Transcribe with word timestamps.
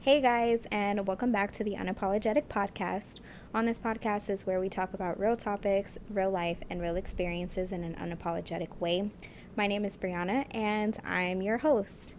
Hey 0.00 0.20
guys, 0.20 0.64
and 0.70 1.08
welcome 1.08 1.32
back 1.32 1.50
to 1.52 1.64
the 1.64 1.72
Unapologetic 1.72 2.44
Podcast. 2.44 3.18
On 3.52 3.66
this 3.66 3.80
podcast 3.80 4.30
is 4.30 4.46
where 4.46 4.60
we 4.60 4.68
talk 4.68 4.94
about 4.94 5.18
real 5.18 5.36
topics, 5.36 5.98
real 6.08 6.30
life, 6.30 6.58
and 6.70 6.80
real 6.80 6.94
experiences 6.94 7.72
in 7.72 7.82
an 7.82 7.96
unapologetic 7.96 8.78
way. 8.78 9.10
My 9.56 9.66
name 9.66 9.84
is 9.84 9.96
Breonna, 9.96 10.46
and 10.52 10.96
I'm 11.04 11.42
your 11.42 11.58
host. 11.58 12.14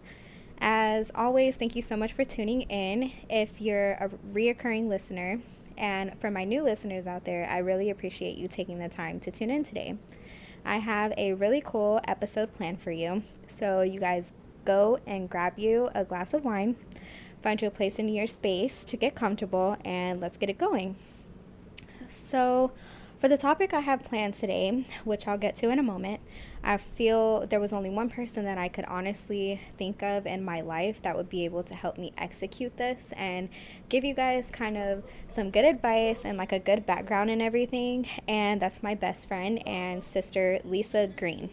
As 0.58 1.10
always, 1.14 1.56
thank 1.56 1.74
you 1.74 1.80
so 1.80 1.96
much 1.96 2.12
for 2.12 2.22
tuning 2.22 2.62
in. 2.62 3.12
If 3.30 3.62
you're 3.62 3.92
a 3.92 4.10
reoccurring 4.34 4.88
listener, 4.88 5.40
and 5.78 6.12
for 6.20 6.30
my 6.30 6.44
new 6.44 6.62
listeners 6.62 7.06
out 7.06 7.24
there, 7.24 7.48
I 7.48 7.58
really 7.58 7.88
appreciate 7.88 8.36
you 8.36 8.46
taking 8.46 8.78
the 8.78 8.90
time 8.90 9.20
to 9.20 9.30
tune 9.30 9.50
in 9.50 9.64
today. 9.64 9.96
I 10.66 10.76
have 10.76 11.14
a 11.16 11.32
really 11.32 11.62
cool 11.64 12.02
episode 12.06 12.54
planned 12.54 12.82
for 12.82 12.92
you. 12.92 13.22
So, 13.46 13.80
you 13.80 13.98
guys 14.00 14.32
go 14.66 15.00
and 15.06 15.30
grab 15.30 15.58
you 15.58 15.88
a 15.94 16.04
glass 16.04 16.34
of 16.34 16.44
wine, 16.44 16.76
find 17.42 17.60
you 17.60 17.68
a 17.68 17.70
place 17.70 17.98
in 17.98 18.08
your 18.08 18.26
space 18.26 18.84
to 18.84 18.96
get 18.96 19.14
comfortable, 19.14 19.76
and 19.84 20.20
let's 20.20 20.36
get 20.36 20.50
it 20.50 20.58
going. 20.58 20.96
So, 22.08 22.72
for 23.20 23.28
the 23.28 23.36
topic 23.36 23.74
I 23.74 23.80
have 23.80 24.02
planned 24.02 24.32
today, 24.32 24.86
which 25.04 25.28
I'll 25.28 25.36
get 25.36 25.54
to 25.56 25.68
in 25.68 25.78
a 25.78 25.82
moment, 25.82 26.20
I 26.64 26.78
feel 26.78 27.46
there 27.46 27.60
was 27.60 27.72
only 27.72 27.90
one 27.90 28.08
person 28.08 28.44
that 28.44 28.56
I 28.56 28.68
could 28.68 28.86
honestly 28.86 29.60
think 29.76 30.02
of 30.02 30.26
in 30.26 30.42
my 30.42 30.62
life 30.62 31.02
that 31.02 31.16
would 31.16 31.28
be 31.28 31.44
able 31.44 31.62
to 31.64 31.74
help 31.74 31.98
me 31.98 32.12
execute 32.16 32.78
this 32.78 33.12
and 33.16 33.50
give 33.90 34.04
you 34.04 34.14
guys 34.14 34.50
kind 34.50 34.78
of 34.78 35.04
some 35.28 35.50
good 35.50 35.66
advice 35.66 36.24
and 36.24 36.38
like 36.38 36.52
a 36.52 36.58
good 36.58 36.86
background 36.86 37.28
and 37.28 37.42
everything. 37.42 38.08
And 38.26 38.60
that's 38.60 38.82
my 38.82 38.94
best 38.94 39.28
friend 39.28 39.66
and 39.66 40.02
sister, 40.02 40.58
Lisa 40.64 41.06
Green. 41.06 41.50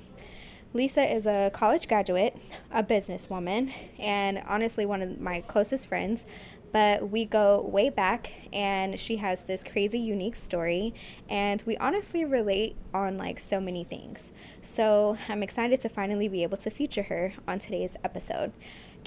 Lisa 0.74 1.04
is 1.04 1.26
a 1.26 1.50
college 1.54 1.88
graduate, 1.88 2.36
a 2.72 2.84
businesswoman, 2.84 3.74
and 3.98 4.42
honestly, 4.48 4.86
one 4.86 5.02
of 5.02 5.20
my 5.20 5.42
closest 5.42 5.88
friends 5.88 6.26
but 6.72 7.10
we 7.10 7.26
go 7.26 7.62
way 7.62 7.90
back 7.90 8.34
and 8.52 9.00
she 9.00 9.18
has 9.18 9.44
this 9.44 9.64
crazy 9.64 10.00
unique 10.00 10.36
story 10.36 10.94
and 11.30 11.64
we 11.66 11.78
honestly 11.78 12.26
relate 12.26 12.76
on 12.94 13.18
like 13.18 13.40
so 13.40 13.60
many 13.60 13.84
things. 13.84 14.32
So 14.62 15.18
i'm 15.28 15.44
excited 15.44 15.82
to 15.82 15.90
finally 15.90 16.28
be 16.28 16.44
able 16.44 16.58
to 16.58 16.70
feature 16.70 17.04
her 17.04 17.34
on 17.48 17.60
today's 17.60 17.96
episode 18.04 18.52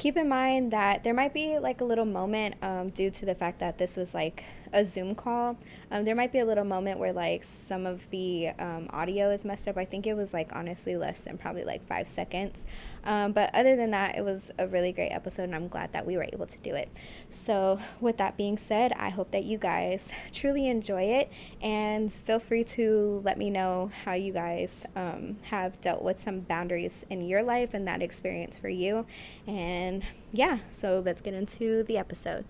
keep 0.01 0.17
in 0.17 0.31
mind 0.31 0.71
that 0.71 1.05
there 1.05 1.13
might 1.13 1.35
be 1.35 1.59
like 1.59 1.83
a 1.83 1.85
little 1.85 2.07
moment 2.07 2.55
um, 2.63 2.89
due 2.89 3.11
to 3.11 3.27
the 3.27 3.35
fact 3.35 3.61
that 3.61 3.77
this 3.77 3.97
was 3.97 4.15
like 4.15 4.45
a 4.73 4.83
Zoom 4.83 5.15
call. 5.15 5.59
Um, 5.91 6.07
there 6.07 6.15
might 6.15 6.33
be 6.33 6.39
a 6.39 6.45
little 6.47 6.65
moment 6.65 6.99
where 6.99 7.13
like 7.13 7.45
some 7.45 7.85
of 7.85 8.09
the 8.09 8.49
um, 8.59 8.89
audio 8.91 9.31
is 9.31 9.45
messed 9.45 9.69
up. 9.69 9.77
I 9.77 9.85
think 9.85 10.07
it 10.07 10.15
was 10.15 10.33
like 10.33 10.57
honestly 10.57 10.97
less 10.97 11.21
than 11.21 11.37
probably 11.37 11.65
like 11.65 11.87
five 11.87 12.09
seconds. 12.09 12.65
Um, 13.05 13.33
but 13.33 13.55
other 13.55 13.77
than 13.77 13.91
that, 13.93 14.17
it 14.17 14.25
was 14.25 14.51
a 14.59 14.67
really 14.67 14.93
great 14.93 15.11
episode, 15.11 15.45
and 15.45 15.55
I'm 15.55 15.69
glad 15.69 15.93
that 15.93 16.07
we 16.07 16.17
were 16.17 16.27
able 16.31 16.47
to 16.47 16.59
do 16.59 16.75
it. 16.75 16.91
So, 17.31 17.81
with 17.99 18.19
that 18.19 18.37
being 18.37 18.59
said, 18.59 18.93
I 18.93 19.09
hope 19.09 19.31
that 19.31 19.45
you 19.45 19.57
guys 19.57 20.11
truly 20.33 20.69
enjoy 20.69 21.05
it, 21.05 21.31
and 21.63 22.13
feel 22.13 22.39
free 22.39 22.63
to 22.65 23.23
let 23.25 23.39
me 23.39 23.49
know 23.49 23.91
how 24.05 24.13
you 24.13 24.35
guys 24.35 24.85
um, 24.97 25.39
have 25.45 25.81
dealt 25.81 26.03
with 26.03 26.21
some 26.21 26.41
boundaries 26.41 27.07
in 27.09 27.23
your 27.23 27.43
life 27.43 27.73
and 27.73 27.89
that 27.89 28.03
experience 28.03 28.59
for 28.59 28.69
you. 28.69 29.07
And 29.47 29.90
yeah, 30.33 30.59
so 30.71 31.03
let's 31.05 31.21
get 31.21 31.35
into 31.35 31.85
the 31.85 31.99
episode. 31.99 32.45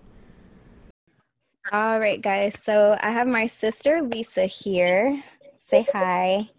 All 1.71 1.99
right, 1.99 2.21
guys. 2.21 2.57
So 2.61 2.97
I 3.01 3.11
have 3.11 3.27
my 3.27 3.47
sister 3.47 4.01
Lisa 4.01 4.45
here. 4.45 5.21
Say 5.59 5.85
hi. 5.93 6.49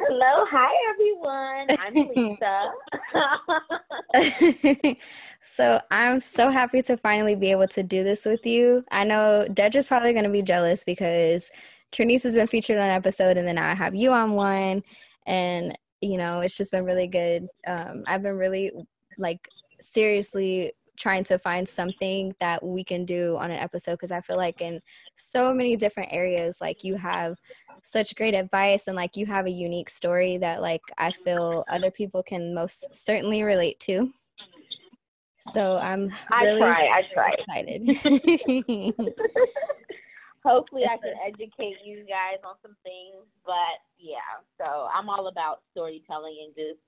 Hello, 0.00 0.44
hi 0.50 0.68
everyone. 0.90 1.66
I'm 1.80 1.94
Lisa. 2.14 2.72
so 5.56 5.80
I'm 5.90 6.20
so 6.20 6.50
happy 6.50 6.82
to 6.82 6.96
finally 6.96 7.34
be 7.34 7.50
able 7.50 7.68
to 7.68 7.82
do 7.82 8.04
this 8.04 8.24
with 8.24 8.46
you. 8.46 8.84
I 8.90 9.04
know 9.04 9.46
is 9.56 9.86
probably 9.86 10.12
going 10.12 10.24
to 10.24 10.30
be 10.30 10.42
jealous 10.42 10.84
because 10.84 11.50
Trinice 11.92 12.22
has 12.22 12.34
been 12.34 12.46
featured 12.46 12.78
on 12.78 12.84
an 12.84 12.90
episode, 12.90 13.36
and 13.36 13.46
then 13.46 13.56
now 13.56 13.70
I 13.70 13.74
have 13.74 13.94
you 13.94 14.12
on 14.12 14.32
one, 14.32 14.82
and 15.26 15.76
you 16.00 16.16
know 16.16 16.40
it's 16.40 16.56
just 16.56 16.72
been 16.72 16.84
really 16.84 17.06
good. 17.06 17.48
Um, 17.66 18.04
I've 18.06 18.22
been 18.22 18.36
really 18.36 18.72
like 19.18 19.48
seriously 19.80 20.72
trying 20.98 21.24
to 21.24 21.38
find 21.38 21.68
something 21.68 22.34
that 22.40 22.62
we 22.62 22.82
can 22.82 23.04
do 23.04 23.36
on 23.36 23.50
an 23.50 23.58
episode 23.58 23.92
because 23.92 24.10
I 24.10 24.20
feel 24.20 24.36
like 24.36 24.60
in 24.60 24.80
so 25.16 25.54
many 25.54 25.76
different 25.76 26.12
areas, 26.12 26.60
like 26.60 26.82
you 26.82 26.96
have 26.96 27.38
such 27.84 28.16
great 28.16 28.34
advice 28.34 28.88
and 28.88 28.96
like 28.96 29.16
you 29.16 29.24
have 29.26 29.46
a 29.46 29.50
unique 29.50 29.88
story 29.88 30.36
that 30.38 30.60
like 30.60 30.82
I 30.98 31.12
feel 31.12 31.64
other 31.68 31.90
people 31.90 32.22
can 32.22 32.52
most 32.54 32.84
certainly 32.92 33.42
relate 33.42 33.78
to. 33.80 34.12
So 35.52 35.78
I'm 35.78 36.12
really 36.42 36.62
I 36.62 36.74
try, 36.74 36.86
I 36.86 37.02
try. 37.14 37.34
excited. 37.38 37.86
Hopefully 40.44 40.84
I 40.84 40.96
can 40.96 41.14
educate 41.26 41.78
you 41.84 42.04
guys 42.04 42.38
on 42.44 42.54
some 42.62 42.76
things, 42.82 43.24
but 43.44 43.54
yeah, 43.98 44.18
so 44.58 44.88
I'm 44.94 45.08
all 45.08 45.28
about 45.28 45.62
storytelling 45.72 46.36
and 46.46 46.54
just 46.54 46.80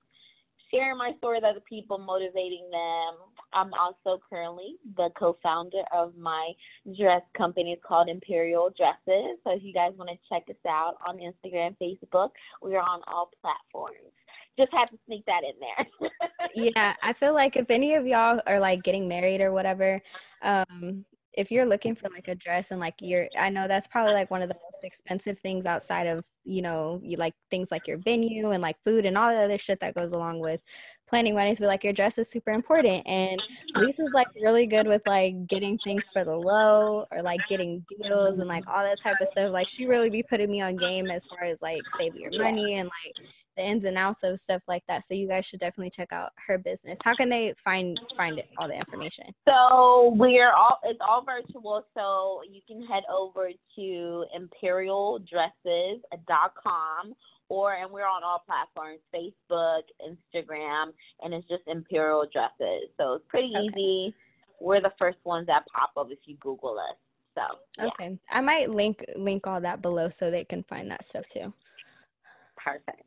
sharing 0.71 0.97
my 0.97 1.11
story 1.17 1.37
with 1.37 1.43
other 1.43 1.61
people, 1.67 1.97
motivating 1.97 2.67
them. 2.71 3.15
I'm 3.53 3.71
also 3.73 4.21
currently 4.29 4.75
the 4.95 5.09
co-founder 5.17 5.83
of 5.93 6.15
my 6.17 6.51
dress 6.97 7.21
company. 7.37 7.73
It's 7.73 7.83
called 7.85 8.09
Empyreal 8.09 8.73
Dresses. 8.77 9.37
So 9.43 9.51
if 9.55 9.63
you 9.63 9.73
guys 9.73 9.91
want 9.95 10.09
to 10.09 10.17
check 10.29 10.43
us 10.49 10.55
out 10.67 10.95
on 11.05 11.17
Instagram, 11.17 11.75
Facebook, 11.81 12.29
we 12.61 12.75
are 12.75 12.81
on 12.81 13.01
all 13.07 13.29
platforms. 13.41 14.13
Just 14.57 14.71
had 14.73 14.85
to 14.85 14.97
sneak 15.05 15.25
that 15.25 15.41
in 15.43 15.53
there. 15.59 16.09
yeah, 16.55 16.93
I 17.01 17.13
feel 17.13 17.33
like 17.33 17.55
if 17.55 17.69
any 17.69 17.95
of 17.95 18.05
y'all 18.05 18.41
are 18.47 18.59
like 18.59 18.83
getting 18.83 19.07
married 19.07 19.41
or 19.41 19.51
whatever, 19.51 20.01
um, 20.41 21.05
if 21.33 21.49
you're 21.49 21.65
looking 21.65 21.95
for 21.95 22.09
like 22.09 22.27
a 22.27 22.35
dress 22.35 22.71
and 22.71 22.79
like 22.79 22.95
you're 22.99 23.27
i 23.39 23.49
know 23.49 23.67
that's 23.67 23.87
probably 23.87 24.13
like 24.13 24.29
one 24.29 24.41
of 24.41 24.49
the 24.49 24.55
most 24.55 24.83
expensive 24.83 25.39
things 25.39 25.65
outside 25.65 26.07
of 26.07 26.23
you 26.43 26.61
know 26.61 26.99
you 27.03 27.17
like 27.17 27.33
things 27.49 27.69
like 27.71 27.87
your 27.87 27.97
venue 27.97 28.51
and 28.51 28.61
like 28.61 28.75
food 28.83 29.05
and 29.05 29.17
all 29.17 29.29
the 29.29 29.39
other 29.39 29.57
shit 29.57 29.79
that 29.79 29.95
goes 29.95 30.11
along 30.11 30.39
with 30.39 30.59
planning 31.07 31.35
weddings 31.35 31.59
but 31.59 31.67
like 31.67 31.83
your 31.83 31.93
dress 31.93 32.17
is 32.17 32.29
super 32.29 32.51
important 32.51 33.05
and 33.05 33.39
lisa's 33.75 34.11
like 34.13 34.27
really 34.41 34.65
good 34.65 34.87
with 34.87 35.01
like 35.05 35.47
getting 35.47 35.77
things 35.83 36.05
for 36.11 36.23
the 36.23 36.35
low 36.35 37.05
or 37.11 37.21
like 37.21 37.39
getting 37.47 37.85
deals 38.01 38.39
and 38.39 38.47
like 38.47 38.63
all 38.67 38.83
that 38.83 38.99
type 38.99 39.17
of 39.21 39.27
stuff 39.27 39.51
like 39.51 39.67
she 39.67 39.85
really 39.85 40.09
be 40.09 40.23
putting 40.23 40.49
me 40.49 40.61
on 40.61 40.75
game 40.75 41.09
as 41.11 41.25
far 41.27 41.43
as 41.43 41.61
like 41.61 41.81
saving 41.97 42.21
your 42.21 42.41
money 42.41 42.75
and 42.75 42.89
like 43.05 43.25
the 43.55 43.63
ins 43.63 43.85
and 43.85 43.97
outs 43.97 44.23
of 44.23 44.39
stuff 44.39 44.63
like 44.67 44.83
that. 44.87 45.05
So 45.05 45.13
you 45.13 45.27
guys 45.27 45.45
should 45.45 45.59
definitely 45.59 45.91
check 45.91 46.11
out 46.11 46.31
her 46.47 46.57
business. 46.57 46.97
How 47.03 47.13
can 47.15 47.29
they 47.29 47.53
find 47.57 47.99
find 48.15 48.39
it, 48.39 48.49
all 48.57 48.67
the 48.67 48.73
information? 48.75 49.25
So 49.47 50.13
we're 50.15 50.51
all 50.51 50.79
it's 50.83 50.99
all 51.07 51.23
virtual. 51.23 51.85
So 51.93 52.41
you 52.49 52.61
can 52.67 52.83
head 52.87 53.03
over 53.11 53.51
to 53.75 54.25
empyrealdresses.com 54.37 57.13
or 57.49 57.73
and 57.73 57.91
we're 57.91 58.07
on 58.07 58.23
all 58.23 58.43
platforms, 58.45 59.01
Facebook, 59.13 59.83
Instagram, 60.01 60.93
and 61.21 61.33
it's 61.33 61.47
just 61.47 61.63
Empyreal 61.67 62.27
Dresses. 62.31 62.89
So 62.97 63.15
it's 63.15 63.25
pretty 63.27 63.53
okay. 63.55 63.65
easy. 63.65 64.15
We're 64.61 64.81
the 64.81 64.93
first 64.97 65.17
ones 65.25 65.47
that 65.47 65.65
pop 65.73 65.91
up 65.97 66.09
if 66.11 66.19
you 66.25 66.37
Google 66.39 66.79
us. 66.79 66.95
So 67.35 67.41
yeah. 67.77 67.87
okay, 67.87 68.17
I 68.29 68.39
might 68.41 68.69
link 68.69 69.03
link 69.15 69.47
all 69.47 69.61
that 69.61 69.81
below 69.81 70.09
so 70.09 70.29
they 70.31 70.45
can 70.45 70.63
find 70.63 70.91
that 70.91 71.05
stuff 71.05 71.29
too. 71.29 71.53
Perfect. 72.57 73.03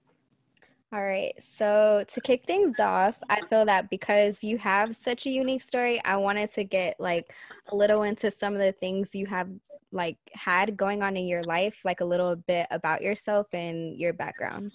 All 0.92 1.02
right. 1.02 1.34
So 1.40 2.04
to 2.06 2.20
kick 2.20 2.44
things 2.46 2.78
off, 2.78 3.16
I 3.28 3.40
feel 3.50 3.64
that 3.64 3.90
because 3.90 4.44
you 4.44 4.58
have 4.58 4.94
such 4.96 5.26
a 5.26 5.30
unique 5.30 5.62
story, 5.62 6.00
I 6.04 6.16
wanted 6.16 6.52
to 6.52 6.64
get 6.64 7.00
like 7.00 7.32
a 7.72 7.76
little 7.76 8.04
into 8.04 8.30
some 8.30 8.54
of 8.54 8.60
the 8.60 8.72
things 8.72 9.14
you 9.14 9.26
have 9.26 9.48
like 9.90 10.18
had 10.32 10.76
going 10.76 11.02
on 11.02 11.16
in 11.16 11.26
your 11.26 11.42
life, 11.42 11.80
like 11.84 12.00
a 12.00 12.04
little 12.04 12.36
bit 12.36 12.66
about 12.70 13.02
yourself 13.02 13.48
and 13.52 13.98
your 13.98 14.12
background. 14.12 14.72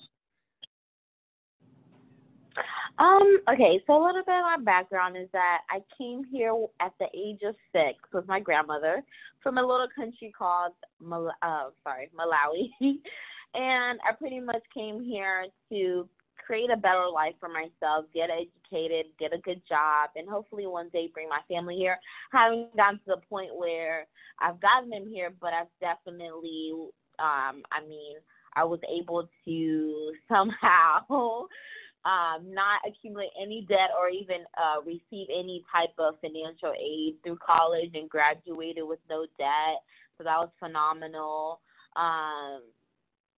Um, 2.98 3.40
okay, 3.54 3.82
so 3.88 3.94
a 3.94 4.04
little 4.04 4.24
bit 4.26 4.36
of 4.36 4.44
my 4.44 4.58
background 4.60 5.16
is 5.16 5.30
that 5.32 5.60
I 5.70 5.80
came 5.98 6.26
here 6.26 6.54
at 6.82 6.94
the 7.00 7.08
age 7.16 7.40
of 7.48 7.56
six 7.72 7.98
with 8.12 8.28
my 8.28 8.42
grandmother 8.42 9.04
from 9.42 9.58
a 9.58 9.62
little 9.62 9.88
country 9.96 10.34
called 10.38 10.74
Mal- 11.02 11.34
uh, 11.42 11.70
sorry, 11.84 12.10
Malawi. 12.18 12.72
And 13.54 14.00
I 14.08 14.14
pretty 14.18 14.40
much 14.40 14.64
came 14.74 15.04
here 15.04 15.46
to 15.72 16.08
create 16.46 16.70
a 16.72 16.78
better 16.78 17.06
life 17.14 17.36
for 17.40 17.50
myself, 17.50 18.06
get 18.14 18.30
educated, 18.30 19.12
get 19.20 19.34
a 19.34 19.38
good 19.38 19.62
job, 19.70 20.10
and 20.16 20.28
hopefully 20.28 20.66
one 20.66 20.90
day 20.90 21.10
bring 21.14 21.30
my 21.30 21.42
family 21.48 21.76
here. 21.76 21.98
Having 22.32 22.70
gotten 22.76 22.98
to 23.00 23.06
the 23.16 23.22
point 23.30 23.52
where 23.56 24.08
I've 24.40 24.60
gotten 24.60 24.90
them 24.90 25.08
here, 25.08 25.32
but 25.40 25.54
I've 25.54 25.68
definitely, 25.80 26.72
um, 27.20 27.62
I 27.72 27.86
mean, 27.88 28.18
I 28.56 28.64
was 28.64 28.80
able 28.90 29.30
to 29.46 30.12
somehow 30.28 31.46
um, 32.06 32.54
not 32.54 32.82
accumulate 32.88 33.30
any 33.40 33.66
debt 33.68 33.92
or 34.00 34.10
even 34.10 34.46
uh, 34.58 34.82
receive 34.82 35.28
any 35.30 35.64
type 35.72 35.94
of 36.00 36.16
financial 36.22 36.74
aid 36.80 37.16
through 37.24 37.38
college 37.46 37.92
and 37.94 38.10
graduated 38.10 38.84
with 38.88 39.00
no 39.10 39.26
debt. 39.38 39.84
So 40.18 40.24
that 40.24 40.38
was 40.38 40.50
phenomenal. 40.60 41.60
Um, 41.96 42.62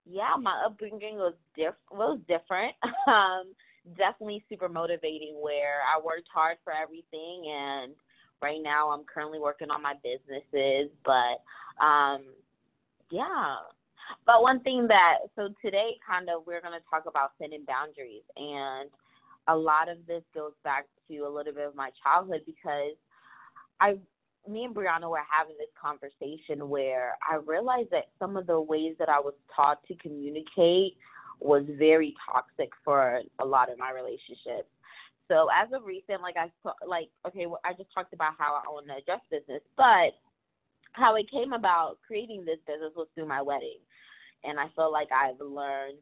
yeah, 0.06 0.36
my 0.39 0.63
upbringing 0.65 1.15
was 1.15 1.33
diff 1.56 1.75
was 1.92 2.19
different. 2.27 2.75
um, 3.07 3.53
definitely 3.98 4.44
super 4.50 4.69
motivating 4.69 5.38
where 5.42 5.81
I 5.81 6.00
worked 6.03 6.27
hard 6.33 6.57
for 6.63 6.74
everything 6.74 7.44
and 7.48 7.94
right 8.42 8.62
now 8.62 8.89
I'm 8.92 9.03
currently 9.03 9.39
working 9.39 9.69
on 9.69 9.81
my 9.81 9.94
businesses, 10.03 10.89
but 11.06 11.42
um, 11.83 12.21
yeah. 13.09 13.57
But 14.25 14.42
one 14.42 14.59
thing 14.62 14.88
that 14.88 15.30
so 15.36 15.50
today 15.63 15.92
kind 16.06 16.30
of 16.30 16.44
we're 16.45 16.62
going 16.62 16.77
to 16.77 16.89
talk 16.89 17.03
about 17.07 17.31
setting 17.39 17.65
boundaries 17.65 18.24
and 18.36 18.89
a 19.48 19.56
lot 19.56 19.89
of 19.89 19.98
this 20.07 20.24
goes 20.33 20.53
back 20.63 20.86
to 21.07 21.18
a 21.19 21.30
little 21.30 21.53
bit 21.53 21.68
of 21.68 21.75
my 21.75 21.89
childhood 22.03 22.42
because 22.45 22.95
I 23.80 23.98
me 24.47 24.65
and 24.65 24.75
Breonna 24.75 25.09
were 25.09 25.21
having 25.29 25.55
this 25.57 25.69
conversation 25.79 26.69
where 26.69 27.15
I 27.29 27.35
realized 27.35 27.89
that 27.91 28.09
some 28.19 28.38
of 28.38 28.47
the 28.47 28.59
ways 28.59 28.95
that 28.99 29.09
I 29.09 29.19
was 29.19 29.33
taught 29.55 29.85
to 29.88 29.95
communicate 29.95 30.97
was 31.39 31.63
very 31.77 32.15
toxic 32.31 32.69
for 32.83 33.21
a 33.39 33.45
lot 33.45 33.71
of 33.71 33.77
my 33.77 33.91
relationships. 33.91 34.69
So 35.27 35.47
as 35.55 35.71
of 35.73 35.85
recent, 35.85 36.21
like 36.21 36.35
I 36.38 36.51
like 36.85 37.09
okay, 37.27 37.45
well, 37.45 37.61
I 37.63 37.73
just 37.73 37.93
talked 37.93 38.13
about 38.13 38.33
how 38.38 38.55
I 38.55 38.63
own 38.69 38.89
a 38.89 39.01
dress 39.05 39.21
business, 39.29 39.61
but 39.77 40.17
how 40.93 41.15
it 41.15 41.31
came 41.31 41.53
about 41.53 41.97
creating 42.05 42.43
this 42.45 42.59
business 42.67 42.91
was 42.95 43.07
through 43.15 43.27
my 43.27 43.41
wedding, 43.41 43.79
and 44.43 44.59
I 44.59 44.65
feel 44.75 44.91
like 44.91 45.07
I've 45.11 45.39
learned 45.39 45.99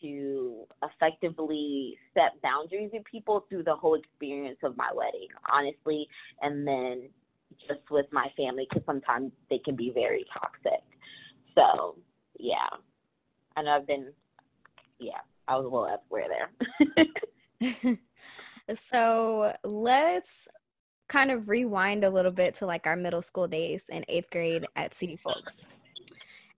to 0.00 0.64
effectively 0.82 1.98
set 2.14 2.40
boundaries 2.40 2.90
with 2.92 3.02
people 3.04 3.44
through 3.48 3.64
the 3.64 3.74
whole 3.74 3.96
experience 3.96 4.58
of 4.62 4.76
my 4.76 4.90
wedding, 4.94 5.26
honestly, 5.52 6.06
and 6.40 6.66
then 6.66 7.08
just 7.66 7.80
with 7.90 8.06
my 8.12 8.28
family 8.36 8.66
because 8.68 8.84
sometimes 8.86 9.32
they 9.50 9.58
can 9.58 9.76
be 9.76 9.90
very 9.94 10.24
toxic. 10.32 10.82
So 11.54 11.96
yeah, 12.38 12.68
and 13.56 13.68
I've 13.68 13.86
been 13.86 14.12
yeah, 14.98 15.20
I 15.46 15.56
was 15.56 15.64
a 15.64 15.68
little 15.68 15.88
everywhere 15.88 16.48
there. 17.60 17.98
so 18.90 19.54
let's 19.64 20.48
kind 21.08 21.30
of 21.30 21.48
rewind 21.48 22.04
a 22.04 22.10
little 22.10 22.30
bit 22.30 22.54
to 22.56 22.66
like 22.66 22.86
our 22.86 22.96
middle 22.96 23.22
school 23.22 23.48
days 23.48 23.84
in 23.88 24.04
eighth 24.08 24.30
grade 24.30 24.66
at 24.76 24.94
City 24.94 25.16
Folks. 25.16 25.66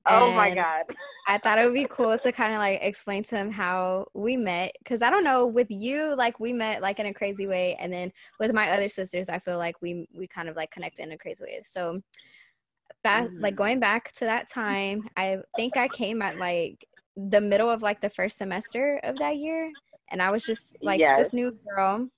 Oh 0.06 0.32
my 0.32 0.54
God. 0.54 0.84
I 1.28 1.38
thought 1.38 1.58
it 1.58 1.64
would 1.64 1.74
be 1.74 1.86
cool 1.88 2.18
to 2.18 2.32
kind 2.32 2.52
of 2.52 2.58
like 2.58 2.80
explain 2.82 3.22
to 3.24 3.30
them 3.30 3.50
how 3.50 4.06
we 4.14 4.36
met. 4.36 4.74
Cause 4.84 5.02
I 5.02 5.10
don't 5.10 5.24
know, 5.24 5.46
with 5.46 5.70
you, 5.70 6.14
like 6.16 6.40
we 6.40 6.52
met 6.52 6.82
like 6.82 6.98
in 6.98 7.06
a 7.06 7.14
crazy 7.14 7.46
way. 7.46 7.76
And 7.78 7.92
then 7.92 8.12
with 8.38 8.52
my 8.52 8.70
other 8.70 8.88
sisters, 8.88 9.28
I 9.28 9.38
feel 9.38 9.58
like 9.58 9.80
we 9.82 10.08
we 10.12 10.26
kind 10.26 10.48
of 10.48 10.56
like 10.56 10.70
connected 10.70 11.02
in 11.02 11.12
a 11.12 11.18
crazy 11.18 11.42
way. 11.42 11.62
So 11.70 12.02
back 13.02 13.24
mm-hmm. 13.24 13.40
like 13.40 13.56
going 13.56 13.78
back 13.78 14.12
to 14.14 14.24
that 14.24 14.50
time, 14.50 15.08
I 15.16 15.38
think 15.56 15.76
I 15.76 15.88
came 15.88 16.22
at 16.22 16.38
like 16.38 16.86
the 17.16 17.40
middle 17.40 17.70
of 17.70 17.82
like 17.82 18.00
the 18.00 18.10
first 18.10 18.38
semester 18.38 18.98
of 19.02 19.18
that 19.18 19.36
year 19.36 19.70
and 20.10 20.20
I 20.20 20.30
was 20.30 20.44
just 20.44 20.76
like 20.82 21.00
yes. 21.00 21.18
this 21.18 21.32
new 21.32 21.56
girl. 21.68 22.08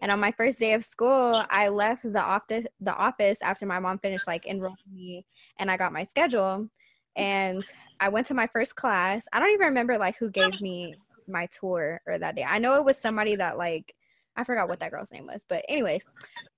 And 0.00 0.10
on 0.10 0.18
my 0.18 0.32
first 0.32 0.58
day 0.58 0.72
of 0.72 0.84
school, 0.84 1.44
I 1.50 1.68
left 1.68 2.10
the 2.10 2.20
office 2.20 2.64
the 2.80 2.94
office 2.94 3.38
after 3.42 3.66
my 3.66 3.78
mom 3.78 3.98
finished 3.98 4.26
like 4.26 4.46
enrolling 4.46 4.76
me 4.92 5.24
and 5.58 5.70
I 5.70 5.76
got 5.76 5.92
my 5.92 6.04
schedule. 6.04 6.68
And 7.16 7.62
I 8.00 8.08
went 8.08 8.26
to 8.28 8.34
my 8.34 8.46
first 8.46 8.74
class. 8.74 9.26
I 9.32 9.40
don't 9.40 9.52
even 9.52 9.66
remember 9.66 9.98
like 9.98 10.16
who 10.16 10.30
gave 10.30 10.60
me 10.60 10.94
my 11.28 11.46
tour 11.46 12.00
or 12.06 12.18
that 12.18 12.36
day. 12.36 12.44
I 12.44 12.58
know 12.58 12.74
it 12.74 12.84
was 12.84 12.96
somebody 12.96 13.36
that 13.36 13.58
like 13.58 13.94
I 14.36 14.44
forgot 14.44 14.68
what 14.68 14.80
that 14.80 14.90
girl's 14.90 15.12
name 15.12 15.26
was. 15.26 15.44
But 15.46 15.64
anyways, 15.68 16.02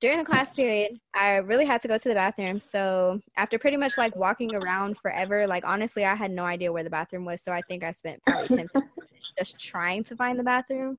during 0.00 0.18
the 0.18 0.24
class 0.24 0.52
period, 0.52 0.92
I 1.12 1.36
really 1.36 1.64
had 1.64 1.80
to 1.82 1.88
go 1.88 1.98
to 1.98 2.08
the 2.08 2.14
bathroom. 2.14 2.60
So 2.60 3.20
after 3.36 3.58
pretty 3.58 3.76
much 3.76 3.98
like 3.98 4.14
walking 4.14 4.54
around 4.54 4.96
forever, 4.98 5.46
like 5.46 5.64
honestly, 5.66 6.04
I 6.04 6.14
had 6.14 6.30
no 6.30 6.44
idea 6.44 6.72
where 6.72 6.84
the 6.84 6.90
bathroom 6.90 7.24
was. 7.24 7.42
So 7.42 7.52
I 7.52 7.62
think 7.62 7.82
I 7.82 7.92
spent 7.92 8.22
probably 8.24 8.48
10 8.56 8.68
minutes 8.72 9.32
just 9.38 9.58
trying 9.58 10.04
to 10.04 10.16
find 10.16 10.38
the 10.38 10.44
bathroom. 10.44 10.98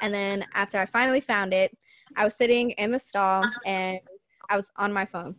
And 0.00 0.14
then 0.14 0.46
after 0.54 0.78
I 0.78 0.86
finally 0.86 1.20
found 1.20 1.52
it, 1.52 1.76
I 2.16 2.24
was 2.24 2.34
sitting 2.34 2.70
in 2.72 2.92
the 2.92 2.98
stall 2.98 3.44
and 3.64 3.98
I 4.48 4.56
was 4.56 4.70
on 4.76 4.92
my 4.92 5.06
phone. 5.06 5.36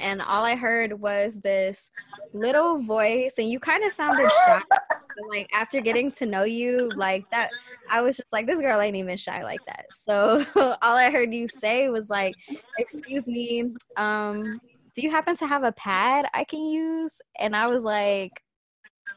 And 0.00 0.22
all 0.22 0.44
I 0.44 0.56
heard 0.56 1.00
was 1.00 1.40
this 1.40 1.90
little 2.32 2.78
voice, 2.78 3.34
and 3.38 3.48
you 3.48 3.58
kind 3.60 3.84
of 3.84 3.92
sounded 3.92 4.30
shy 4.30 4.62
like 5.28 5.48
after 5.52 5.80
getting 5.80 6.10
to 6.12 6.26
know 6.26 6.44
you 6.44 6.90
like 6.96 7.28
that 7.30 7.50
i 7.90 8.00
was 8.00 8.16
just 8.16 8.32
like 8.32 8.46
this 8.46 8.60
girl 8.60 8.80
ain't 8.80 8.96
even 8.96 9.16
shy 9.16 9.42
like 9.42 9.60
that. 9.66 9.86
So 10.06 10.44
all 10.82 10.96
i 10.96 11.10
heard 11.10 11.32
you 11.34 11.48
say 11.48 11.88
was 11.88 12.08
like 12.08 12.34
excuse 12.78 13.26
me 13.26 13.72
um 13.96 14.60
do 14.94 15.02
you 15.02 15.10
happen 15.10 15.36
to 15.36 15.46
have 15.46 15.62
a 15.64 15.72
pad 15.72 16.26
i 16.34 16.44
can 16.44 16.64
use? 16.64 17.12
And 17.38 17.54
i 17.56 17.66
was 17.66 17.84
like 17.84 18.32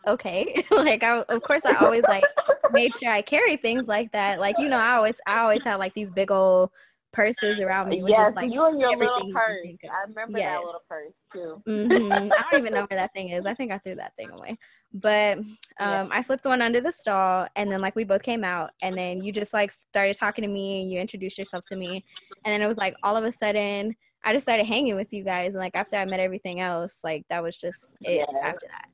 okay. 0.08 0.64
Like 0.72 1.04
I, 1.04 1.20
of 1.20 1.44
course 1.44 1.64
i 1.66 1.74
always 1.76 2.04
like 2.04 2.24
made 2.72 2.94
sure 2.96 3.12
i 3.12 3.22
carry 3.22 3.58
things 3.58 3.88
like 3.88 4.12
that. 4.14 4.40
Like 4.40 4.58
you 4.58 4.70
know 4.70 4.78
i 4.78 4.96
always 4.96 5.20
i 5.28 5.40
always 5.40 5.64
had 5.64 5.76
like 5.76 5.94
these 5.94 6.10
big 6.10 6.32
old 6.32 6.72
purses 7.14 7.60
around 7.60 7.90
me. 7.90 8.04
Yes, 8.08 8.30
is 8.30 8.36
like, 8.36 8.52
you 8.52 8.66
and 8.66 8.80
your 8.80 8.96
little 8.96 9.32
purse. 9.32 9.68
I 9.84 10.08
remember 10.08 10.40
yes. 10.40 10.58
that 10.58 10.66
little 10.66 10.82
purse 10.88 11.14
too. 11.34 11.62
mm-hmm. 11.68 12.32
I 12.32 12.44
don't 12.52 12.62
even 12.62 12.74
know 12.74 12.86
where 12.90 13.00
that 13.00 13.14
thing 13.14 13.30
is. 13.30 13.46
I 13.46 13.54
think 13.54 13.72
I 13.72 13.78
threw 13.80 13.96
that 13.96 14.16
thing 14.16 14.30
away. 14.30 14.58
But 14.94 15.38
um, 15.38 15.48
yeah. 15.80 16.08
I 16.12 16.22
slipped 16.22 16.46
one 16.46 16.62
under 16.62 16.82
the 16.82 16.92
stall, 16.92 17.48
and 17.56 17.72
then 17.72 17.82
like 17.82 17.96
we 17.96 18.04
both 18.04 18.24
came 18.24 18.44
out, 18.44 18.72
and 18.82 18.98
then 18.98 19.24
you 19.24 19.32
just 19.32 19.54
like 19.54 19.72
started 19.72 20.18
talking 20.18 20.44
to 20.44 20.50
me, 20.50 20.82
and 20.82 20.92
you 20.92 21.00
introduced 21.00 21.38
yourself 21.38 21.66
to 21.70 21.76
me, 21.76 22.04
and 22.46 22.54
then 22.54 22.62
it 22.62 22.68
was 22.68 22.78
like 22.78 22.96
all 23.04 23.16
of 23.16 23.24
a 23.24 23.32
sudden. 23.32 23.96
I 24.24 24.34
just 24.34 24.46
started 24.46 24.68
hanging 24.68 24.96
with 24.96 25.12
you 25.12 25.24
guys, 25.24 25.48
and 25.48 25.58
like 25.58 25.76
after 25.76 25.96
I 25.96 26.06
met 26.06 26.20
everything 26.20 26.60
else, 26.60 27.00
like 27.04 27.26
that 27.32 27.42
was 27.42 27.58
just 27.58 27.96
it. 28.02 28.24
Yeah. 28.32 28.40
After 28.48 28.68
that, 28.68 28.91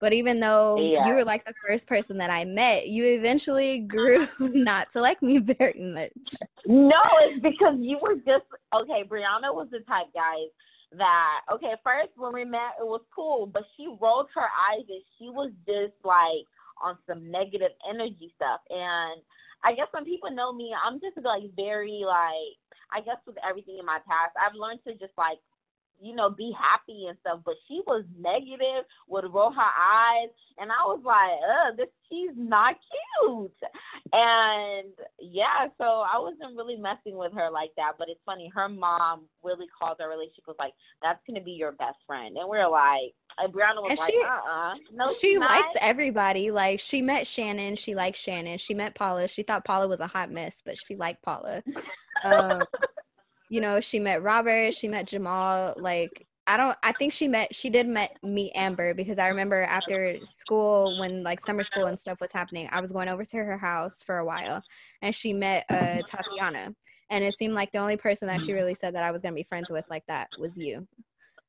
but 0.00 0.14
even 0.14 0.40
though 0.40 0.80
yeah. 0.80 1.06
you 1.06 1.14
were 1.14 1.24
like 1.24 1.44
the 1.44 1.54
first 1.66 1.86
person 1.86 2.16
that 2.18 2.30
I 2.30 2.44
met, 2.44 2.88
you 2.88 3.04
eventually 3.04 3.80
grew 3.80 4.26
not 4.38 4.90
to 4.92 5.00
like 5.00 5.22
me 5.22 5.38
very 5.38 5.78
much. 5.78 6.34
No, 6.66 7.00
it's 7.20 7.40
because 7.40 7.76
you 7.78 7.98
were 8.00 8.16
just 8.16 8.46
okay. 8.74 9.04
Breonna 9.06 9.54
was 9.54 9.68
the 9.70 9.80
type, 9.80 10.06
guys, 10.14 10.48
that 10.96 11.40
okay. 11.52 11.74
First, 11.84 12.10
when 12.16 12.32
we 12.32 12.44
met, 12.44 12.80
it 12.80 12.86
was 12.86 13.02
cool, 13.14 13.46
but 13.46 13.64
she 13.76 13.86
rolled 14.00 14.28
her 14.34 14.48
eyes 14.72 14.86
and 14.88 15.02
she 15.18 15.28
was 15.28 15.52
just 15.66 15.94
like 16.02 16.48
on 16.82 16.96
some 17.06 17.30
negative 17.30 17.72
energy 17.88 18.32
stuff. 18.36 18.60
And 18.70 19.20
I 19.62 19.74
guess 19.74 19.88
when 19.92 20.06
people 20.06 20.30
know 20.30 20.52
me, 20.52 20.72
I'm 20.72 20.98
just 20.98 21.22
like 21.22 21.42
very 21.54 22.02
like 22.06 22.56
I 22.92 23.04
guess 23.04 23.20
with 23.26 23.36
everything 23.48 23.76
in 23.78 23.86
my 23.86 23.98
past, 24.08 24.32
I've 24.40 24.56
learned 24.56 24.80
to 24.86 24.94
just 24.94 25.16
like 25.18 25.38
you 26.00 26.14
know, 26.14 26.30
be 26.30 26.52
happy 26.58 27.06
and 27.08 27.16
stuff. 27.20 27.40
But 27.44 27.54
she 27.68 27.82
was 27.86 28.04
negative, 28.18 28.84
would 29.08 29.24
roll 29.32 29.52
her 29.52 29.60
eyes, 29.60 30.30
and 30.58 30.70
I 30.70 30.82
was 30.86 31.00
like, 31.04 31.38
"Uh, 31.42 31.76
this 31.76 31.88
she's 32.08 32.36
not 32.36 32.76
cute." 33.20 33.52
And 34.12 34.92
yeah, 35.20 35.68
so 35.78 35.84
I 35.84 36.18
wasn't 36.18 36.56
really 36.56 36.76
messing 36.76 37.16
with 37.16 37.32
her 37.34 37.50
like 37.50 37.70
that. 37.76 37.92
But 37.98 38.08
it's 38.08 38.20
funny, 38.24 38.50
her 38.54 38.68
mom 38.68 39.22
really 39.42 39.66
called 39.78 40.00
our 40.00 40.08
relationship 40.08 40.46
was 40.46 40.56
like, 40.58 40.72
"That's 41.02 41.20
gonna 41.26 41.42
be 41.42 41.52
your 41.52 41.72
best 41.72 41.98
friend," 42.06 42.36
and 42.36 42.48
we 42.48 42.58
are 42.58 42.70
like, 42.70 43.14
and 43.38 43.52
Breonna 43.52 43.82
was 43.82 43.90
and 43.90 43.98
like, 43.98 44.10
she, 44.10 44.22
"Uh-uh, 44.22 44.74
no." 44.92 45.14
She 45.14 45.38
likes 45.38 45.76
everybody. 45.80 46.50
Like 46.50 46.80
she 46.80 47.02
met 47.02 47.26
Shannon, 47.26 47.76
she 47.76 47.94
liked 47.94 48.16
Shannon. 48.16 48.58
She 48.58 48.74
met 48.74 48.94
Paula. 48.94 49.28
She 49.28 49.42
thought 49.42 49.64
Paula 49.64 49.88
was 49.88 50.00
a 50.00 50.06
hot 50.06 50.30
mess, 50.30 50.62
but 50.64 50.76
she 50.78 50.96
liked 50.96 51.22
Paula. 51.22 51.62
Um, 52.24 52.62
you 53.50 53.60
know, 53.60 53.80
she 53.80 53.98
met 53.98 54.22
Robert, 54.22 54.72
she 54.72 54.88
met 54.88 55.06
Jamal. 55.06 55.74
Like, 55.76 56.26
I 56.46 56.56
don't, 56.56 56.78
I 56.82 56.92
think 56.92 57.12
she 57.12 57.28
met, 57.28 57.54
she 57.54 57.68
did 57.68 57.86
met 57.86 58.16
meet 58.22 58.52
Amber 58.54 58.94
because 58.94 59.18
I 59.18 59.26
remember 59.26 59.62
after 59.64 60.16
school, 60.24 60.98
when 61.00 61.22
like 61.22 61.40
summer 61.40 61.64
school 61.64 61.86
and 61.86 61.98
stuff 61.98 62.20
was 62.20 62.32
happening, 62.32 62.68
I 62.72 62.80
was 62.80 62.92
going 62.92 63.08
over 63.08 63.24
to 63.24 63.36
her 63.36 63.58
house 63.58 64.02
for 64.02 64.18
a 64.18 64.24
while 64.24 64.62
and 65.02 65.14
she 65.14 65.32
met 65.32 65.66
uh, 65.68 65.98
Tatiana. 66.06 66.74
And 67.10 67.24
it 67.24 67.36
seemed 67.36 67.54
like 67.54 67.72
the 67.72 67.78
only 67.78 67.96
person 67.96 68.28
that 68.28 68.40
she 68.40 68.52
really 68.52 68.74
said 68.74 68.94
that 68.94 69.02
I 69.02 69.10
was 69.10 69.20
going 69.20 69.34
to 69.34 69.36
be 69.36 69.42
friends 69.48 69.68
with 69.68 69.84
like 69.90 70.04
that 70.06 70.28
was 70.38 70.56
you. 70.56 70.86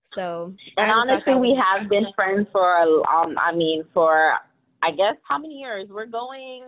So, 0.03 0.55
and 0.77 0.91
honestly, 0.91 1.36
we 1.36 1.53
have 1.55 1.88
been 1.88 2.08
friends 2.15 2.48
for, 2.51 3.08
um, 3.10 3.38
I 3.38 3.53
mean, 3.55 3.84
for 3.93 4.34
I 4.81 4.91
guess 4.91 5.15
how 5.29 5.38
many 5.38 5.60
years? 5.60 5.88
We're 5.89 6.08
going 6.08 6.65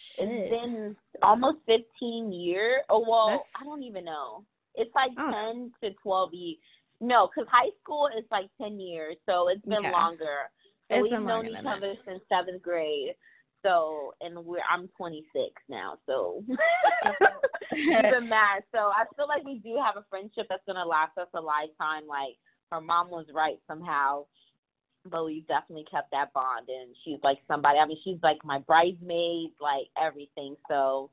Shit. 0.00 0.28
It's 0.28 0.50
been 0.50 0.96
almost 1.22 1.58
15 1.66 2.32
years. 2.32 2.80
Oh, 2.88 3.04
well, 3.06 3.28
That's... 3.28 3.44
I 3.60 3.64
don't 3.64 3.82
even 3.82 4.04
know. 4.04 4.44
It's 4.74 4.94
like 4.94 5.10
oh. 5.18 5.30
10 5.30 5.72
to 5.82 5.96
12 6.02 6.30
years. 6.32 6.56
No, 7.02 7.28
because 7.28 7.48
high 7.50 7.70
school 7.82 8.08
is 8.16 8.24
like 8.30 8.46
10 8.60 8.80
years, 8.80 9.16
so 9.28 9.48
it's 9.48 9.64
been 9.64 9.82
yeah. 9.82 9.90
longer. 9.90 10.50
So 10.90 10.98
it's 10.98 11.10
we've 11.10 11.20
known 11.20 11.46
each 11.46 11.64
other 11.66 11.94
since 12.06 12.20
seventh 12.28 12.62
grade. 12.62 13.14
So, 13.62 14.14
and 14.22 14.38
we're 14.44 14.60
I'm 14.70 14.88
26 14.96 15.26
now, 15.68 15.98
so 16.06 16.42
even 17.76 18.28
that. 18.30 18.60
So 18.72 18.78
I 18.78 19.04
feel 19.16 19.28
like 19.28 19.44
we 19.44 19.58
do 19.58 19.76
have 19.84 19.96
a 19.96 20.04
friendship 20.08 20.46
that's 20.48 20.62
gonna 20.66 20.84
last 20.84 21.16
us 21.18 21.28
a 21.34 21.40
lifetime. 21.40 22.06
Like 22.08 22.36
her 22.72 22.80
mom 22.80 23.10
was 23.10 23.26
right 23.34 23.58
somehow 23.68 24.24
but 25.08 25.24
we've 25.24 25.46
definitely 25.46 25.86
kept 25.90 26.10
that 26.10 26.32
bond 26.32 26.68
and 26.68 26.94
she's 27.04 27.18
like 27.22 27.38
somebody 27.48 27.78
i 27.78 27.86
mean 27.86 27.98
she's 28.04 28.18
like 28.22 28.38
my 28.44 28.58
bridesmaid 28.60 29.50
like 29.60 29.86
everything 30.00 30.56
so 30.68 31.10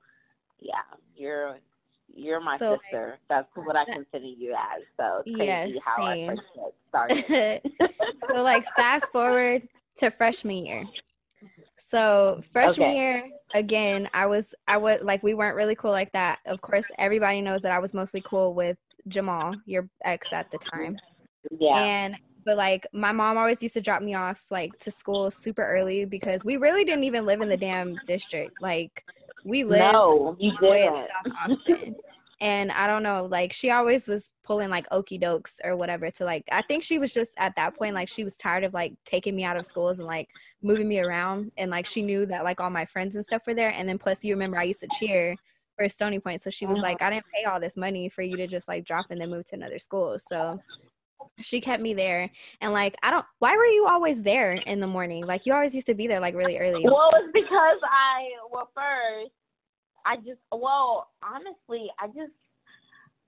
yeah 0.59 0.73
you're 1.15 1.57
you're 2.13 2.39
my 2.39 2.57
so, 2.57 2.77
sister 2.77 3.17
that's 3.29 3.47
what 3.55 3.75
i 3.75 3.85
consider 3.85 4.25
you 4.25 4.53
as 4.53 4.81
so 4.97 5.21
it's 5.25 5.35
crazy 5.35 5.73
yes, 5.73 5.83
how 5.85 5.97
same. 5.97 6.29
our 6.29 6.35
friendship 6.35 6.75
started 6.89 7.61
so 8.33 8.43
like 8.43 8.65
fast 8.75 9.05
forward 9.11 9.67
to 9.97 10.09
freshman 10.11 10.65
year 10.65 10.85
so 11.77 12.41
freshman 12.51 12.89
okay. 12.89 12.97
year 12.97 13.29
again 13.53 14.09
i 14.13 14.25
was 14.25 14.53
i 14.67 14.75
was 14.75 14.99
like 15.01 15.21
we 15.23 15.33
weren't 15.33 15.55
really 15.55 15.75
cool 15.75 15.91
like 15.91 16.11
that 16.11 16.39
of 16.45 16.59
course 16.61 16.85
everybody 16.97 17.41
knows 17.41 17.61
that 17.61 17.71
i 17.71 17.79
was 17.79 17.93
mostly 17.93 18.21
cool 18.21 18.53
with 18.53 18.77
Jamal, 19.07 19.55
your 19.65 19.89
ex 20.03 20.31
at 20.31 20.51
the 20.51 20.57
time. 20.57 20.97
Yeah. 21.59 21.77
And 21.77 22.15
but 22.47 22.55
like 22.55 22.87
my 22.93 23.11
mom 23.11 23.37
always 23.37 23.61
used 23.61 23.73
to 23.73 23.81
drop 23.81 24.01
me 24.01 24.15
off 24.15 24.45
like 24.49 24.79
to 24.79 24.89
school 24.89 25.29
super 25.29 25.67
early 25.67 26.05
because 26.05 26.45
we 26.45 26.55
really 26.55 26.85
didn't 26.85 27.03
even 27.03 27.25
live 27.25 27.41
in 27.41 27.49
the 27.49 27.57
damn 27.57 27.99
district. 28.07 28.53
Like 28.61 29.03
we 29.43 29.65
lived 29.65 29.91
no, 29.91 30.37
you 30.39 30.53
way 30.61 30.85
in. 30.85 30.95
South 30.95 31.33
Austin. 31.45 31.95
and 32.39 32.71
I 32.71 32.87
don't 32.87 33.03
know, 33.03 33.27
like 33.29 33.51
she 33.51 33.69
always 33.69 34.07
was 34.07 34.29
pulling 34.45 34.69
like 34.69 34.87
okey 34.93 35.19
dokes 35.19 35.55
or 35.61 35.75
whatever 35.75 36.09
to 36.09 36.23
like 36.23 36.45
I 36.49 36.61
think 36.61 36.85
she 36.85 36.99
was 36.99 37.11
just 37.11 37.33
at 37.37 37.53
that 37.57 37.75
point 37.75 37.93
like 37.93 38.07
she 38.07 38.23
was 38.23 38.37
tired 38.37 38.63
of 38.63 38.73
like 38.73 38.93
taking 39.03 39.35
me 39.35 39.43
out 39.43 39.57
of 39.57 39.65
schools 39.65 39.99
and 39.99 40.07
like 40.07 40.29
moving 40.63 40.87
me 40.87 41.01
around 41.01 41.51
and 41.57 41.69
like 41.69 41.85
she 41.85 42.01
knew 42.01 42.25
that 42.27 42.45
like 42.45 42.61
all 42.61 42.69
my 42.69 42.85
friends 42.85 43.17
and 43.17 43.25
stuff 43.25 43.41
were 43.45 43.55
there 43.55 43.71
and 43.71 43.89
then 43.89 43.97
plus 43.97 44.23
you 44.23 44.33
remember 44.33 44.57
I 44.57 44.63
used 44.63 44.79
to 44.79 44.89
cheer 44.97 45.35
for 45.75 45.89
Stony 45.89 46.19
Point 46.19 46.41
so 46.41 46.49
she 46.49 46.65
was 46.65 46.79
like 46.79 47.01
uh-huh. 47.01 47.07
I 47.07 47.13
didn't 47.15 47.25
pay 47.35 47.43
all 47.43 47.59
this 47.59 47.75
money 47.75 48.07
for 48.07 48.21
you 48.21 48.37
to 48.37 48.47
just 48.47 48.69
like 48.69 48.85
drop 48.85 49.07
and 49.09 49.19
then 49.19 49.31
move 49.31 49.43
to 49.47 49.55
another 49.55 49.79
school. 49.79 50.17
So 50.17 50.61
she 51.41 51.61
kept 51.61 51.81
me 51.81 51.93
there 51.93 52.29
and 52.61 52.73
like 52.73 52.95
I 53.03 53.11
don't 53.11 53.25
why 53.39 53.55
were 53.55 53.65
you 53.65 53.87
always 53.87 54.23
there 54.23 54.53
in 54.53 54.79
the 54.79 54.87
morning? 54.87 55.25
Like 55.25 55.45
you 55.45 55.53
always 55.53 55.75
used 55.75 55.87
to 55.87 55.93
be 55.93 56.07
there 56.07 56.19
like 56.19 56.35
really 56.35 56.57
early. 56.57 56.83
Well, 56.83 57.11
it's 57.15 57.31
because 57.33 57.79
I 57.83 58.29
well 58.51 58.69
first 58.73 59.31
I 60.05 60.17
just 60.17 60.39
well 60.51 61.09
honestly 61.23 61.87
I 61.99 62.07
just 62.07 62.33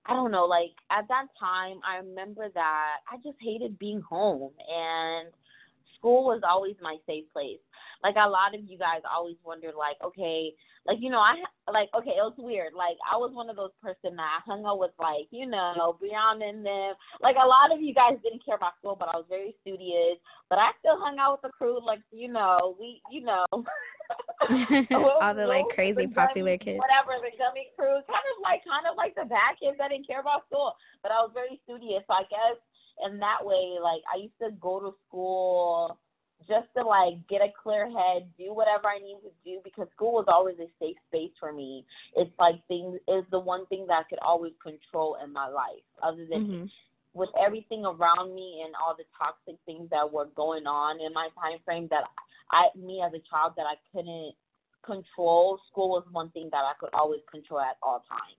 I 0.06 0.14
don't 0.14 0.30
know 0.30 0.46
like 0.46 0.72
at 0.90 1.06
that 1.08 1.26
time 1.38 1.80
I 1.86 1.98
remember 1.98 2.48
that 2.52 2.96
I 3.10 3.16
just 3.16 3.38
hated 3.40 3.78
being 3.78 4.00
home 4.00 4.50
and 4.68 5.28
school 5.96 6.24
was 6.24 6.40
always 6.48 6.76
my 6.82 6.96
safe 7.06 7.24
place. 7.32 7.60
Like 8.02 8.16
a 8.16 8.28
lot 8.28 8.54
of 8.54 8.62
you 8.66 8.78
guys 8.78 9.02
always 9.10 9.36
wondered 9.44 9.74
like 9.76 9.96
okay 10.04 10.52
like 10.86 10.98
you 11.00 11.10
know 11.10 11.20
I 11.20 11.36
like 11.70 11.88
okay 11.94 12.16
it 12.16 12.24
was 12.24 12.34
weird. 12.38 12.72
Like 12.72 12.96
I 13.04 13.16
was 13.16 13.32
one 13.34 13.50
of 13.50 13.56
those 13.56 13.74
person 13.82 14.16
that 14.16 14.40
I 14.40 14.40
hung 14.46 14.64
out 14.64 14.78
with 14.80 14.96
like 14.98 15.28
you 15.30 15.46
know 15.46 15.96
Breonna 16.00 16.48
and 16.48 16.64
them. 16.64 16.94
Like 17.20 17.36
a 17.36 17.46
lot 17.46 17.72
of 17.72 17.82
you 17.82 17.92
guys 17.92 18.16
didn't 18.24 18.44
care 18.44 18.56
about 18.56 18.80
school 18.80 18.96
but 18.96 19.08
I 19.12 19.16
was 19.16 19.28
very 19.28 19.54
studious. 19.60 20.16
But 20.48 20.58
I 20.58 20.72
still 20.80 20.96
hung 20.96 21.18
out 21.20 21.38
with 21.38 21.44
the 21.44 21.54
crew 21.56 21.84
like 21.84 22.00
you 22.10 22.32
know 22.32 22.76
we 22.80 23.00
you 23.10 23.22
know. 23.24 23.44
All 25.22 25.34
the 25.36 25.46
like 25.46 25.68
crazy 25.70 26.06
the 26.06 26.14
popular 26.16 26.56
gummy, 26.56 26.80
kids. 26.80 26.82
whatever 26.82 27.20
the 27.22 27.30
gummy 27.36 27.70
crew 27.76 28.00
kind 28.08 28.26
of 28.32 28.36
like 28.42 28.64
kind 28.64 28.88
of 28.88 28.96
like 28.96 29.14
the 29.14 29.28
bad 29.28 29.60
kids 29.60 29.76
that 29.78 29.92
didn't 29.92 30.08
care 30.08 30.20
about 30.20 30.48
school. 30.48 30.74
But 31.04 31.12
I 31.12 31.20
was 31.20 31.30
very 31.36 31.60
studious 31.68 32.02
so 32.08 32.14
I 32.16 32.24
guess 32.26 32.58
in 33.04 33.20
that 33.20 33.44
way 33.44 33.76
like 33.78 34.00
I 34.08 34.18
used 34.24 34.38
to 34.40 34.50
go 34.58 34.80
to 34.80 34.96
school 35.06 36.00
just 36.48 36.68
to 36.76 36.82
like 36.84 37.14
get 37.28 37.40
a 37.42 37.52
clear 37.62 37.86
head, 37.90 38.28
do 38.38 38.52
whatever 38.54 38.88
I 38.88 38.98
need 38.98 39.18
to 39.22 39.30
do 39.44 39.60
because 39.62 39.88
school 39.94 40.12
was 40.12 40.26
always 40.28 40.56
a 40.58 40.68
safe 40.80 40.96
space 41.08 41.32
for 41.38 41.52
me. 41.52 41.84
It's 42.16 42.30
like 42.38 42.56
things 42.66 42.98
is 43.08 43.24
the 43.30 43.38
one 43.40 43.66
thing 43.66 43.86
that 43.88 43.94
I 43.94 44.02
could 44.08 44.18
always 44.20 44.52
control 44.62 45.16
in 45.22 45.32
my 45.32 45.48
life, 45.48 45.84
other 46.02 46.24
than 46.26 46.46
Mhm. 46.46 46.70
with 47.14 47.30
everything 47.38 47.84
around 47.84 48.34
me 48.34 48.62
and 48.64 48.74
all 48.76 48.94
the 48.94 49.04
toxic 49.18 49.56
things 49.66 49.90
that 49.90 50.10
were 50.12 50.26
going 50.26 50.66
on 50.66 51.00
in 51.00 51.12
my 51.12 51.28
time 51.30 51.58
frame 51.60 51.88
that 51.88 52.04
I 52.50 52.70
me 52.74 53.02
as 53.02 53.12
a 53.14 53.20
child 53.20 53.54
that 53.56 53.66
I 53.66 53.76
couldn't 53.92 54.34
control. 54.82 55.58
School 55.70 55.90
was 55.90 56.04
one 56.10 56.30
thing 56.30 56.48
that 56.50 56.64
I 56.64 56.72
could 56.80 56.90
always 56.94 57.20
control 57.30 57.60
at 57.60 57.76
all 57.82 58.00
times. 58.08 58.36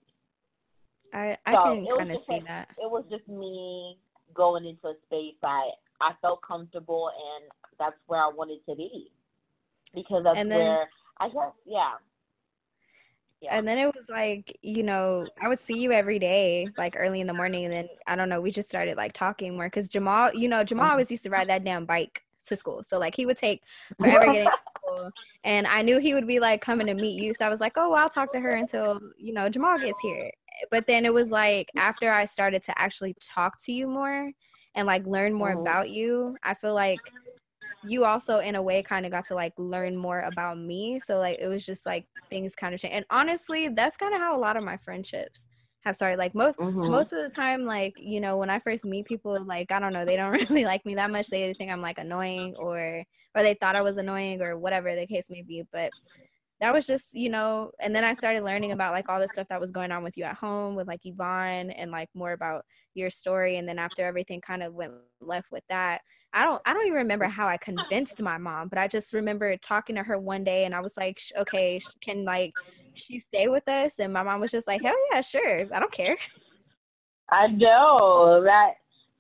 I 1.13 1.37
I 1.45 1.53
So, 1.53 1.63
can 1.63 1.87
kind 1.97 2.11
of 2.11 2.19
see 2.21 2.33
like- 2.33 2.47
that. 2.47 2.69
It 2.77 2.89
was 2.89 3.05
just 3.09 3.27
me 3.27 3.99
going 4.33 4.65
into 4.65 4.87
a 4.87 4.95
space 5.05 5.35
I 5.43 5.71
I 5.99 6.13
felt 6.21 6.41
comfortable 6.41 7.09
and 7.09 7.51
that's 7.81 7.97
where 8.07 8.19
I 8.23 8.29
wanted 8.29 8.59
to 8.69 8.75
be. 8.75 9.11
Because 9.93 10.23
that's 10.23 10.37
then- 10.37 10.49
where 10.49 10.87
I 11.19 11.27
guess 11.27 11.51
yeah. 11.65 11.91
Yeah. 13.41 13.57
And 13.57 13.67
then 13.67 13.79
it 13.79 13.85
was 13.87 14.05
like, 14.07 14.55
you 14.61 14.83
know, 14.83 15.27
I 15.41 15.47
would 15.47 15.59
see 15.59 15.79
you 15.79 15.91
every 15.91 16.19
day, 16.19 16.67
like 16.77 16.95
early 16.95 17.21
in 17.21 17.27
the 17.27 17.33
morning, 17.33 17.65
and 17.65 17.73
then 17.73 17.89
I 18.05 18.15
don't 18.15 18.29
know, 18.29 18.39
we 18.39 18.51
just 18.51 18.69
started 18.69 18.97
like 18.97 19.13
talking 19.13 19.55
more 19.55 19.65
because 19.65 19.89
Jamal, 19.89 20.31
you 20.35 20.47
know, 20.47 20.63
Jamal 20.63 20.87
Mhm. 20.87 20.91
always 20.91 21.09
used 21.09 21.23
to 21.23 21.31
ride 21.31 21.49
that 21.49 21.63
damn 21.63 21.85
bike 21.85 22.23
to 22.45 22.55
school. 22.55 22.83
So 22.83 22.99
like 22.99 23.15
he 23.15 23.25
would 23.25 23.37
take 23.37 23.63
forever 24.25 24.25
getting 24.31 24.45
to 24.47 24.57
school, 24.77 25.11
and 25.43 25.65
I 25.65 25.81
knew 25.81 25.97
he 25.99 26.13
would 26.13 26.27
be 26.27 26.39
like 26.39 26.61
coming 26.61 26.85
to 26.85 26.93
meet 26.93 27.19
you. 27.19 27.33
So 27.33 27.43
I 27.45 27.49
was 27.49 27.59
like, 27.61 27.73
oh, 27.77 27.93
I'll 27.93 28.09
talk 28.11 28.31
to 28.33 28.39
her 28.39 28.51
until 28.51 29.01
you 29.17 29.33
know 29.33 29.49
Jamal 29.49 29.79
gets 29.79 29.99
here. 30.01 30.29
But 30.69 30.85
then 30.85 31.03
it 31.05 31.13
was 31.13 31.31
like 31.31 31.71
after 31.75 32.11
I 32.11 32.25
started 32.25 32.61
to 32.65 32.79
actually 32.79 33.15
talk 33.19 33.59
to 33.63 33.71
you 33.71 33.87
more 33.87 34.31
and 34.75 34.85
like 34.85 35.03
learn 35.07 35.33
more 35.33 35.55
Mhm. 35.55 35.61
about 35.61 35.89
you, 35.89 36.37
I 36.43 36.53
feel 36.53 36.75
like 36.75 36.99
you 37.81 38.05
also 38.05 38.39
in 38.39 38.55
a 38.55 38.61
way 38.61 38.83
kind 38.83 39.05
of 39.05 39.11
got 39.11 39.25
to 39.25 39.35
like 39.35 39.53
learn 39.57 39.95
more 39.97 40.19
about 40.21 40.57
me 40.57 40.99
so 40.99 41.17
like 41.17 41.37
it 41.39 41.47
was 41.47 41.65
just 41.65 41.85
like 41.85 42.07
things 42.29 42.55
kind 42.55 42.73
of 42.73 42.79
change 42.79 42.93
and 42.93 43.05
honestly 43.09 43.69
that's 43.69 43.97
kind 43.97 44.13
of 44.13 44.19
how 44.21 44.37
a 44.37 44.39
lot 44.39 44.57
of 44.57 44.63
my 44.63 44.77
friendships 44.77 45.45
have 45.81 45.95
started 45.95 46.17
like 46.19 46.35
most 46.35 46.57
Mhm. 46.57 46.81
most 46.83 47.11
of 47.11 47.21
the 47.23 47.33
time 47.35 47.63
like 47.65 47.93
you 47.97 48.19
know 48.21 48.37
when 48.37 48.49
i 48.49 48.59
first 48.59 48.85
meet 48.85 49.05
people 49.05 49.43
like 49.45 49.71
i 49.71 49.79
don't 49.79 49.93
know 49.93 50.05
they 50.05 50.15
don't 50.15 50.31
really 50.49 50.63
like 50.65 50.85
me 50.85 50.95
that 50.95 51.09
much 51.11 51.29
they 51.29 51.53
think 51.55 51.71
i'm 51.71 51.81
like 51.81 51.97
annoying 51.97 52.55
or 52.55 53.03
or 53.35 53.43
they 53.43 53.55
thought 53.55 53.75
i 53.75 53.81
was 53.81 53.97
annoying 53.97 54.41
or 54.41 54.57
whatever 54.57 54.95
the 54.95 55.07
case 55.07 55.29
may 55.29 55.41
be 55.41 55.63
but 55.71 55.93
that 56.61 56.73
was 56.73 56.87
just 56.87 57.13
you 57.13 57.29
know 57.29 57.71
and 57.79 57.93
then 57.93 58.03
i 58.03 58.13
started 58.13 58.43
learning 58.43 58.71
about 58.71 58.93
like 58.93 59.09
all 59.09 59.19
the 59.19 59.27
stuff 59.27 59.47
that 59.49 59.59
was 59.59 59.71
going 59.71 59.91
on 59.91 60.03
with 60.03 60.17
you 60.17 60.23
at 60.23 60.35
home 60.35 60.75
with 60.75 60.87
like 60.87 61.01
yvonne 61.03 61.71
and 61.71 61.91
like 61.91 62.09
more 62.13 62.31
about 62.31 62.63
your 62.93 63.09
story 63.09 63.57
and 63.57 63.67
then 63.67 63.77
after 63.77 64.05
everything 64.05 64.39
kind 64.39 64.63
of 64.63 64.73
went 64.73 64.93
left 65.19 65.51
with 65.51 65.63
that 65.67 66.01
i 66.33 66.45
don't 66.45 66.61
i 66.65 66.73
don't 66.73 66.85
even 66.85 66.97
remember 66.97 67.25
how 67.25 67.47
i 67.47 67.57
convinced 67.57 68.21
my 68.21 68.37
mom 68.37 68.69
but 68.69 68.77
i 68.77 68.87
just 68.87 69.11
remember 69.11 69.57
talking 69.57 69.95
to 69.95 70.03
her 70.03 70.17
one 70.17 70.43
day 70.43 70.65
and 70.65 70.73
i 70.73 70.79
was 70.79 70.95
like 70.95 71.19
okay 71.37 71.81
can 71.99 72.23
like 72.23 72.53
she 72.93 73.19
stay 73.19 73.47
with 73.47 73.67
us 73.67 73.93
and 73.99 74.13
my 74.13 74.23
mom 74.23 74.39
was 74.39 74.51
just 74.51 74.67
like 74.67 74.81
hell 74.81 74.95
yeah 75.11 75.21
sure 75.21 75.59
i 75.73 75.79
don't 75.79 75.91
care 75.91 76.15
I 77.31 77.47
know 77.47 78.43
that. 78.43 78.73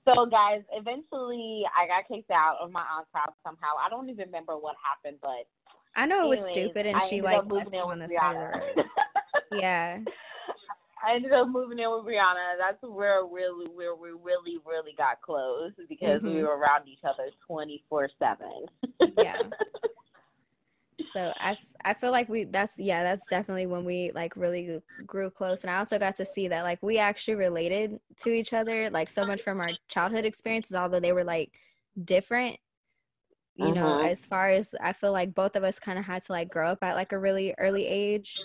So, 0.03 0.25
guys, 0.25 0.61
eventually 0.73 1.63
I 1.77 1.87
got 1.87 2.07
kicked 2.07 2.31
out 2.31 2.57
of 2.59 2.71
my 2.71 2.83
aunt's 2.97 3.09
house 3.13 3.35
somehow. 3.45 3.77
I 3.79 3.89
don't 3.89 4.09
even 4.09 4.25
remember 4.25 4.57
what 4.57 4.75
happened, 4.83 5.19
but 5.21 5.47
i 5.95 6.05
know 6.05 6.25
it 6.25 6.29
was 6.29 6.47
stupid 6.47 6.85
and 6.85 6.97
I 6.97 7.07
she 7.07 7.21
like 7.21 7.49
left 7.51 7.73
in 7.73 7.79
on 7.79 7.99
the 7.99 8.05
with 8.05 8.13
side 8.13 8.35
of 8.35 8.39
the 8.39 8.59
road 8.59 8.85
yeah 9.51 9.99
I 11.03 11.15
ended 11.15 11.31
up 11.31 11.47
moving 11.47 11.79
in 11.79 11.89
with 11.89 12.05
Breonna. 12.05 12.59
That's 12.59 12.77
where 12.83 13.25
really 13.25 13.65
where 13.73 13.95
we 13.95 14.09
really 14.11 14.59
really 14.63 14.93
got 14.95 15.19
close 15.21 15.71
because 15.89 16.21
we 16.21 16.29
Mhm. 16.29 16.43
were 16.43 16.55
around 16.57 16.87
each 16.87 17.03
other 17.03 17.31
twenty 17.47 17.83
four 17.89 18.07
seven. 18.19 18.67
Yeah. 19.17 19.35
so 21.13 21.33
I, 21.39 21.57
I 21.83 21.93
feel 21.95 22.11
like 22.11 22.29
we 22.29 22.43
that's 22.43 22.77
yeah 22.77 23.03
that's 23.03 23.25
definitely 23.27 23.65
when 23.65 23.83
we 23.83 24.11
like 24.13 24.35
really 24.35 24.79
grew 25.05 25.31
close 25.31 25.61
and 25.63 25.71
i 25.71 25.77
also 25.79 25.97
got 25.97 26.15
to 26.17 26.25
see 26.25 26.47
that 26.47 26.61
like 26.61 26.81
we 26.83 26.99
actually 26.99 27.35
related 27.35 27.99
to 28.17 28.29
each 28.29 28.53
other 28.53 28.89
like 28.91 29.09
so 29.09 29.25
much 29.25 29.41
from 29.41 29.59
our 29.59 29.71
childhood 29.87 30.25
experiences 30.25 30.75
although 30.75 30.99
they 30.99 31.11
were 31.11 31.23
like 31.23 31.51
different 32.05 32.57
you 33.55 33.71
know 33.73 33.99
Mhm. 33.99 34.11
as 34.11 34.25
far 34.25 34.49
as 34.49 34.73
i 34.81 34.93
feel 34.93 35.11
like 35.11 35.33
both 35.35 35.55
of 35.55 35.63
us 35.63 35.79
kind 35.79 35.99
of 35.99 36.05
had 36.05 36.23
to 36.23 36.31
like 36.31 36.49
grow 36.49 36.71
up 36.71 36.83
at 36.83 36.95
like 36.95 37.11
a 37.11 37.19
really 37.19 37.53
early 37.57 37.85
age 37.85 38.41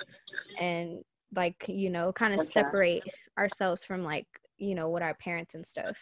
and 0.58 1.04
like 1.34 1.64
you 1.68 1.90
know 1.90 2.12
kind 2.12 2.34
of 2.34 2.40
sure. 2.40 2.52
separate 2.52 3.04
ourselves 3.38 3.84
from 3.84 4.02
like 4.02 4.26
you 4.58 4.74
know 4.74 4.88
what 4.88 5.02
our 5.02 5.14
parents 5.14 5.54
and 5.54 5.64
stuff 5.66 5.96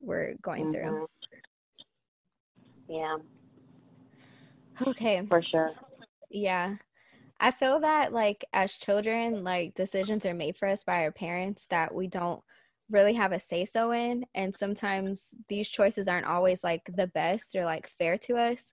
were 0.00 0.34
going 0.42 0.72
through 0.72 0.82
Mhm. 0.82 1.06
Yeah, 2.88 3.16
okay 4.86 5.26
for 5.26 5.42
sure. 5.42 5.70
Yeah. 6.30 6.76
I 7.38 7.50
feel 7.50 7.80
that 7.80 8.12
like 8.12 8.44
as 8.52 8.72
children, 8.72 9.44
like 9.44 9.74
decisions 9.74 10.24
are 10.24 10.34
made 10.34 10.56
for 10.56 10.68
us 10.68 10.84
by 10.84 11.02
our 11.02 11.12
parents 11.12 11.66
that 11.70 11.94
we 11.94 12.06
don't 12.06 12.42
really 12.90 13.14
have 13.14 13.32
a 13.32 13.40
say 13.40 13.64
so 13.64 13.92
in. 13.92 14.24
And 14.34 14.54
sometimes 14.54 15.28
these 15.48 15.68
choices 15.68 16.08
aren't 16.08 16.26
always 16.26 16.62
like 16.62 16.82
the 16.94 17.08
best 17.08 17.54
or 17.56 17.64
like 17.64 17.88
fair 17.88 18.18
to 18.18 18.36
us. 18.36 18.64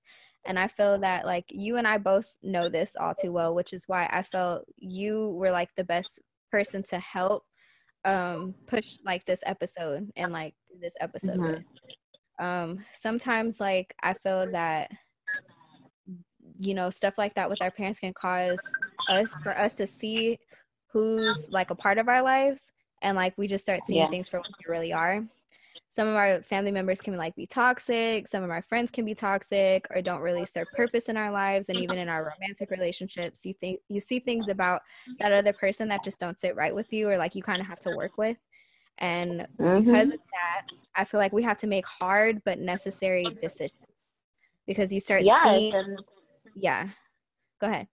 And 0.46 0.60
I 0.60 0.68
feel 0.68 1.00
that 1.00 1.26
like 1.26 1.46
you 1.50 1.78
and 1.78 1.88
I 1.88 1.98
both 1.98 2.36
know 2.44 2.70
this 2.70 2.96
all 3.00 3.16
too 3.16 3.32
well, 3.32 3.56
which 3.56 3.74
is 3.74 3.84
why 3.88 4.10
I 4.12 4.24
felt 4.24 4.66
you 4.78 5.30
were 5.30 5.52
like 5.52 5.70
the 5.76 5.84
best 5.84 6.20
person 6.52 6.84
to 6.84 7.00
help 7.00 7.44
um 8.06 8.54
push 8.68 8.98
like 9.06 9.26
this 9.26 9.40
episode 9.46 10.12
and 10.18 10.34
like 10.34 10.54
this 10.80 10.94
episode 11.00 11.40
Mhm. 11.40 11.64
Um 12.40 12.86
sometimes 12.92 13.60
like 13.62 13.96
I 14.04 14.14
feel 14.14 14.52
that 14.52 14.92
you 16.60 16.74
know 16.74 16.90
stuff 16.90 17.14
like 17.18 17.34
that 17.36 17.50
with 17.50 17.62
our 17.62 17.72
parents 17.72 18.00
can 18.00 18.14
cause 18.14 18.60
us 19.10 19.34
for 19.42 19.58
us 19.58 19.76
to 19.76 19.88
see 19.88 20.38
who's 20.92 21.48
like 21.50 21.72
a 21.72 21.76
part 21.76 21.98
of 21.98 22.08
our 22.08 22.22
lives 22.22 22.72
and 23.04 23.16
like 23.16 23.38
we 23.38 23.48
just 23.48 23.64
start 23.64 23.86
seeing 23.86 24.02
Yeah. 24.02 24.08
things 24.08 24.30
for 24.30 24.40
what 24.40 24.48
they 24.58 24.72
really 24.72 24.94
are 24.94 25.24
some 25.92 26.08
of 26.08 26.16
our 26.16 26.42
family 26.42 26.72
members 26.72 27.02
can 27.02 27.16
like 27.18 27.36
be 27.36 27.46
toxic 27.46 28.28
some 28.28 28.44
of 28.44 28.50
our 28.50 28.62
friends 28.64 28.90
can 28.92 29.06
be 29.06 29.14
toxic 29.14 29.86
or 29.92 30.02
don't 30.02 30.22
really 30.22 30.46
serve 30.46 30.72
purpose 30.72 31.10
in 31.10 31.18
our 31.18 31.32
lives 31.32 31.70
and 31.70 31.80
even 31.80 31.98
in 32.00 32.10
our 32.10 32.34
romantic 32.36 32.72
relationships 32.72 33.46
you 33.46 33.54
think 33.54 33.80
you 33.90 34.00
see 34.00 34.20
things 34.20 34.48
about 34.48 34.82
that 35.20 35.32
other 35.32 35.54
person 35.54 35.88
that 35.88 36.04
just 36.04 36.20
don't 36.20 36.40
sit 36.40 36.56
right 36.56 36.74
with 36.74 36.92
you 36.92 37.10
or 37.10 37.18
like 37.18 37.36
you 37.36 37.44
kind 37.44 37.62
of 37.62 37.68
have 37.68 37.80
to 37.80 37.92
work 37.92 38.18
with 38.18 38.38
and 38.98 39.48
because 39.76 40.10
Mhm. 40.10 40.14
of 40.14 40.20
that 40.32 40.62
i 40.96 41.04
feel 41.06 41.20
like 41.20 41.34
we 41.34 41.44
have 41.44 41.58
to 41.58 41.68
make 41.68 41.86
hard 41.86 42.42
but 42.46 42.60
necessary 42.60 43.38
decisions 43.42 43.72
because 44.66 44.92
you 44.94 45.00
start 45.00 45.24
Yes, 45.24 45.44
seeing 45.44 45.74
and 45.74 46.00
yeah 46.56 46.90
go 47.60 47.68
ahead 47.68 47.88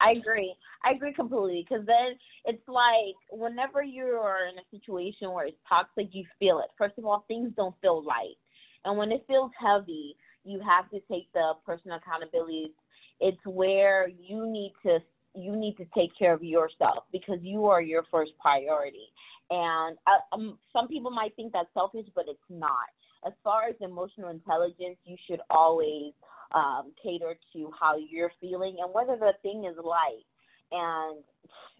I 0.00 0.12
agree. 0.12 0.54
I 0.84 0.92
agree 0.92 1.12
completely 1.12 1.66
because 1.68 1.86
then 1.86 2.16
it's 2.44 2.66
like 2.68 3.16
whenever 3.30 3.82
you're 3.82 4.46
in 4.50 4.58
a 4.58 4.66
situation 4.70 5.32
where 5.32 5.46
it's 5.46 5.56
toxic, 5.68 6.08
you 6.12 6.24
feel 6.38 6.58
it. 6.58 6.66
First 6.76 6.98
of 6.98 7.04
all, 7.06 7.24
things 7.28 7.52
don't 7.56 7.74
feel 7.80 8.04
light, 8.04 8.36
and 8.84 8.96
when 8.98 9.10
it 9.12 9.24
feels 9.26 9.50
heavy, 9.58 10.16
you 10.44 10.60
have 10.60 10.90
to 10.90 11.00
take 11.10 11.32
the 11.32 11.54
personal 11.64 11.96
accountability. 11.98 12.72
It's 13.20 13.40
where 13.46 14.08
you 14.08 14.46
need 14.46 14.74
to 14.84 14.98
you 15.34 15.54
need 15.54 15.76
to 15.76 15.84
take 15.94 16.10
care 16.18 16.32
of 16.32 16.42
yourself 16.42 17.04
because 17.12 17.38
you 17.42 17.66
are 17.66 17.82
your 17.82 18.04
first 18.10 18.32
priority. 18.40 19.06
And 19.50 19.96
uh, 20.06 20.34
um, 20.34 20.58
some 20.72 20.88
people 20.88 21.10
might 21.10 21.36
think 21.36 21.52
that's 21.52 21.68
selfish, 21.74 22.06
but 22.14 22.24
it's 22.26 22.40
not. 22.48 22.88
As 23.26 23.32
far 23.44 23.64
as 23.68 23.74
emotional 23.80 24.30
intelligence, 24.30 24.96
you 25.04 25.16
should 25.28 25.40
always 25.50 26.12
um, 26.52 26.92
cater 27.02 27.36
to 27.52 27.70
how 27.78 27.96
you're 27.96 28.32
feeling 28.40 28.76
and 28.80 28.92
whether 28.92 29.16
the 29.16 29.32
thing 29.42 29.64
is 29.64 29.76
light. 29.82 30.24
And 30.72 31.22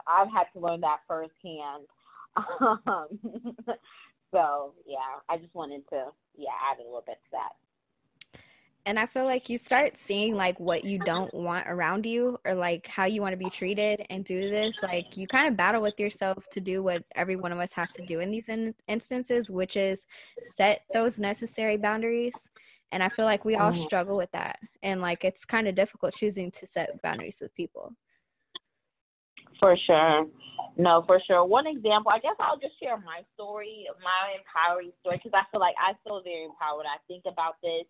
I've 0.06 0.30
had 0.30 0.44
to 0.54 0.60
learn 0.60 0.80
that 0.80 1.00
firsthand. 1.08 1.84
Um, 2.60 3.18
so 4.30 4.74
yeah, 4.86 5.20
I 5.28 5.38
just 5.38 5.54
wanted 5.54 5.88
to 5.88 6.06
yeah 6.36 6.50
add 6.70 6.78
a 6.78 6.84
little 6.84 7.02
bit 7.06 7.18
to 7.24 7.30
that 7.32 7.52
and 8.86 8.98
i 8.98 9.04
feel 9.04 9.24
like 9.24 9.50
you 9.50 9.58
start 9.58 9.98
seeing 9.98 10.34
like 10.34 10.58
what 10.58 10.84
you 10.84 10.98
don't 11.00 11.32
want 11.34 11.66
around 11.68 12.06
you 12.06 12.38
or 12.44 12.54
like 12.54 12.86
how 12.86 13.04
you 13.04 13.20
want 13.20 13.32
to 13.32 13.36
be 13.36 13.50
treated 13.50 14.06
and 14.08 14.24
do 14.24 14.48
this 14.48 14.74
like 14.82 15.16
you 15.16 15.26
kind 15.26 15.48
of 15.48 15.56
battle 15.56 15.82
with 15.82 15.98
yourself 16.00 16.48
to 16.50 16.60
do 16.60 16.82
what 16.82 17.02
every 17.14 17.36
one 17.36 17.52
of 17.52 17.58
us 17.58 17.72
has 17.72 17.88
to 17.92 18.06
do 18.06 18.20
in 18.20 18.30
these 18.30 18.48
in- 18.48 18.74
instances 18.88 19.50
which 19.50 19.76
is 19.76 20.06
set 20.56 20.82
those 20.94 21.18
necessary 21.18 21.76
boundaries 21.76 22.48
and 22.92 23.02
i 23.02 23.08
feel 23.08 23.24
like 23.24 23.44
we 23.44 23.56
all 23.56 23.72
mm-hmm. 23.72 23.82
struggle 23.82 24.16
with 24.16 24.30
that 24.32 24.58
and 24.82 25.00
like 25.00 25.24
it's 25.24 25.44
kind 25.44 25.68
of 25.68 25.74
difficult 25.74 26.14
choosing 26.14 26.50
to 26.50 26.66
set 26.66 27.00
boundaries 27.02 27.38
with 27.40 27.54
people 27.54 27.92
for 29.60 29.76
sure 29.86 30.26
no, 30.78 31.02
for 31.06 31.20
sure. 31.26 31.44
One 31.44 31.66
example, 31.66 32.12
I 32.12 32.18
guess 32.18 32.36
I'll 32.38 32.60
just 32.60 32.78
share 32.80 32.98
my 32.98 33.24
story, 33.32 33.86
my 34.04 34.36
empowering 34.36 34.92
story, 35.00 35.16
because 35.16 35.32
I 35.32 35.48
feel 35.50 35.60
like 35.60 35.74
I 35.80 35.96
feel 36.04 36.20
very 36.20 36.44
empowered. 36.44 36.84
I 36.84 37.00
think 37.08 37.24
about 37.24 37.56
this 37.62 37.88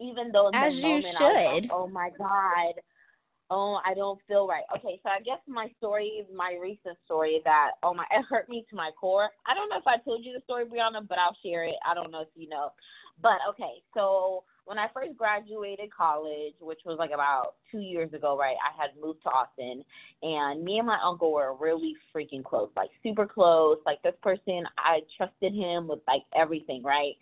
even 0.00 0.32
though 0.32 0.48
in 0.48 0.54
as 0.54 0.76
the 0.76 0.82
moment 0.82 1.04
should. 1.04 1.22
I 1.22 1.24
was 1.24 1.60
like, 1.62 1.70
oh 1.72 1.88
my 1.88 2.10
god, 2.18 2.74
oh 3.50 3.80
I 3.84 3.94
don't 3.94 4.20
feel 4.28 4.46
right. 4.46 4.64
Okay, 4.76 5.00
so 5.02 5.08
I 5.08 5.20
guess 5.24 5.40
my 5.46 5.68
story, 5.78 6.26
my 6.34 6.56
recent 6.60 6.96
story 7.04 7.40
that 7.44 7.72
oh 7.82 7.94
my 7.94 8.04
it 8.10 8.24
hurt 8.28 8.48
me 8.48 8.64
to 8.70 8.76
my 8.76 8.90
core. 8.98 9.28
I 9.46 9.54
don't 9.54 9.68
know 9.68 9.78
if 9.78 9.86
I 9.86 10.02
told 10.04 10.24
you 10.24 10.32
the 10.32 10.44
story, 10.44 10.64
Breonna, 10.64 11.06
but 11.06 11.18
I'll 11.18 11.36
share 11.44 11.64
it. 11.64 11.76
I 11.88 11.94
don't 11.94 12.10
know 12.10 12.22
if 12.22 12.28
you 12.34 12.48
know, 12.48 12.70
but 13.22 13.38
okay, 13.50 13.82
so 13.94 14.44
when 14.64 14.78
I 14.78 14.88
first 14.92 15.16
graduated 15.16 15.90
college, 15.96 16.54
which 16.60 16.80
was 16.84 16.96
like 16.98 17.12
about 17.12 17.54
two 17.70 17.78
years 17.78 18.12
ago, 18.12 18.36
right? 18.36 18.56
I 18.56 18.80
had 18.80 18.90
moved 19.00 19.22
to 19.22 19.30
Austin, 19.30 19.84
and 20.22 20.64
me 20.64 20.78
and 20.78 20.86
my 20.86 20.98
uncle 21.04 21.32
were 21.32 21.54
really 21.58 21.94
freaking 22.14 22.44
close, 22.44 22.70
like 22.76 22.90
super 23.02 23.26
close. 23.26 23.78
Like 23.86 24.02
this 24.02 24.14
person, 24.22 24.64
I 24.76 25.00
trusted 25.16 25.54
him 25.54 25.88
with 25.88 26.00
like 26.06 26.22
everything, 26.34 26.82
right? 26.82 27.14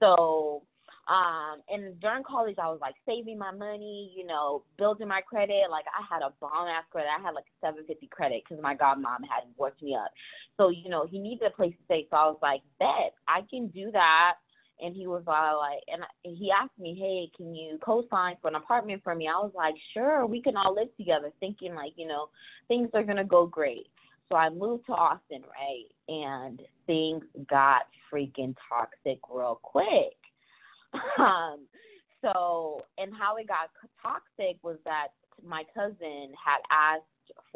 So 0.00 0.62
um, 1.08 1.62
and 1.68 2.00
during 2.00 2.24
college, 2.24 2.56
I 2.58 2.66
was 2.66 2.80
like 2.80 2.96
saving 3.06 3.38
my 3.38 3.52
money, 3.52 4.12
you 4.16 4.26
know, 4.26 4.64
building 4.76 5.06
my 5.06 5.20
credit. 5.20 5.70
Like 5.70 5.84
I 5.86 6.02
had 6.02 6.22
a 6.22 6.32
bomb 6.40 6.66
ass 6.66 6.82
credit. 6.90 7.08
I 7.16 7.22
had 7.22 7.34
like 7.34 7.44
750 7.60 8.08
credit 8.08 8.42
because 8.42 8.60
my 8.60 8.74
godmom 8.74 9.22
had 9.22 9.46
worked 9.56 9.82
me 9.82 9.94
up. 9.94 10.10
So 10.56 10.70
you 10.70 10.88
know, 10.88 11.06
he 11.06 11.20
needed 11.20 11.46
a 11.46 11.54
place 11.54 11.74
to 11.78 11.84
stay. 11.84 12.06
So 12.10 12.16
I 12.16 12.26
was 12.26 12.38
like, 12.42 12.62
bet 12.80 13.14
I 13.28 13.42
can 13.48 13.68
do 13.68 13.92
that. 13.92 14.34
And 14.80 14.94
he 14.94 15.06
was 15.06 15.22
all 15.26 15.58
like, 15.58 15.82
and 15.88 16.04
he 16.22 16.50
asked 16.50 16.78
me, 16.78 16.94
hey, 16.98 17.30
can 17.36 17.54
you 17.54 17.78
co-sign 17.84 18.36
for 18.42 18.48
an 18.48 18.56
apartment 18.56 19.02
for 19.02 19.14
me? 19.14 19.26
I 19.26 19.38
was 19.38 19.52
like, 19.54 19.74
sure, 19.94 20.26
we 20.26 20.42
can 20.42 20.56
all 20.56 20.74
live 20.74 20.94
together. 20.96 21.30
Thinking 21.40 21.74
like, 21.74 21.92
you 21.96 22.06
know, 22.06 22.28
things 22.68 22.90
are 22.94 23.04
gonna 23.04 23.24
go 23.24 23.46
great. 23.46 23.86
So 24.28 24.36
I 24.36 24.50
moved 24.50 24.86
to 24.86 24.92
Austin, 24.92 25.42
right? 25.42 25.86
And 26.08 26.60
things 26.86 27.24
got 27.48 27.82
freaking 28.12 28.54
toxic 28.68 29.20
real 29.30 29.60
quick 29.62 30.16
um, 31.18 31.66
so, 32.22 32.80
and 32.98 33.12
how 33.14 33.36
it 33.36 33.48
got 33.48 33.70
toxic 34.02 34.58
was 34.62 34.78
that 34.84 35.08
my 35.44 35.64
cousin 35.74 36.32
had 36.34 36.60
asked 36.70 37.04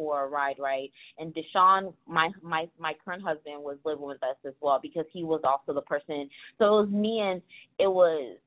for 0.01 0.25
a 0.25 0.29
ride, 0.29 0.57
right? 0.59 0.91
And 1.19 1.35
Deshaun, 1.35 1.93
my 2.07 2.31
my 2.43 2.67
my 2.79 2.95
current 3.05 3.23
husband, 3.23 3.63
was 3.63 3.77
living 3.85 4.07
with 4.07 4.23
us 4.23 4.37
as 4.47 4.55
well 4.63 4.79
because 4.83 5.05
he 5.13 5.25
was 5.25 5.43
also 5.45 5.75
the 5.75 5.83
person. 5.83 6.31
So 6.59 6.65
it 6.79 6.87
was 6.87 6.91
me 6.91 7.21
and 7.21 7.43
it 7.79 7.89
was. 7.89 8.39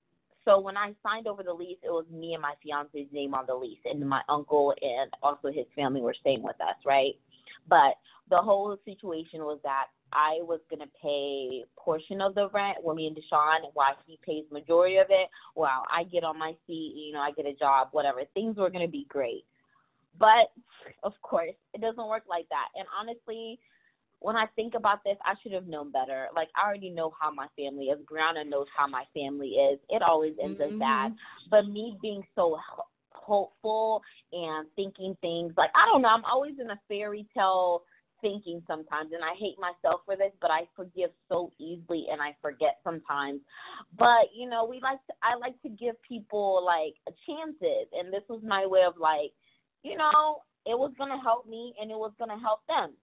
So 0.46 0.60
when 0.60 0.76
I 0.76 0.94
signed 1.04 1.28
over 1.28 1.44
the 1.44 1.54
lease, 1.54 1.78
it 1.84 1.92
was 1.92 2.06
me 2.12 2.34
and 2.34 2.42
my 2.42 2.56
fiance's 2.63 3.08
name 3.13 3.36
on 3.36 3.46
the 3.48 3.54
lease, 3.54 3.78
and 3.86 4.10
my 4.10 4.22
uncle 4.28 4.74
and 4.82 5.12
also 5.22 5.50
his 5.50 5.68
family 5.76 6.02
were 6.02 6.16
staying 6.20 6.42
with 6.42 6.60
us, 6.60 6.76
right? 6.86 7.13
But 7.70 7.94
the 8.32 8.38
whole 8.38 8.76
situation 8.84 9.42
was 9.42 9.60
that 9.63 9.86
I 10.12 10.39
was 10.42 10.60
gonna 10.72 10.89
pay 11.02 11.63
portion 11.78 12.20
of 12.20 12.34
the 12.34 12.50
rent 12.50 12.78
when 12.82 12.96
me 12.96 13.08
and 13.08 13.16
Deshaun 13.16 13.70
while 13.74 13.96
he 14.08 14.20
pays 14.26 14.44
majority 14.52 14.98
of 14.98 15.08
it 15.12 15.30
while 15.54 15.84
I 15.92 16.04
get 16.04 16.24
on 16.24 16.39
my 16.39 16.54
seat, 16.68 16.94
you 16.96 17.13
know, 17.13 17.20
I 17.20 17.32
get 17.32 17.46
a 17.46 17.54
job, 17.54 17.89
whatever. 17.92 18.22
Things 18.34 18.58
were 18.58 18.70
gonna 18.70 18.88
be 18.88 19.06
great. 19.08 19.46
But 20.17 20.52
of 21.04 21.13
course, 21.21 21.56
it 21.73 21.82
doesn't 21.82 22.08
work 22.08 22.23
like 22.30 22.47
that. 22.49 22.67
And 22.76 22.88
honestly, 22.99 23.60
when 24.19 24.36
I 24.36 24.45
think 24.56 24.73
about 24.73 25.04
this, 25.04 25.17
I 25.26 25.34
should 25.41 25.52
have 25.52 25.67
known 25.67 25.91
better. 25.91 26.28
Like 26.36 26.47
I 26.56 26.67
already 26.67 26.89
know 26.89 27.13
how 27.19 27.32
my 27.32 27.47
family 27.58 27.86
is. 27.86 27.99
Breonna 28.06 28.47
knows 28.47 28.67
how 28.76 28.88
my 28.88 29.04
family 29.13 29.49
is. 29.49 29.80
It 29.89 30.02
always 30.02 30.34
ends 30.41 30.60
mm-hmm. 30.60 30.73
as 30.73 30.80
bad. 30.80 31.15
But 31.52 31.67
me 31.67 31.97
being 32.02 32.23
so 32.36 32.58
hopeful 33.12 34.02
and 34.32 34.67
thinking 34.76 35.15
things 35.21 35.54
like 35.58 35.71
I 35.76 35.86
don't 35.91 36.02
know, 36.02 36.10
I'm 36.10 36.26
always 36.26 36.54
in 36.60 36.69
a 36.69 36.80
fairy 36.88 37.28
tale 37.34 37.84
thinking 38.21 38.63
sometimes 38.65 39.12
and 39.12 39.21
I 39.21 39.36
hate 39.38 39.60
myself 39.60 40.02
for 40.06 40.15
this, 40.15 40.32
but 40.39 40.49
I 40.49 40.62
forgive 40.76 41.12
so 41.28 41.52
easily 41.60 42.06
and 42.10 42.21
I 42.21 42.34
forget 42.41 42.80
sometimes. 42.84 43.41
But, 43.99 44.32
you 44.34 44.49
know, 44.49 44.65
we 44.65 44.80
like 44.82 45.06
to 45.08 45.13
I 45.21 45.36
like 45.36 45.62
to 45.62 45.69
give 45.69 46.02
people 46.02 46.63
like 46.65 46.95
chances 47.28 47.91
and 47.91 48.12
this 48.12 48.23
was 48.30 48.41
my 48.43 48.65
way 48.65 48.84
of 48.88 48.95
like, 48.97 49.36
you 49.84 49.98
know, 49.98 50.41
it 50.65 50.78
was 50.78 50.91
gonna 50.98 51.22
help 51.22 51.48
me 51.48 51.74
and 51.80 51.91
it 51.91 51.98
was 51.98 52.12
gonna 52.19 52.39
help 52.39 52.62
them. 52.67 52.93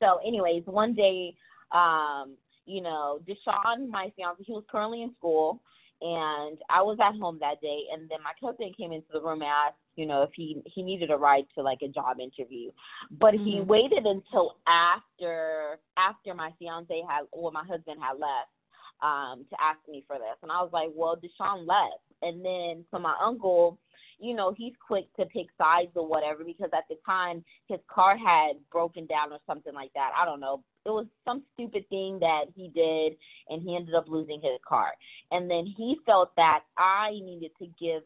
So 0.00 0.20
anyways, 0.26 0.64
one 0.66 0.94
day, 0.94 1.34
um, 1.72 2.36
you 2.66 2.82
know, 2.82 3.20
Deshaun, 3.26 3.88
my 3.88 4.12
fiance, 4.16 4.44
he 4.44 4.52
was 4.52 4.64
currently 4.70 5.02
in 5.02 5.14
school 5.18 5.60
and 6.00 6.58
I 6.70 6.82
was 6.82 6.98
at 7.02 7.18
home 7.18 7.38
that 7.40 7.60
day 7.60 7.84
and 7.92 8.08
then 8.08 8.18
my 8.22 8.32
cousin 8.40 8.72
came 8.76 8.92
into 8.92 9.08
the 9.12 9.20
room 9.20 9.42
and 9.42 9.50
asked 9.50 9.78
you 9.98 10.06
know, 10.06 10.22
if 10.22 10.30
he 10.34 10.62
he 10.64 10.82
needed 10.82 11.10
a 11.10 11.16
ride 11.16 11.44
to 11.56 11.62
like 11.62 11.80
a 11.82 11.88
job 11.88 12.20
interview. 12.20 12.70
But 13.10 13.34
mm-hmm. 13.34 13.44
he 13.44 13.60
waited 13.60 14.06
until 14.06 14.56
after 14.68 15.80
after 15.98 16.34
my 16.34 16.52
fiance 16.58 17.02
had 17.08 17.24
or 17.32 17.50
my 17.50 17.64
husband 17.64 17.98
had 18.00 18.12
left 18.12 18.54
um 19.02 19.44
to 19.50 19.56
ask 19.60 19.80
me 19.88 20.04
for 20.06 20.16
this. 20.16 20.38
And 20.42 20.52
I 20.52 20.62
was 20.62 20.70
like, 20.72 20.90
Well, 20.94 21.16
Deshaun 21.16 21.66
left 21.66 22.04
and 22.22 22.44
then 22.44 22.84
so 22.92 23.00
my 23.00 23.14
uncle 23.20 23.76
you 24.18 24.34
know, 24.34 24.52
he's 24.56 24.72
quick 24.86 25.06
to 25.16 25.26
pick 25.26 25.46
sides 25.56 25.92
or 25.94 26.06
whatever 26.06 26.44
because 26.44 26.70
at 26.76 26.84
the 26.88 26.96
time 27.06 27.44
his 27.68 27.78
car 27.88 28.16
had 28.16 28.56
broken 28.70 29.06
down 29.06 29.32
or 29.32 29.38
something 29.46 29.74
like 29.74 29.92
that. 29.94 30.10
I 30.20 30.24
don't 30.24 30.40
know. 30.40 30.62
It 30.84 30.90
was 30.90 31.06
some 31.24 31.42
stupid 31.54 31.88
thing 31.88 32.18
that 32.20 32.46
he 32.54 32.68
did 32.74 33.16
and 33.48 33.62
he 33.62 33.76
ended 33.76 33.94
up 33.94 34.06
losing 34.08 34.40
his 34.40 34.58
car. 34.66 34.92
And 35.30 35.50
then 35.50 35.66
he 35.76 35.96
felt 36.06 36.34
that 36.36 36.60
I 36.76 37.10
needed 37.12 37.50
to 37.58 37.66
give 37.78 38.02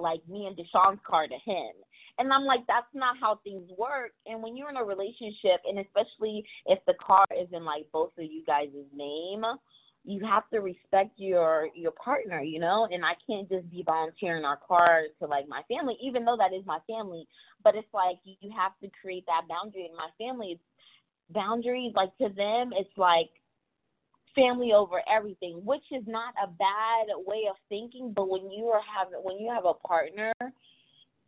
like 0.00 0.20
me 0.28 0.46
and 0.46 0.56
Deshaun's 0.56 1.00
car 1.06 1.26
to 1.26 1.50
him. 1.50 1.72
And 2.18 2.32
I'm 2.32 2.44
like, 2.44 2.60
that's 2.66 2.86
not 2.94 3.16
how 3.20 3.40
things 3.42 3.68
work. 3.76 4.12
And 4.26 4.42
when 4.42 4.56
you're 4.56 4.70
in 4.70 4.76
a 4.76 4.84
relationship, 4.84 5.62
and 5.64 5.78
especially 5.78 6.44
if 6.66 6.78
the 6.86 6.94
car 7.04 7.26
is 7.30 7.48
in 7.52 7.64
like 7.64 7.86
both 7.92 8.12
of 8.18 8.24
you 8.24 8.44
guys' 8.46 8.68
name, 8.94 9.42
you 10.04 10.24
have 10.26 10.48
to 10.50 10.60
respect 10.60 11.12
your 11.16 11.68
your 11.74 11.92
partner, 11.92 12.40
you 12.40 12.60
know. 12.60 12.86
And 12.90 13.04
I 13.04 13.12
can't 13.26 13.48
just 13.48 13.70
be 13.70 13.82
volunteering 13.84 14.44
our 14.44 14.58
car 14.58 15.04
to 15.18 15.26
like 15.26 15.48
my 15.48 15.62
family, 15.68 15.96
even 16.02 16.24
though 16.24 16.36
that 16.36 16.54
is 16.54 16.64
my 16.66 16.78
family. 16.86 17.26
But 17.62 17.74
it's 17.74 17.92
like 17.94 18.18
you 18.24 18.50
have 18.56 18.72
to 18.82 18.90
create 19.00 19.24
that 19.26 19.48
boundary. 19.48 19.86
And 19.86 19.96
my 19.96 20.10
family, 20.18 20.60
boundaries 21.30 21.92
like 21.96 22.16
to 22.18 22.28
them, 22.28 22.72
it's 22.76 22.96
like 22.98 23.30
family 24.34 24.72
over 24.72 25.00
everything, 25.10 25.62
which 25.64 25.84
is 25.90 26.04
not 26.06 26.34
a 26.42 26.48
bad 26.48 27.06
way 27.26 27.44
of 27.48 27.56
thinking. 27.68 28.12
But 28.14 28.28
when 28.28 28.50
you 28.50 28.66
are 28.66 28.82
having 28.82 29.20
when 29.22 29.38
you 29.38 29.50
have 29.52 29.64
a 29.64 29.74
partner, 29.74 30.32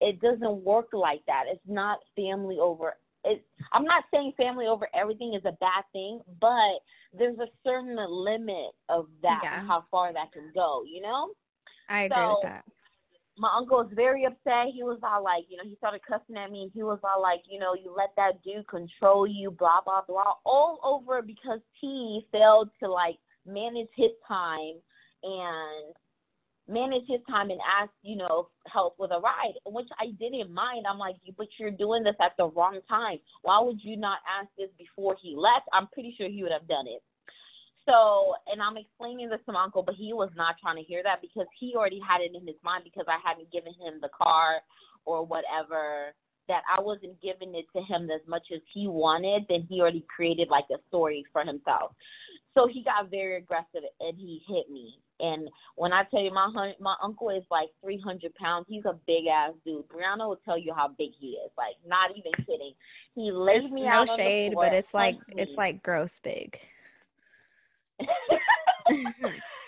it 0.00 0.20
doesn't 0.20 0.64
work 0.64 0.88
like 0.92 1.24
that. 1.26 1.44
It's 1.50 1.60
not 1.66 2.00
family 2.14 2.58
over. 2.60 2.94
It, 3.26 3.44
I'm 3.72 3.84
not 3.84 4.04
saying 4.12 4.32
family 4.36 4.66
over 4.66 4.88
everything 4.94 5.34
is 5.34 5.44
a 5.44 5.52
bad 5.52 5.84
thing, 5.92 6.20
but 6.40 6.80
there's 7.12 7.38
a 7.38 7.48
certain 7.64 7.96
limit 8.08 8.72
of 8.88 9.06
that, 9.22 9.40
yeah. 9.42 9.66
how 9.66 9.84
far 9.90 10.12
that 10.12 10.32
can 10.32 10.50
go. 10.54 10.82
You 10.86 11.02
know. 11.02 11.30
I 11.88 12.02
agree 12.02 12.16
so, 12.16 12.28
with 12.30 12.42
that 12.44 12.64
my 13.38 13.50
uncle 13.56 13.78
was 13.78 13.90
very 13.94 14.24
upset. 14.24 14.72
He 14.72 14.82
was 14.82 14.98
all 15.02 15.22
like, 15.22 15.44
you 15.48 15.56
know, 15.56 15.64
he 15.64 15.76
started 15.76 16.00
cussing 16.08 16.36
at 16.36 16.50
me. 16.50 16.62
And 16.62 16.70
He 16.74 16.82
was 16.82 16.98
all 17.04 17.20
like, 17.20 17.42
you 17.48 17.58
know, 17.58 17.74
you 17.74 17.94
let 17.96 18.10
that 18.16 18.42
dude 18.42 18.66
control 18.68 19.26
you, 19.26 19.50
blah 19.50 19.80
blah 19.84 20.02
blah, 20.06 20.34
all 20.44 20.80
over 20.82 21.22
because 21.22 21.60
he 21.80 22.26
failed 22.32 22.70
to 22.82 22.90
like 22.90 23.18
manage 23.46 23.88
his 23.94 24.10
time 24.26 24.80
and 25.22 25.94
manage 26.68 27.04
his 27.06 27.20
time 27.28 27.50
and 27.50 27.60
ask, 27.80 27.90
you 28.02 28.16
know, 28.16 28.48
help 28.72 28.96
with 28.98 29.10
a 29.10 29.20
ride, 29.20 29.54
which 29.66 29.88
I 30.00 30.06
didn't 30.18 30.52
mind. 30.52 30.86
I'm 30.88 30.98
like, 30.98 31.16
but 31.36 31.46
you're 31.58 31.70
doing 31.70 32.02
this 32.02 32.16
at 32.20 32.32
the 32.36 32.48
wrong 32.48 32.80
time. 32.88 33.18
Why 33.42 33.60
would 33.60 33.78
you 33.82 33.96
not 33.96 34.18
ask 34.26 34.48
this 34.58 34.70
before 34.78 35.16
he 35.22 35.34
left? 35.36 35.68
I'm 35.72 35.86
pretty 35.88 36.14
sure 36.16 36.28
he 36.28 36.42
would 36.42 36.52
have 36.52 36.68
done 36.68 36.86
it. 36.86 37.02
So, 37.86 38.34
and 38.50 38.60
I'm 38.60 38.76
explaining 38.76 39.28
this 39.28 39.38
to 39.46 39.52
my 39.52 39.62
uncle, 39.62 39.82
but 39.82 39.94
he 39.94 40.12
was 40.12 40.30
not 40.36 40.56
trying 40.60 40.76
to 40.76 40.82
hear 40.82 41.02
that 41.04 41.22
because 41.22 41.46
he 41.58 41.74
already 41.76 42.00
had 42.00 42.20
it 42.20 42.34
in 42.34 42.44
his 42.46 42.56
mind 42.64 42.82
because 42.82 43.06
I 43.06 43.22
hadn't 43.22 43.52
given 43.52 43.72
him 43.78 44.00
the 44.02 44.10
car 44.10 44.58
or 45.04 45.24
whatever 45.24 46.12
that 46.48 46.62
I 46.66 46.80
wasn't 46.80 47.20
giving 47.22 47.54
it 47.54 47.66
to 47.74 47.82
him 47.82 48.10
as 48.10 48.26
much 48.26 48.48
as 48.54 48.60
he 48.72 48.86
wanted, 48.88 49.46
then 49.48 49.66
he 49.68 49.80
already 49.80 50.04
created 50.14 50.48
like 50.48 50.66
a 50.70 50.78
story 50.88 51.24
for 51.32 51.44
himself. 51.44 51.92
So 52.54 52.66
he 52.66 52.82
got 52.82 53.10
very 53.10 53.36
aggressive 53.36 53.82
and 54.00 54.16
he 54.16 54.42
hit 54.48 54.70
me. 54.70 54.98
And 55.20 55.48
when 55.76 55.92
I 55.92 56.04
tell 56.04 56.20
you 56.20 56.32
my 56.32 56.50
hun- 56.54 56.74
my 56.80 56.94
uncle 57.02 57.30
is 57.30 57.44
like 57.50 57.68
300 57.82 58.34
pounds, 58.34 58.66
he's 58.68 58.84
a 58.84 58.98
big 59.06 59.26
ass 59.26 59.52
dude. 59.64 59.88
Breonna 59.88 60.28
will 60.28 60.40
tell 60.44 60.58
you 60.58 60.74
how 60.74 60.88
big 60.88 61.10
he 61.18 61.38
is. 61.44 61.50
Like 61.56 61.76
not 61.86 62.10
even 62.16 62.32
kidding. 62.44 62.74
He 63.14 63.30
laid 63.32 63.64
it's 63.64 63.72
me 63.72 63.82
no 63.82 63.88
out. 63.88 64.06
No 64.08 64.16
shade, 64.16 64.52
floor, 64.52 64.66
but 64.66 64.74
it's 64.74 64.92
like 64.92 65.16
me. 65.28 65.42
it's 65.42 65.56
like 65.56 65.82
gross 65.82 66.20
big. 66.20 66.58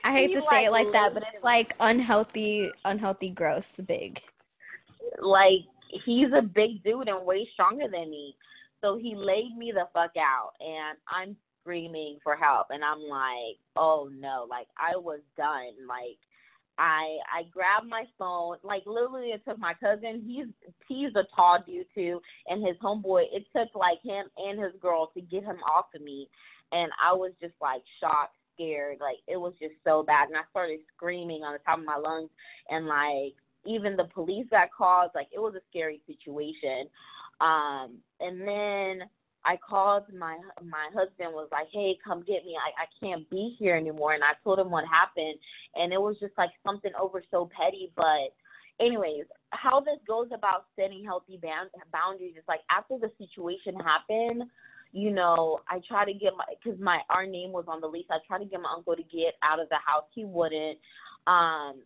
I 0.04 0.12
hate 0.12 0.28
He, 0.30 0.34
to 0.36 0.42
say 0.42 0.64
it 0.66 0.70
like, 0.70 0.84
like 0.84 0.92
that, 0.92 1.14
but 1.14 1.24
it's 1.32 1.42
like 1.42 1.74
unhealthy, 1.80 2.70
unhealthy, 2.84 3.30
gross 3.30 3.72
big. 3.86 4.22
like 5.20 5.64
he's 6.04 6.28
a 6.36 6.42
big 6.42 6.82
dude 6.84 7.08
and 7.08 7.24
way 7.24 7.48
stronger 7.54 7.88
than 7.90 8.10
me. 8.10 8.36
So 8.80 8.96
he 8.96 9.14
laid 9.16 9.56
me 9.56 9.72
the 9.72 9.88
fuck 9.92 10.12
out 10.16 10.52
and 10.60 10.96
I'm 11.08 11.36
screaming 11.68 12.18
for 12.22 12.34
help 12.34 12.68
and 12.70 12.82
I'm 12.82 13.02
like, 13.02 13.58
"Oh 13.76 14.08
no." 14.10 14.46
Like 14.48 14.68
I 14.78 14.96
was 14.96 15.20
done. 15.36 15.86
Like 15.86 16.18
I 16.78 17.18
I 17.30 17.42
grabbed 17.50 17.88
my 17.88 18.04
phone. 18.18 18.56
Like 18.62 18.84
literally 18.86 19.28
it 19.28 19.42
took 19.46 19.58
my 19.58 19.74
cousin, 19.74 20.22
he's 20.26 20.46
he's 20.88 21.14
a 21.14 21.24
tall 21.36 21.58
dude 21.66 21.86
too, 21.94 22.20
and 22.46 22.66
his 22.66 22.76
homeboy, 22.82 23.24
it 23.32 23.44
took 23.54 23.74
like 23.74 24.00
him 24.02 24.26
and 24.38 24.58
his 24.58 24.72
girl 24.80 25.10
to 25.14 25.20
get 25.20 25.44
him 25.44 25.58
off 25.70 25.86
of 25.94 26.00
me. 26.00 26.28
And 26.72 26.90
I 27.02 27.12
was 27.12 27.32
just 27.40 27.54
like 27.60 27.82
shocked, 28.00 28.36
scared. 28.54 28.98
Like 29.00 29.18
it 29.26 29.36
was 29.36 29.52
just 29.60 29.74
so 29.84 30.02
bad. 30.02 30.28
And 30.28 30.36
I 30.36 30.42
started 30.50 30.80
screaming 30.96 31.42
on 31.42 31.52
the 31.52 31.60
top 31.66 31.78
of 31.78 31.84
my 31.84 31.96
lungs 31.96 32.30
and 32.70 32.86
like 32.86 33.34
even 33.66 33.96
the 33.96 34.08
police 34.14 34.46
got 34.50 34.68
called. 34.76 35.10
Like 35.14 35.28
it 35.34 35.40
was 35.40 35.54
a 35.54 35.64
scary 35.68 36.00
situation. 36.06 36.88
Um, 37.40 37.98
and 38.20 38.40
then 38.40 39.08
I 39.48 39.56
called 39.56 40.04
my 40.12 40.36
my 40.62 40.88
husband 40.92 41.32
was 41.32 41.48
like, 41.50 41.68
"Hey, 41.72 41.96
come 42.04 42.20
get 42.20 42.44
me. 42.44 42.54
I 42.54 42.84
I 42.84 42.86
can't 43.00 43.28
be 43.30 43.56
here 43.58 43.74
anymore." 43.76 44.12
And 44.12 44.22
I 44.22 44.34
told 44.44 44.58
him 44.58 44.70
what 44.70 44.84
happened, 44.84 45.36
and 45.74 45.90
it 45.90 46.00
was 46.00 46.16
just 46.20 46.36
like 46.36 46.50
something 46.62 46.92
over 47.00 47.22
so 47.30 47.48
petty. 47.56 47.90
But 47.96 48.36
anyways, 48.78 49.24
how 49.50 49.80
this 49.80 49.98
goes 50.06 50.28
about 50.34 50.66
setting 50.76 51.02
healthy 51.02 51.38
bound- 51.42 51.70
boundaries 51.90 52.36
is 52.36 52.44
like 52.46 52.60
after 52.70 52.98
the 52.98 53.10
situation 53.16 53.74
happened, 53.80 54.44
you 54.92 55.10
know, 55.12 55.60
I 55.66 55.80
try 55.88 56.04
to 56.04 56.12
get 56.12 56.34
my 56.36 56.44
because 56.62 56.78
my 56.78 57.00
our 57.08 57.24
name 57.24 57.52
was 57.52 57.64
on 57.68 57.80
the 57.80 57.88
lease. 57.88 58.06
I 58.10 58.18
tried 58.26 58.40
to 58.40 58.44
get 58.44 58.60
my 58.60 58.72
uncle 58.76 58.96
to 58.96 59.02
get 59.02 59.34
out 59.42 59.60
of 59.60 59.70
the 59.70 59.80
house. 59.84 60.04
He 60.14 60.26
wouldn't. 60.26 60.78
Um, 61.26 61.80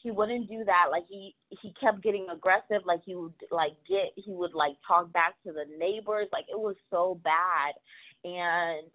he 0.00 0.10
wouldn't 0.10 0.48
do 0.48 0.64
that. 0.64 0.86
Like 0.90 1.04
he 1.08 1.34
he 1.48 1.74
kept 1.80 2.02
getting 2.02 2.26
aggressive. 2.32 2.86
Like 2.86 3.00
he 3.04 3.14
would 3.14 3.34
like 3.50 3.72
get 3.88 4.12
he 4.16 4.32
would 4.32 4.54
like 4.54 4.76
talk 4.86 5.12
back 5.12 5.34
to 5.44 5.52
the 5.52 5.64
neighbors. 5.78 6.28
Like 6.32 6.44
it 6.50 6.58
was 6.58 6.76
so 6.90 7.20
bad, 7.24 7.74
and 8.24 8.86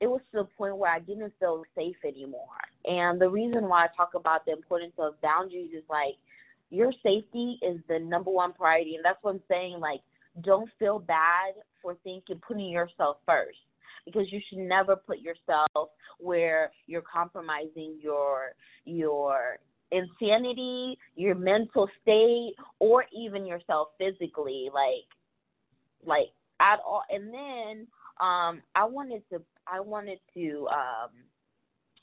it 0.00 0.06
was 0.06 0.20
to 0.32 0.38
the 0.38 0.48
point 0.56 0.76
where 0.76 0.92
I 0.92 1.00
didn't 1.00 1.32
feel 1.40 1.62
safe 1.74 1.96
anymore. 2.04 2.60
And 2.84 3.20
the 3.20 3.28
reason 3.28 3.68
why 3.68 3.84
I 3.84 3.88
talk 3.96 4.14
about 4.14 4.44
the 4.44 4.52
importance 4.52 4.94
of 4.98 5.20
boundaries 5.20 5.70
is 5.74 5.84
like 5.88 6.16
your 6.70 6.92
safety 7.02 7.58
is 7.62 7.80
the 7.88 7.98
number 7.98 8.30
one 8.30 8.52
priority, 8.52 8.96
and 8.96 9.04
that's 9.04 9.18
what 9.22 9.34
I'm 9.34 9.42
saying. 9.48 9.80
Like 9.80 10.00
don't 10.42 10.70
feel 10.78 10.98
bad 10.98 11.54
for 11.82 11.96
thinking 12.04 12.40
putting 12.46 12.70
yourself 12.70 13.16
first 13.26 13.58
because 14.04 14.30
you 14.30 14.40
should 14.48 14.58
never 14.58 14.96
put 14.96 15.18
yourself 15.18 15.90
where 16.18 16.70
you're 16.86 17.02
compromising 17.02 17.98
your 18.00 18.52
your 18.84 19.58
insanity, 19.92 20.98
your 21.16 21.34
mental 21.34 21.88
state, 22.02 22.54
or 22.78 23.04
even 23.16 23.46
yourself 23.46 23.88
physically, 23.98 24.68
like 24.72 25.06
like 26.04 26.28
at 26.60 26.78
all. 26.86 27.02
And 27.10 27.32
then 27.32 27.86
um 28.20 28.62
I 28.74 28.84
wanted 28.84 29.22
to 29.30 29.42
I 29.66 29.80
wanted 29.80 30.18
to 30.34 30.68
um 30.72 31.10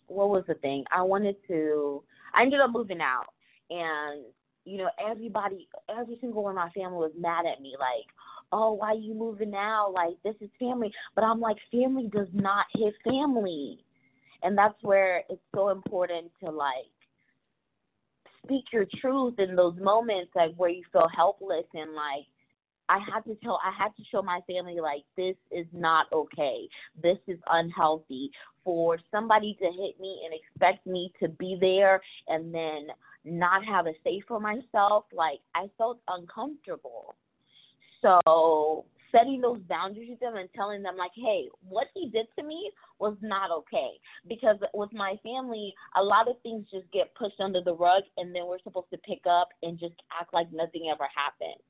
what 0.07 0.29
was 0.29 0.43
the 0.47 0.55
thing? 0.55 0.83
I 0.91 1.01
wanted 1.01 1.35
to 1.47 2.03
I 2.33 2.43
ended 2.43 2.59
up 2.59 2.71
moving 2.71 3.01
out 3.01 3.27
and 3.69 4.25
you 4.65 4.77
know, 4.77 4.89
everybody 5.09 5.67
every 5.97 6.17
single 6.19 6.43
one 6.43 6.51
of 6.51 6.55
my 6.57 6.69
family 6.71 6.97
was 6.97 7.13
mad 7.17 7.45
at 7.45 7.61
me, 7.61 7.75
like, 7.79 8.05
Oh, 8.51 8.73
why 8.73 8.93
you 8.93 9.13
moving 9.13 9.51
now? 9.51 9.91
Like 9.91 10.15
this 10.23 10.35
is 10.41 10.49
family 10.59 10.91
but 11.15 11.23
I'm 11.23 11.39
like, 11.39 11.57
family 11.71 12.09
does 12.13 12.29
not 12.33 12.65
hit 12.75 12.93
family. 13.03 13.79
And 14.43 14.57
that's 14.57 14.81
where 14.83 15.23
it's 15.29 15.41
so 15.55 15.69
important 15.69 16.31
to 16.43 16.51
like 16.51 16.91
speak 18.47 18.65
your 18.71 18.85
truth 19.01 19.35
in 19.39 19.55
those 19.55 19.77
moments 19.79 20.31
like 20.35 20.53
where 20.55 20.69
you 20.69 20.83
feel 20.91 21.07
helpless 21.15 21.65
and 21.73 21.93
like 21.93 22.25
I 22.89 22.99
had 22.99 23.25
to 23.25 23.35
tell 23.43 23.59
I 23.65 23.71
had 23.77 23.89
to 23.97 24.03
show 24.09 24.21
my 24.21 24.39
family 24.47 24.79
like 24.79 25.03
this 25.17 25.35
is 25.51 25.65
not 25.73 26.07
okay. 26.13 26.69
This 27.01 27.17
is 27.27 27.37
unhealthy 27.49 28.31
for 28.63 28.97
somebody 29.11 29.57
to 29.59 29.65
hit 29.65 29.99
me 29.99 30.21
and 30.25 30.33
expect 30.33 30.87
me 30.87 31.11
to 31.21 31.27
be 31.27 31.57
there 31.59 32.01
and 32.27 32.53
then 32.53 32.87
not 33.25 33.65
have 33.65 33.87
a 33.87 33.93
say 34.03 34.21
for 34.25 34.39
myself. 34.39 35.05
Like 35.11 35.39
I 35.53 35.69
felt 35.77 35.99
uncomfortable. 36.07 37.15
So 38.01 38.85
setting 39.11 39.41
those 39.41 39.59
boundaries 39.69 40.09
with 40.09 40.19
them 40.19 40.35
and 40.35 40.49
telling 40.55 40.83
them 40.83 40.97
like, 40.97 41.11
hey, 41.15 41.47
what 41.67 41.87
he 41.93 42.09
did 42.09 42.27
to 42.37 42.45
me 42.45 42.71
was 42.99 43.15
not 43.21 43.51
okay. 43.51 43.91
Because 44.27 44.57
with 44.73 44.91
my 44.93 45.15
family, 45.23 45.73
a 45.95 46.03
lot 46.03 46.27
of 46.27 46.35
things 46.43 46.65
just 46.71 46.91
get 46.91 47.13
pushed 47.15 47.39
under 47.39 47.61
the 47.61 47.73
rug 47.73 48.03
and 48.17 48.35
then 48.35 48.47
we're 48.47 48.61
supposed 48.63 48.89
to 48.91 48.97
pick 48.99 49.21
up 49.29 49.49
and 49.63 49.79
just 49.79 49.95
act 50.19 50.33
like 50.33 50.51
nothing 50.51 50.89
ever 50.91 51.07
happened. 51.15 51.61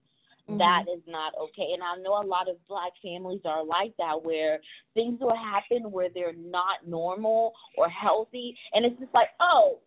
Mhm. 0.50 0.58
That 0.60 0.91
is 0.91 1.02
not 1.08 1.36
okay. 1.36 1.73
And 1.73 1.84
I 1.84 1.97
know 1.97 2.21
a 2.21 2.23
lot 2.23 2.47
of 2.47 2.56
black 2.67 2.93
families 3.02 3.41
are 3.45 3.63
like 3.63 3.95
that 3.97 4.23
where 4.23 4.60
things 4.93 5.19
will 5.19 5.36
happen 5.36 5.91
where 5.91 6.10
they're 6.10 6.34
not 6.34 6.88
normal 6.88 7.54
or 7.78 7.89
healthy 7.89 8.58
and 8.73 8.86
it's 8.86 9.00
just 9.00 9.13
like, 9.13 9.30
oh, 9.39 9.80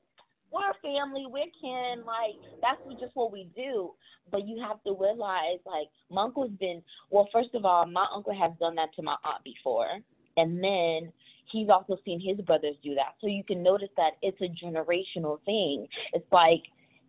we're 0.52 0.74
family, 0.82 1.26
we're 1.28 1.50
kin, 1.60 2.04
like 2.04 2.36
that's 2.60 2.80
just 3.00 3.14
what 3.14 3.32
we 3.32 3.48
do. 3.54 3.92
But 4.30 4.46
you 4.46 4.62
have 4.62 4.82
to 4.84 4.96
realize 4.98 5.58
like 5.66 5.88
my 6.10 6.24
uncle's 6.24 6.52
been 6.58 6.82
well, 7.10 7.28
first 7.32 7.54
of 7.54 7.64
all, 7.64 7.86
my 7.86 8.06
uncle 8.14 8.34
has 8.34 8.52
done 8.58 8.74
that 8.76 8.94
to 8.96 9.02
my 9.02 9.16
aunt 9.24 9.44
before. 9.44 9.88
And 10.36 10.62
then 10.62 11.12
he's 11.50 11.68
also 11.68 11.98
seen 12.04 12.20
his 12.20 12.44
brothers 12.46 12.76
do 12.82 12.94
that. 12.94 13.14
So 13.20 13.26
you 13.26 13.44
can 13.44 13.62
notice 13.62 13.90
that 13.96 14.12
it's 14.22 14.40
a 14.40 14.64
generational 14.64 15.38
thing. 15.44 15.86
It's 16.12 16.30
like 16.32 16.62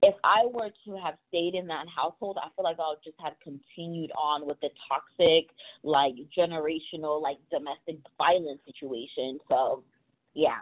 if 0.04 0.16
I 0.24 0.48
were 0.52 0.70
to 0.86 0.98
have 1.04 1.16
stayed 1.30 1.54
in 1.54 1.68
that 1.68 1.86
household, 1.96 2.38
I 2.42 2.48
feel 2.56 2.64
like 2.64 2.78
I 2.80 2.90
would 2.90 3.04
just 3.04 3.18
have 3.24 3.34
continued 3.44 4.12
on 4.12 4.48
with 4.48 4.60
the 4.62 4.70
toxic, 4.90 5.50
like 5.84 6.14
generational, 6.36 7.22
like 7.22 7.38
domestic 7.52 7.98
violence 8.18 8.62
situation. 8.66 9.40
So, 9.48 9.84
yeah. 10.34 10.62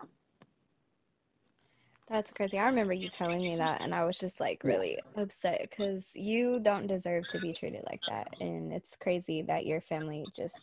That's 2.10 2.32
crazy. 2.32 2.58
I 2.58 2.66
remember 2.66 2.94
you 2.94 3.08
telling 3.08 3.42
me 3.42 3.56
that, 3.58 3.82
and 3.82 3.94
I 3.94 4.04
was 4.04 4.18
just 4.18 4.40
like 4.40 4.64
really 4.64 4.98
upset 5.16 5.68
because 5.70 6.08
you 6.16 6.60
don't 6.60 6.88
deserve 6.88 7.28
to 7.30 7.40
be 7.40 7.54
treated 7.54 7.84
like 7.86 8.02
that. 8.08 8.28
And 8.42 8.74
it's 8.74 8.96
crazy 9.00 9.44
that 9.44 9.68
your 9.68 9.80
family 9.82 10.26
just 10.36 10.56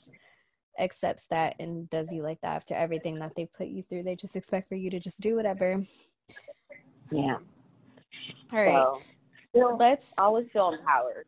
accepts 0.79 1.27
that 1.27 1.55
and 1.61 1.89
does 1.89 2.13
you 2.13 2.23
like 2.23 2.41
that 2.41 2.57
after 2.57 2.75
everything 2.75 3.21
that 3.21 3.33
they 3.37 3.47
put 3.47 3.69
you 3.69 3.85
through. 3.89 4.03
They 4.03 4.17
just 4.17 4.35
expect 4.35 4.69
for 4.69 4.75
you 4.75 4.91
to 4.91 4.99
just 4.99 5.21
do 5.21 5.37
whatever. 5.37 5.83
Yeah. 7.13 7.37
All 8.53 8.65
right, 8.65 8.83
So, 8.83 9.03
still, 9.51 9.77
let's. 9.77 10.13
I 10.19 10.23
always 10.23 10.47
feel 10.53 10.73
empowered. 10.73 11.27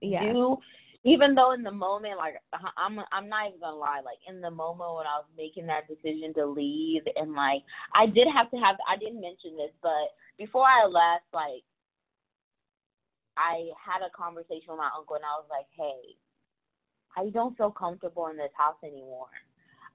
Yeah. 0.00 0.32
do 0.32 0.58
even 1.04 1.34
though 1.34 1.52
in 1.52 1.62
the 1.62 1.70
moment 1.72 2.18
like 2.18 2.34
uh, 2.52 2.68
I'm 2.76 2.98
I'm 3.12 3.28
not 3.28 3.48
even 3.48 3.60
gonna 3.60 3.76
lie 3.76 4.02
like 4.04 4.20
in 4.28 4.40
the 4.40 4.50
moment 4.50 4.96
when 4.96 5.06
I 5.06 5.20
was 5.20 5.30
making 5.36 5.66
that 5.66 5.88
decision 5.88 6.34
to 6.34 6.46
leave 6.46 7.02
and 7.16 7.32
like 7.32 7.62
I 7.94 8.06
did 8.06 8.28
have 8.34 8.50
to 8.50 8.56
have 8.58 8.76
I 8.88 8.96
didn't 8.96 9.20
mention 9.20 9.56
this 9.56 9.72
but 9.82 10.12
before 10.36 10.66
I 10.66 10.86
left 10.86 11.24
like 11.32 11.64
I 13.36 13.72
had 13.80 14.04
a 14.04 14.12
conversation 14.12 14.68
with 14.68 14.84
my 14.84 14.90
uncle 14.96 15.16
and 15.16 15.24
I 15.24 15.40
was 15.40 15.48
like 15.48 15.68
hey 15.76 16.16
I 17.16 17.30
don't 17.30 17.56
feel 17.56 17.72
comfortable 17.72 18.28
in 18.28 18.36
this 18.36 18.54
house 18.56 18.78
anymore. 18.84 19.32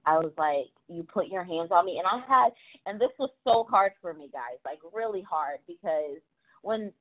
I 0.04 0.18
was 0.18 0.32
like 0.36 0.74
you 0.88 1.04
put 1.04 1.28
your 1.28 1.44
hands 1.44 1.70
on 1.70 1.86
me 1.86 2.02
and 2.02 2.06
I 2.06 2.18
had 2.26 2.50
and 2.86 3.00
this 3.00 3.14
was 3.18 3.30
so 3.44 3.64
hard 3.70 3.92
for 4.02 4.12
me 4.12 4.28
guys 4.32 4.58
like 4.64 4.78
really 4.92 5.22
hard 5.22 5.58
because 5.68 6.18
when 6.62 6.92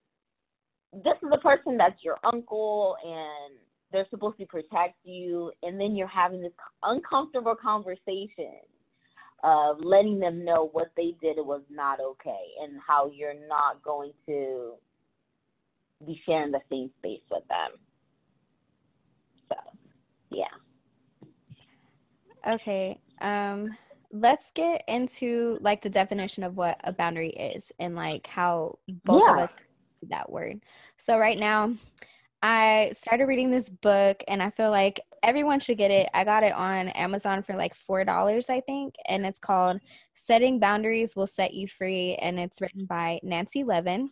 this 0.94 1.18
is 1.24 1.30
a 1.34 1.38
person 1.40 1.78
that's 1.78 2.04
your 2.04 2.18
uncle 2.24 2.96
and 3.04 3.58
they're 3.96 4.08
supposed 4.10 4.38
to 4.38 4.46
protect 4.46 4.96
you 5.06 5.52
and 5.64 5.80
then 5.80 5.96
you're 5.96 6.06
having 6.08 6.42
this 6.42 6.52
uncomfortable 6.84 7.56
conversation 7.56 8.60
of 9.44 9.78
letting 9.80 10.20
them 10.20 10.44
know 10.44 10.70
what 10.74 10.92
they 10.98 11.16
did 11.22 11.38
was 11.38 11.62
not 11.70 12.00
okay 12.02 12.46
and 12.62 12.74
how 12.86 13.10
you're 13.10 13.48
not 13.48 13.82
going 13.84 14.12
to 14.26 14.74
be 16.06 16.20
sharing 16.26 16.52
the 16.52 16.60
same 16.70 16.90
space 16.98 17.22
with 17.32 17.44
them. 17.48 17.72
So, 19.50 19.56
yeah. 20.30 20.44
Okay. 22.54 23.00
Um 23.22 23.78
let's 24.12 24.52
get 24.52 24.84
into 24.88 25.58
like 25.62 25.82
the 25.82 25.90
definition 25.90 26.44
of 26.44 26.58
what 26.58 26.80
a 26.84 26.92
boundary 26.92 27.30
is 27.30 27.72
and 27.80 27.96
like 27.96 28.28
how 28.28 28.78
both 29.04 29.24
yeah. 29.26 29.34
of 29.34 29.40
us 29.40 29.56
that 30.10 30.30
word. 30.30 30.62
So 30.98 31.18
right 31.18 31.40
now 31.40 31.74
I 32.42 32.94
started 32.96 33.26
reading 33.26 33.50
this 33.50 33.70
book 33.70 34.24
and 34.28 34.42
I 34.42 34.52
feel 34.52 34.70
like 34.70 35.02
everyone 35.24 35.60
should 35.60 35.78
get 35.78 35.92
it. 35.92 36.10
I 36.14 36.24
got 36.24 36.44
it 36.44 36.54
on 36.54 36.90
Amazon 36.90 37.42
for 37.42 37.56
like 37.56 37.74
$4, 37.90 38.50
I 38.50 38.62
think, 38.62 38.96
and 39.08 39.26
it's 39.26 39.40
called 39.40 39.80
Setting 40.14 40.60
Boundaries 40.60 41.16
Will 41.16 41.28
Set 41.28 41.54
You 41.54 41.68
Free 41.68 42.16
and 42.16 42.40
it's 42.40 42.62
written 42.62 42.86
by 42.86 43.20
Nancy 43.24 43.64
Levin. 43.64 44.12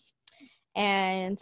And 0.76 1.38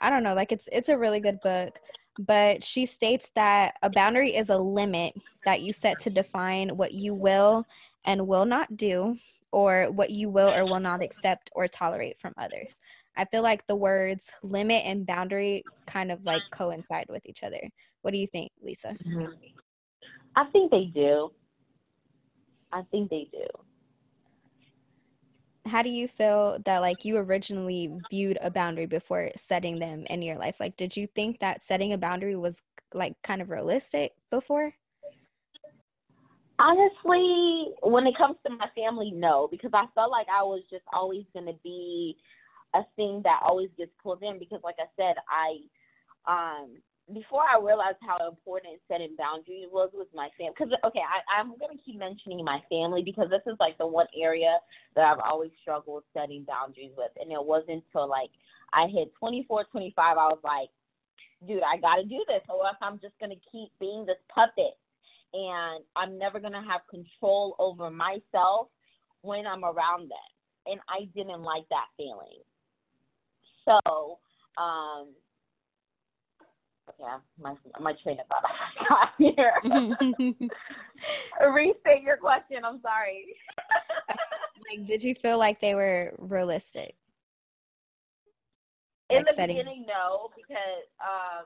I 0.00 0.10
don't 0.10 0.24
know, 0.24 0.34
like 0.34 0.50
it's 0.50 0.68
it's 0.72 0.88
a 0.88 0.98
really 0.98 1.20
good 1.20 1.40
book, 1.42 1.78
but 2.18 2.64
she 2.64 2.86
states 2.86 3.30
that 3.36 3.74
a 3.82 3.90
boundary 3.90 4.34
is 4.34 4.48
a 4.48 4.58
limit 4.58 5.14
that 5.44 5.62
you 5.62 5.72
set 5.72 6.00
to 6.00 6.10
define 6.10 6.76
what 6.76 6.92
you 6.92 7.14
will 7.14 7.64
and 8.04 8.26
will 8.26 8.44
not 8.44 8.76
do 8.76 9.16
or 9.52 9.90
what 9.92 10.10
you 10.10 10.28
will 10.28 10.48
or 10.48 10.64
will 10.64 10.80
not 10.80 11.02
accept 11.02 11.50
or 11.54 11.68
tolerate 11.68 12.18
from 12.18 12.32
others. 12.36 12.80
I 13.16 13.24
feel 13.26 13.42
like 13.42 13.66
the 13.66 13.76
words 13.76 14.30
limit 14.42 14.84
and 14.86 15.06
boundary 15.06 15.64
kind 15.86 16.10
of 16.10 16.24
like 16.24 16.42
coincide 16.50 17.06
with 17.08 17.26
each 17.26 17.42
other. 17.42 17.60
What 18.02 18.12
do 18.12 18.18
you 18.18 18.26
think, 18.26 18.50
Lisa? 18.62 18.96
Mm-hmm. 19.06 19.32
I 20.34 20.44
think 20.46 20.70
they 20.70 20.86
do. 20.86 21.30
I 22.72 22.82
think 22.90 23.10
they 23.10 23.28
do. 23.30 23.46
How 25.66 25.82
do 25.82 25.90
you 25.90 26.08
feel 26.08 26.58
that 26.64 26.80
like 26.80 27.04
you 27.04 27.18
originally 27.18 27.92
viewed 28.10 28.38
a 28.40 28.50
boundary 28.50 28.86
before 28.86 29.30
setting 29.36 29.78
them 29.78 30.04
in 30.08 30.22
your 30.22 30.36
life? 30.36 30.56
Like 30.58 30.76
did 30.76 30.96
you 30.96 31.06
think 31.06 31.38
that 31.40 31.62
setting 31.62 31.92
a 31.92 31.98
boundary 31.98 32.34
was 32.34 32.62
like 32.94 33.14
kind 33.22 33.40
of 33.40 33.50
realistic 33.50 34.12
before? 34.30 34.72
Honestly, 36.58 37.72
when 37.82 38.06
it 38.06 38.16
comes 38.16 38.36
to 38.46 38.56
my 38.56 38.66
family, 38.74 39.12
no, 39.12 39.48
because 39.50 39.70
I 39.74 39.84
felt 39.94 40.10
like 40.10 40.26
I 40.28 40.42
was 40.42 40.62
just 40.70 40.84
always 40.92 41.24
going 41.32 41.46
to 41.46 41.58
be 41.62 42.16
a 42.74 42.82
thing 42.96 43.20
that 43.24 43.40
always 43.46 43.70
gets 43.76 43.92
pulled 44.02 44.22
in 44.22 44.38
because 44.38 44.60
like 44.64 44.76
I 44.78 44.88
said, 44.96 45.16
I 45.28 45.60
um 46.26 46.76
before 47.12 47.42
I 47.42 47.58
realized 47.60 47.98
how 48.00 48.16
important 48.28 48.78
setting 48.86 49.16
boundaries 49.18 49.66
was 49.70 49.90
with 49.92 50.08
my 50.14 50.28
family, 50.38 50.54
because 50.56 50.72
okay, 50.84 51.02
I, 51.02 51.40
I'm 51.40 51.58
gonna 51.58 51.80
keep 51.84 51.98
mentioning 51.98 52.44
my 52.44 52.60
family 52.70 53.02
because 53.02 53.28
this 53.28 53.42
is 53.46 53.58
like 53.58 53.76
the 53.78 53.86
one 53.86 54.06
area 54.14 54.58
that 54.94 55.04
I've 55.04 55.18
always 55.18 55.50
struggled 55.60 56.04
setting 56.14 56.44
boundaries 56.46 56.92
with, 56.96 57.10
and 57.20 57.32
it 57.32 57.42
wasn't 57.42 57.82
until 57.84 58.08
like 58.08 58.30
I 58.72 58.86
hit 58.86 59.12
24, 59.18 59.64
25, 59.72 59.94
I 59.98 60.14
was 60.14 60.38
like, 60.44 60.70
dude, 61.46 61.62
I 61.62 61.76
gotta 61.80 62.04
do 62.04 62.22
this, 62.28 62.42
or 62.48 62.66
else 62.66 62.78
I'm 62.80 63.00
just 63.00 63.18
gonna 63.20 63.40
keep 63.50 63.68
being 63.80 64.06
this 64.06 64.22
puppet, 64.32 64.78
and 65.34 65.84
I'm 65.96 66.18
never 66.18 66.38
gonna 66.38 66.64
have 66.64 66.86
control 66.88 67.56
over 67.58 67.90
myself 67.90 68.68
when 69.22 69.46
I'm 69.46 69.64
around 69.64 70.08
them, 70.10 70.30
and 70.66 70.80
I 70.88 71.10
didn't 71.16 71.42
like 71.42 71.68
that 71.70 71.90
feeling. 71.96 72.40
So, 73.64 74.18
um, 74.58 75.08
okay, 76.88 77.04
my 77.40 77.54
my 77.80 77.92
train 78.02 78.18
of 78.20 78.26
thought 78.26 78.42
got 78.88 79.12
here. 79.18 79.52
Restate 81.40 82.02
your 82.02 82.16
question. 82.16 82.64
I'm 82.64 82.80
sorry. 82.80 83.34
like, 84.78 84.86
did 84.86 85.02
you 85.02 85.14
feel 85.14 85.38
like 85.38 85.60
they 85.60 85.74
were 85.74 86.14
realistic? 86.18 86.96
In 89.10 89.18
like 89.18 89.26
the 89.26 89.34
setting... 89.34 89.56
beginning, 89.56 89.84
no, 89.86 90.30
because 90.34 90.86
um, 91.00 91.44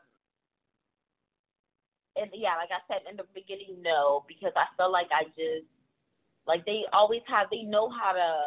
and 2.16 2.31
yeah, 2.35 2.57
like 2.57 2.70
I 2.70 2.81
said 2.88 3.02
in 3.11 3.16
the 3.16 3.24
beginning, 3.35 3.83
no, 3.83 4.24
because 4.29 4.52
I 4.57 4.64
felt 4.76 4.92
like 4.92 5.09
I 5.12 5.24
just 5.24 5.66
like 6.46 6.64
they 6.64 6.83
always 6.92 7.22
have 7.26 7.48
they 7.50 7.62
know 7.62 7.90
how 7.90 8.12
to 8.12 8.40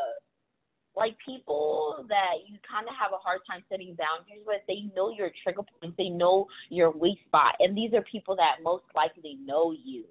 like 0.95 1.15
people 1.25 2.05
that 2.09 2.45
you 2.47 2.57
kind 2.69 2.87
of 2.87 2.93
have 2.99 3.11
a 3.13 3.21
hard 3.21 3.41
time 3.49 3.63
setting 3.69 3.95
boundaries 3.95 4.43
with, 4.45 4.61
they 4.67 4.89
know 4.95 5.11
your 5.11 5.31
trigger 5.43 5.61
points, 5.79 5.95
they 5.97 6.09
know 6.09 6.47
your 6.69 6.91
weak 6.91 7.19
spot, 7.27 7.55
and 7.59 7.77
these 7.77 7.93
are 7.93 8.03
people 8.11 8.35
that 8.35 8.63
most 8.63 8.83
likely 8.95 9.37
know 9.45 9.71
you. 9.71 10.05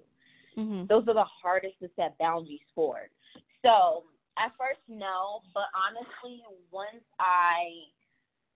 Mm-hmm. 0.57 0.87
Those 0.87 1.07
are 1.07 1.13
the 1.13 1.29
hardest 1.41 1.75
to 1.81 1.89
set 1.95 2.17
boundaries 2.17 2.59
for. 2.73 3.09
So 3.61 4.03
at 4.37 4.51
first, 4.57 4.79
no, 4.87 5.41
but 5.53 5.65
honestly, 5.75 6.41
once 6.71 7.03
I 7.19 7.85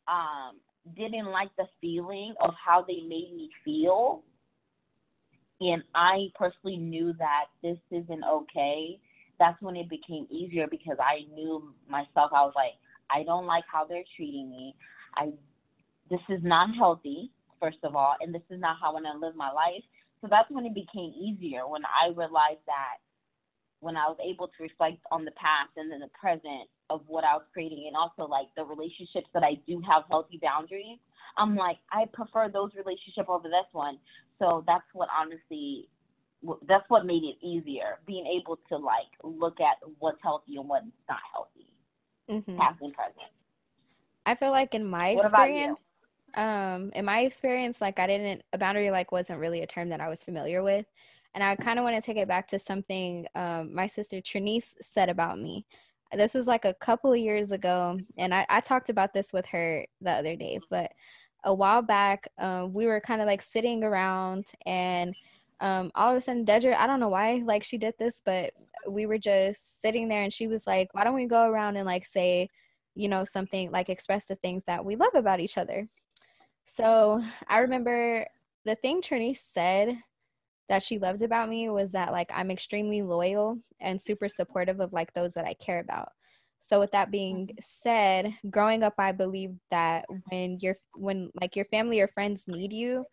um, 0.08 0.58
didn't 0.96 1.28
like 1.28 1.50
the 1.58 1.68
feeling 1.82 2.34
of 2.42 2.54
how 2.64 2.84
they 2.88 3.02
made 3.02 3.34
me 3.36 3.50
feel, 3.64 4.24
and 5.60 5.84
I 5.96 6.28
personally 6.36 6.78
knew 6.78 7.14
that 7.20 7.46
this 7.62 7.78
isn't 7.92 8.24
okay 8.24 9.00
that's 9.40 9.62
when 9.62 9.76
it 9.76 9.90
became 9.90 10.28
easier 10.30 10.68
because 10.70 10.98
I 11.00 11.26
knew 11.34 11.74
myself. 11.90 12.32
I 12.34 12.44
was 12.44 12.54
like, 12.56 12.74
I 13.10 13.24
don't 13.24 13.46
like 13.46 13.64
how 13.72 13.86
they're 13.86 14.04
treating 14.16 14.50
me. 14.50 14.76
I 15.16 15.32
this 16.10 16.20
is 16.30 16.42
not 16.44 16.70
healthy, 16.78 17.32
first 17.60 17.78
of 17.84 17.96
all, 17.96 18.16
and 18.22 18.34
this 18.34 18.44
is 18.50 18.60
not 18.60 18.78
how 18.80 18.90
I 18.90 18.94
want 18.94 19.06
to 19.06 19.26
live 19.26 19.36
my 19.36 19.52
life. 19.52 19.84
So 20.22 20.28
that's 20.30 20.50
when 20.52 20.66
it 20.66 20.74
became 20.74 21.14
easier 21.18 21.68
when 21.68 21.84
I 21.86 22.10
realized 22.10 22.64
that 22.68 23.04
when 23.84 23.98
I 23.98 24.08
was 24.08 24.18
able 24.24 24.48
to 24.48 24.64
reflect 24.64 25.04
on 25.12 25.26
the 25.26 25.36
past 25.36 25.76
and 25.76 25.92
then 25.92 26.00
the 26.00 26.12
present 26.16 26.72
of 26.90 27.02
what 27.08 27.26
I 27.26 27.36
was 27.36 27.44
creating 27.52 27.84
and 27.88 27.96
also 27.98 28.30
like 28.30 28.48
the 28.56 28.64
relationships 28.64 29.28
that 29.34 29.44
I 29.44 29.60
do 29.68 29.82
have 29.84 30.04
healthy 30.10 30.40
boundaries, 30.42 31.00
I'm 31.38 31.56
like, 31.56 31.78
I 31.92 32.06
prefer 32.14 32.48
those 32.48 32.72
relationships 32.76 33.28
over 33.28 33.50
this 33.50 33.68
one. 33.74 34.00
So 34.40 34.64
that's 34.66 34.88
what 34.94 35.10
honestly 35.12 35.90
that's 36.68 36.90
what 36.90 37.06
made 37.06 37.24
it 37.24 37.36
easier 37.42 38.00
being 38.06 38.26
able 38.26 38.60
to 38.70 38.78
like 38.78 39.08
look 39.24 39.60
at 39.60 39.78
what's 40.00 40.22
healthy 40.22 40.58
and 40.58 40.68
what's 40.68 40.86
not 41.10 41.20
healthy. 41.34 41.64
Mm-hmm. 42.30 42.58
past 42.58 42.82
and 42.82 42.94
present. 42.94 43.18
I 44.26 44.36
feel 44.36 44.52
like 44.52 44.74
in 44.74 44.86
my 44.86 45.14
what 45.16 45.26
experience 45.26 45.78
um 46.36 46.90
in 46.96 47.06
my 47.06 47.20
experience 47.20 47.80
like 47.80 48.00
i 48.00 48.08
didn't 48.08 48.42
a 48.54 48.58
boundary 48.58 48.90
like 48.90 49.12
wasn't 49.12 49.38
really 49.38 49.62
a 49.62 49.68
term 49.68 49.90
that 49.90 50.02
i 50.02 50.08
was 50.08 50.24
familiar 50.24 50.64
with. 50.64 50.86
And 51.34 51.44
i 51.44 51.56
kind 51.56 51.80
of 51.80 51.84
want 51.84 51.96
to 51.96 52.02
take 52.02 52.18
it 52.18 52.28
back 52.28 52.48
to 52.50 52.60
something 52.60 53.28
um, 53.36 53.74
my 53.74 53.88
sister 53.88 54.18
trinice 54.18 54.74
said 54.82 55.10
about 55.10 55.40
me. 55.40 55.66
This 56.16 56.34
was 56.34 56.48
like 56.48 56.64
a 56.64 56.76
couple 56.76 57.12
of 57.12 57.20
years 57.20 57.52
ago 57.52 58.00
and 58.18 58.34
I, 58.34 58.46
I 58.50 58.62
talked 58.62 58.90
about 58.90 59.14
this 59.14 59.34
with 59.34 59.46
her 59.48 59.86
the 60.00 60.12
other 60.12 60.36
day 60.36 60.60
but 60.70 60.92
a 61.44 61.54
while 61.54 61.82
back 61.82 62.28
um, 62.38 62.74
we 62.74 62.86
were 62.86 63.02
kind 63.02 63.20
of 63.20 63.28
like 63.28 63.42
sitting 63.42 63.84
around 63.84 64.46
and 64.66 65.14
um, 65.64 65.92
all 65.96 66.12
of 66.12 66.18
a 66.18 66.22
sudden 66.22 66.46
Dedra, 66.46 66.76
I 66.76 66.88
don't 66.88 67.00
know 67.00 67.08
why 67.08 67.42
like 67.46 67.64
she 67.64 67.78
did 67.78 67.94
this, 67.98 68.22
but 68.26 68.52
we 68.86 69.06
were 69.06 69.18
just 69.18 69.82
sitting 69.82 70.10
there 70.10 70.22
and 70.22 70.34
she 70.34 70.46
was 70.46 70.68
like, 70.68 70.90
why 70.92 71.06
don't 71.06 71.16
we 71.16 71.26
go 71.26 71.48
around 71.48 71.78
and 71.78 71.86
like 71.86 72.06
say, 72.06 72.50
you 72.96 73.08
know, 73.08 73.24
something 73.24 73.72
like 73.72 73.90
express 73.90 74.26
the 74.26 74.36
things 74.36 74.64
that 74.68 74.84
we 74.84 74.98
love 74.98 75.16
about 75.16 75.40
each 75.40 75.58
other. 75.58 75.88
So 76.68 77.24
I 77.48 77.60
remember 77.60 78.28
the 78.66 78.76
thing 78.76 79.02
Trini 79.02 79.38
said 79.38 79.98
that 80.68 80.84
she 80.84 81.00
loved 81.00 81.22
about 81.22 81.48
me 81.48 81.70
was 81.70 81.94
that 81.94 82.12
like 82.12 82.30
I'm 82.34 82.52
extremely 82.52 83.02
loyal 83.02 83.58
and 83.80 84.02
super 84.02 84.28
supportive 84.28 84.82
of 84.82 84.92
like 84.92 85.14
those 85.14 85.34
that 85.36 85.46
I 85.46 85.54
care 85.54 85.80
about. 85.80 86.10
So 86.70 86.82
with 86.82 86.92
that 86.92 87.10
being 87.10 87.52
said, 87.62 88.34
growing 88.50 88.84
up 88.84 88.96
I 88.98 89.14
believe 89.14 89.52
that 89.72 90.04
when 90.28 90.58
you're 90.60 90.78
when 90.94 91.30
like 91.40 91.56
your 91.56 91.66
family 91.66 92.02
or 92.02 92.10
friends 92.10 92.44
need 92.48 92.74
you, 92.74 93.06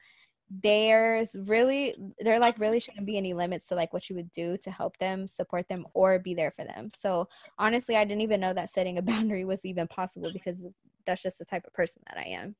there's 0.50 1.36
really 1.46 1.94
there 2.18 2.40
like 2.40 2.58
really 2.58 2.80
shouldn't 2.80 3.06
be 3.06 3.16
any 3.16 3.32
limits 3.32 3.68
to 3.68 3.76
like 3.76 3.92
what 3.92 4.10
you 4.10 4.16
would 4.16 4.32
do 4.32 4.56
to 4.56 4.70
help 4.70 4.98
them 4.98 5.28
support 5.28 5.68
them 5.68 5.86
or 5.94 6.18
be 6.18 6.34
there 6.34 6.50
for 6.50 6.64
them. 6.64 6.90
So 7.00 7.28
honestly 7.58 7.96
i 7.96 8.04
didn't 8.04 8.22
even 8.22 8.40
know 8.40 8.52
that 8.52 8.70
setting 8.70 8.98
a 8.98 9.02
boundary 9.12 9.44
was 9.44 9.64
even 9.64 9.86
possible 9.86 10.30
because 10.32 10.66
that's 11.06 11.22
just 11.22 11.38
the 11.38 11.44
type 11.44 11.64
of 11.66 11.72
person 11.72 12.02
that 12.08 12.18
i 12.18 12.28
am. 12.28 12.56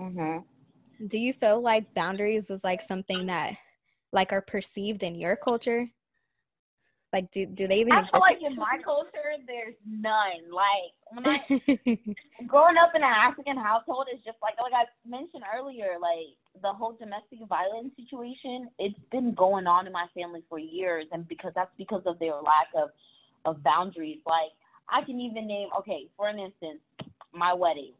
Mm-hmm. 0.00 1.06
do 1.06 1.18
you 1.18 1.32
feel 1.32 1.60
like 1.60 1.94
boundaries 1.94 2.48
was 2.48 2.64
like 2.64 2.80
something 2.80 3.26
that 3.26 3.56
like 4.12 4.32
are 4.32 4.40
perceived 4.40 5.02
in 5.02 5.14
your 5.14 5.36
culture 5.36 5.88
like, 7.12 7.30
do 7.32 7.44
do 7.44 7.66
they 7.66 7.80
even? 7.80 7.92
I 7.92 8.06
feel 8.06 8.20
like 8.20 8.38
in 8.40 8.54
my 8.54 8.78
culture, 8.84 9.34
there's 9.46 9.74
none. 9.84 10.46
Like 10.52 10.94
when 11.10 11.26
I 11.26 11.38
growing 12.46 12.76
up 12.76 12.94
in 12.94 13.02
an 13.02 13.10
African 13.10 13.56
household 13.56 14.06
is 14.14 14.20
just 14.24 14.38
like 14.40 14.54
like 14.62 14.72
I 14.72 14.84
mentioned 15.08 15.42
earlier, 15.52 15.98
like 16.00 16.38
the 16.62 16.72
whole 16.72 16.92
domestic 16.92 17.40
violence 17.48 17.90
situation. 17.96 18.70
It's 18.78 18.98
been 19.10 19.34
going 19.34 19.66
on 19.66 19.88
in 19.88 19.92
my 19.92 20.06
family 20.14 20.44
for 20.48 20.60
years, 20.60 21.06
and 21.10 21.26
because 21.26 21.52
that's 21.54 21.72
because 21.76 22.02
of 22.06 22.18
their 22.20 22.34
lack 22.34 22.70
of 22.76 22.90
of 23.44 23.62
boundaries. 23.64 24.20
Like 24.24 24.54
I 24.88 25.04
can 25.04 25.20
even 25.20 25.48
name. 25.48 25.68
Okay, 25.80 26.08
for 26.16 26.28
an 26.28 26.38
instance, 26.38 26.80
my 27.34 27.52
wedding. 27.52 27.92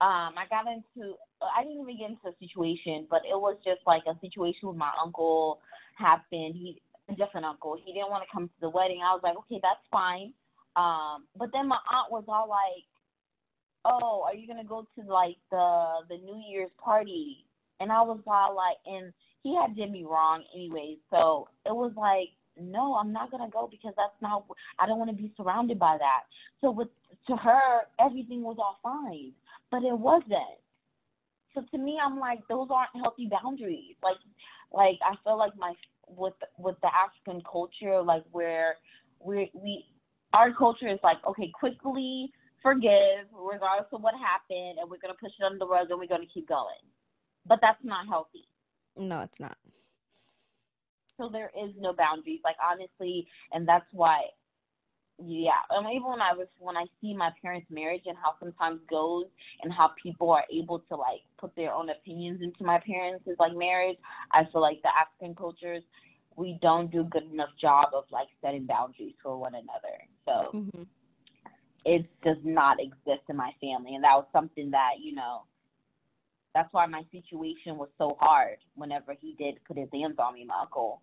Um, 0.00 0.34
I 0.38 0.44
got 0.48 0.66
into. 0.66 1.14
I 1.42 1.62
didn't 1.64 1.82
even 1.82 1.98
get 1.98 2.10
into 2.10 2.28
a 2.28 2.38
situation, 2.38 3.06
but 3.10 3.22
it 3.28 3.34
was 3.34 3.56
just 3.64 3.80
like 3.84 4.02
a 4.06 4.18
situation 4.20 4.68
with 4.68 4.76
my 4.76 4.92
uncle 5.02 5.58
happened. 5.96 6.54
He 6.54 6.80
a 7.08 7.14
different 7.14 7.46
uncle. 7.46 7.76
He 7.82 7.92
didn't 7.92 8.10
want 8.10 8.24
to 8.24 8.32
come 8.32 8.48
to 8.48 8.60
the 8.60 8.70
wedding. 8.70 9.00
I 9.02 9.12
was 9.12 9.20
like, 9.22 9.36
okay, 9.36 9.60
that's 9.62 9.84
fine. 9.90 10.32
Um, 10.76 11.24
but 11.36 11.50
then 11.52 11.68
my 11.68 11.78
aunt 11.90 12.10
was 12.10 12.24
all 12.28 12.48
like, 12.48 12.84
oh, 13.84 14.24
are 14.26 14.34
you 14.34 14.46
gonna 14.46 14.64
go 14.64 14.86
to 14.96 15.06
like 15.06 15.36
the 15.50 16.00
the 16.08 16.16
New 16.16 16.42
Year's 16.48 16.70
party? 16.82 17.44
And 17.80 17.92
I 17.92 18.02
was 18.02 18.20
all 18.26 18.56
like, 18.56 18.76
and 18.86 19.12
he 19.42 19.56
had 19.60 19.76
did 19.76 19.90
me 19.90 20.04
wrong 20.04 20.42
anyway. 20.54 20.96
So 21.10 21.48
it 21.66 21.74
was 21.74 21.92
like, 21.96 22.30
no, 22.58 22.94
I'm 22.94 23.12
not 23.12 23.30
gonna 23.30 23.50
go 23.50 23.68
because 23.70 23.92
that's 23.96 24.20
not. 24.20 24.44
I 24.78 24.86
don't 24.86 24.98
want 24.98 25.10
to 25.10 25.16
be 25.16 25.32
surrounded 25.36 25.78
by 25.78 25.96
that. 25.98 26.22
So 26.60 26.70
with 26.70 26.88
to 27.28 27.36
her, 27.36 27.82
everything 28.00 28.42
was 28.42 28.56
all 28.58 28.78
fine, 28.82 29.32
but 29.70 29.82
it 29.82 29.98
wasn't. 29.98 30.58
So 31.54 31.62
to 31.70 31.78
me, 31.78 31.98
I'm 32.04 32.18
like, 32.18 32.40
those 32.48 32.68
aren't 32.70 32.90
healthy 33.00 33.30
boundaries. 33.30 33.94
Like, 34.02 34.16
like 34.72 34.98
I 35.04 35.14
feel 35.22 35.38
like 35.38 35.56
my 35.56 35.72
with 36.08 36.34
with 36.58 36.76
the 36.82 36.90
African 36.94 37.42
culture, 37.50 38.02
like 38.02 38.24
where 38.32 38.76
we 39.20 39.50
we 39.54 39.84
our 40.32 40.52
culture 40.52 40.88
is 40.88 40.98
like, 41.02 41.18
okay, 41.28 41.50
quickly 41.52 42.30
forgive 42.62 43.28
regardless 43.32 43.88
of 43.92 44.02
what 44.02 44.14
happened, 44.14 44.78
and 44.80 44.90
we're 44.90 44.98
gonna 45.00 45.14
push 45.20 45.32
it 45.38 45.44
under 45.44 45.58
the 45.58 45.66
rug 45.66 45.90
and 45.90 45.98
we're 45.98 46.08
gonna 46.08 46.24
keep 46.32 46.48
going. 46.48 46.82
But 47.46 47.58
that's 47.60 47.82
not 47.84 48.06
healthy. 48.08 48.48
No, 48.96 49.20
it's 49.20 49.40
not. 49.40 49.56
So 51.16 51.28
there 51.32 51.52
is 51.54 51.70
no 51.78 51.92
boundaries, 51.92 52.40
like 52.42 52.56
honestly, 52.62 53.26
and 53.52 53.68
that's 53.68 53.86
why 53.92 54.22
yeah 55.22 55.62
and 55.70 55.86
even 55.90 56.10
when 56.10 56.20
i 56.20 56.32
was 56.32 56.48
when 56.58 56.76
i 56.76 56.84
see 57.00 57.14
my 57.14 57.30
parents 57.40 57.66
marriage 57.70 58.02
and 58.06 58.16
how 58.20 58.34
sometimes 58.40 58.80
goes 58.90 59.26
and 59.62 59.72
how 59.72 59.90
people 60.02 60.30
are 60.30 60.44
able 60.52 60.80
to 60.80 60.96
like 60.96 61.20
put 61.38 61.54
their 61.54 61.72
own 61.72 61.88
opinions 61.90 62.40
into 62.42 62.64
my 62.64 62.80
parents' 62.84 63.24
like 63.38 63.54
marriage 63.54 63.96
i 64.32 64.42
feel 64.52 64.60
like 64.60 64.82
the 64.82 64.88
african 65.00 65.34
cultures 65.34 65.82
we 66.36 66.58
don't 66.60 66.90
do 66.90 67.02
a 67.02 67.04
good 67.04 67.30
enough 67.32 67.50
job 67.60 67.90
of 67.94 68.04
like 68.10 68.26
setting 68.42 68.66
boundaries 68.66 69.14
for 69.22 69.38
one 69.38 69.54
another 69.54 69.96
so 70.24 70.56
mm-hmm. 70.58 70.82
it 71.84 72.06
does 72.24 72.42
not 72.42 72.78
exist 72.80 73.22
in 73.28 73.36
my 73.36 73.52
family 73.60 73.94
and 73.94 74.02
that 74.02 74.14
was 74.14 74.26
something 74.32 74.70
that 74.72 74.94
you 75.00 75.14
know 75.14 75.42
that's 76.54 76.72
why 76.72 76.86
my 76.86 77.02
situation 77.12 77.76
was 77.76 77.88
so 77.98 78.16
hard 78.20 78.56
whenever 78.74 79.14
he 79.20 79.36
did 79.38 79.54
put 79.66 79.78
his 79.78 79.88
hands 79.92 80.16
on 80.18 80.34
me 80.34 80.44
my 80.44 80.62
uncle 80.62 81.00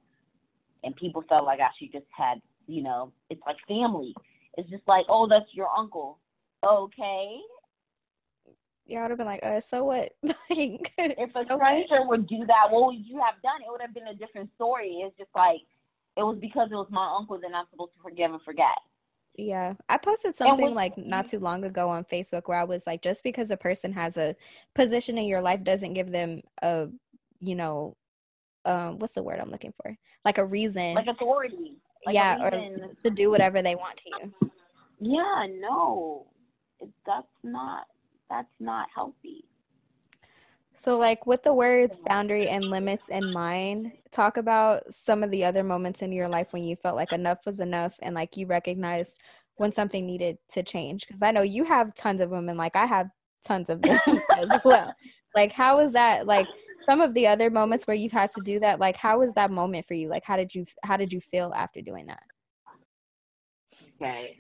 and 0.84 0.94
people 0.98 1.24
felt 1.30 1.46
like 1.46 1.62
i 1.62 1.70
should 1.80 1.94
just 1.94 2.08
had 2.10 2.42
you 2.68 2.84
know, 2.84 3.12
it's 3.30 3.42
like 3.46 3.58
family. 3.68 4.14
It's 4.58 4.70
just 4.70 4.84
like, 4.88 5.06
oh, 5.10 5.28
that's 5.28 5.54
your 5.54 5.68
uncle. 5.78 6.20
Okay. 6.66 7.40
Y'all 8.86 9.04
would 9.04 9.12
have 9.12 9.18
been 9.18 9.28
like, 9.28 9.44
uh, 9.44 9.62
so 9.62 9.86
what? 9.86 10.12
like, 10.24 10.92
if 10.98 11.36
a 11.36 11.46
so 11.48 11.58
stranger 11.58 12.02
what? 12.02 12.10
would 12.10 12.28
do 12.28 12.46
that, 12.48 12.68
what 12.70 12.88
would 12.88 13.06
you 13.06 13.20
have 13.20 13.42
done? 13.42 13.62
It 13.62 13.72
would 13.72 13.82
have 13.82 13.94
been 13.94 14.08
a 14.08 14.16
different 14.16 14.50
story. 14.56 15.04
It's 15.06 15.18
just 15.18 15.30
like, 15.36 15.62
it 16.18 16.24
was 16.24 16.38
because 16.42 16.70
it 16.72 16.76
was 16.76 16.88
my 16.90 17.16
uncle 17.18 17.40
that 17.40 17.56
I'm 17.56 17.66
supposed 17.72 17.94
to 17.96 18.02
forgive 18.04 18.32
and 18.32 18.42
forget. 18.42 18.78
Yeah, 19.38 19.76
I 19.88 19.98
posted 19.98 20.36
something 20.36 20.74
like 20.76 20.98
not 20.98 21.28
too 21.28 21.40
long 21.40 21.64
ago 21.64 21.90
on 21.90 22.04
Facebook 22.04 22.44
where 22.48 22.60
I 22.60 22.66
was 22.66 22.86
like, 22.86 23.02
just 23.02 23.24
because 23.24 23.50
a 23.50 23.56
person 23.56 23.94
has 23.94 24.18
a 24.18 24.36
position 24.76 25.18
in 25.18 25.26
your 25.26 25.42
life 25.42 25.64
doesn't 25.64 25.94
give 25.94 26.12
them 26.12 26.42
a, 26.62 26.88
you 27.40 27.56
know, 27.56 27.96
um, 28.66 29.00
what's 29.00 29.14
the 29.14 29.24
word 29.24 29.40
I'm 29.40 29.50
looking 29.50 29.74
for? 29.82 29.98
Like 30.26 30.38
a 30.38 30.46
reason, 30.46 30.96
like 30.96 31.08
authority. 31.08 31.78
Like 32.06 32.16
yeah, 32.16 32.38
or 32.42 32.94
to 33.04 33.10
do 33.10 33.30
whatever 33.30 33.62
they 33.62 33.76
want 33.76 33.98
to 33.98 34.10
you. 34.10 34.34
Yeah, 35.00 35.48
no, 35.60 36.26
that's 37.06 37.28
not 37.44 37.86
that's 38.30 38.54
not 38.60 38.88
healthy. 38.94 39.46
So, 40.76 40.98
like 40.98 41.28
with 41.28 41.44
the 41.44 41.54
words 41.54 42.00
boundary 42.08 42.48
and 42.48 42.72
limits 42.72 43.10
in 43.10 43.32
mind, 43.32 43.92
talk 44.12 44.38
about 44.38 44.92
some 44.92 45.22
of 45.22 45.30
the 45.30 45.46
other 45.46 45.64
moments 45.64 46.02
in 46.02 46.12
your 46.12 46.28
life 46.28 46.48
when 46.52 46.64
you 46.64 46.76
felt 46.76 46.96
like 46.96 47.12
enough 47.12 47.46
was 47.46 47.60
enough 47.60 47.94
and 48.02 48.16
like 48.16 48.36
you 48.36 48.48
recognized 48.48 49.20
when 49.58 49.72
something 49.72 50.08
needed 50.08 50.40
to 50.54 50.64
change. 50.64 51.06
Because 51.06 51.22
I 51.22 51.32
know 51.32 51.44
you 51.44 51.66
have 51.66 51.94
tons 51.94 52.20
of 52.20 52.32
women, 52.32 52.58
like 52.58 52.76
I 52.76 52.88
have 52.88 53.10
tons 53.46 53.70
of 53.70 53.82
them 53.82 54.00
as 54.38 54.50
well. 54.66 54.96
Like, 55.36 55.52
how 55.52 55.78
was 55.78 55.92
that? 55.92 56.26
Like, 56.26 56.48
some 56.92 57.00
of 57.00 57.14
the 57.14 57.26
other 57.26 57.50
moments 57.50 57.88
where 57.88 57.96
you've 57.96 58.12
had 58.12 58.30
to 58.32 58.42
do 58.42 58.60
that 58.60 58.78
like 58.78 58.98
how 58.98 59.20
was 59.20 59.34
that 59.36 59.50
moment 59.50 59.88
for 59.88 59.94
you? 59.94 60.10
Like 60.10 60.26
how 60.26 60.36
did 60.36 60.54
you 60.54 60.66
how 60.84 60.98
did 60.98 61.14
you 61.14 61.22
feel 61.22 61.54
after 61.56 61.82
doing 61.82 62.08
that? 62.08 62.24
Okay. 63.96 64.38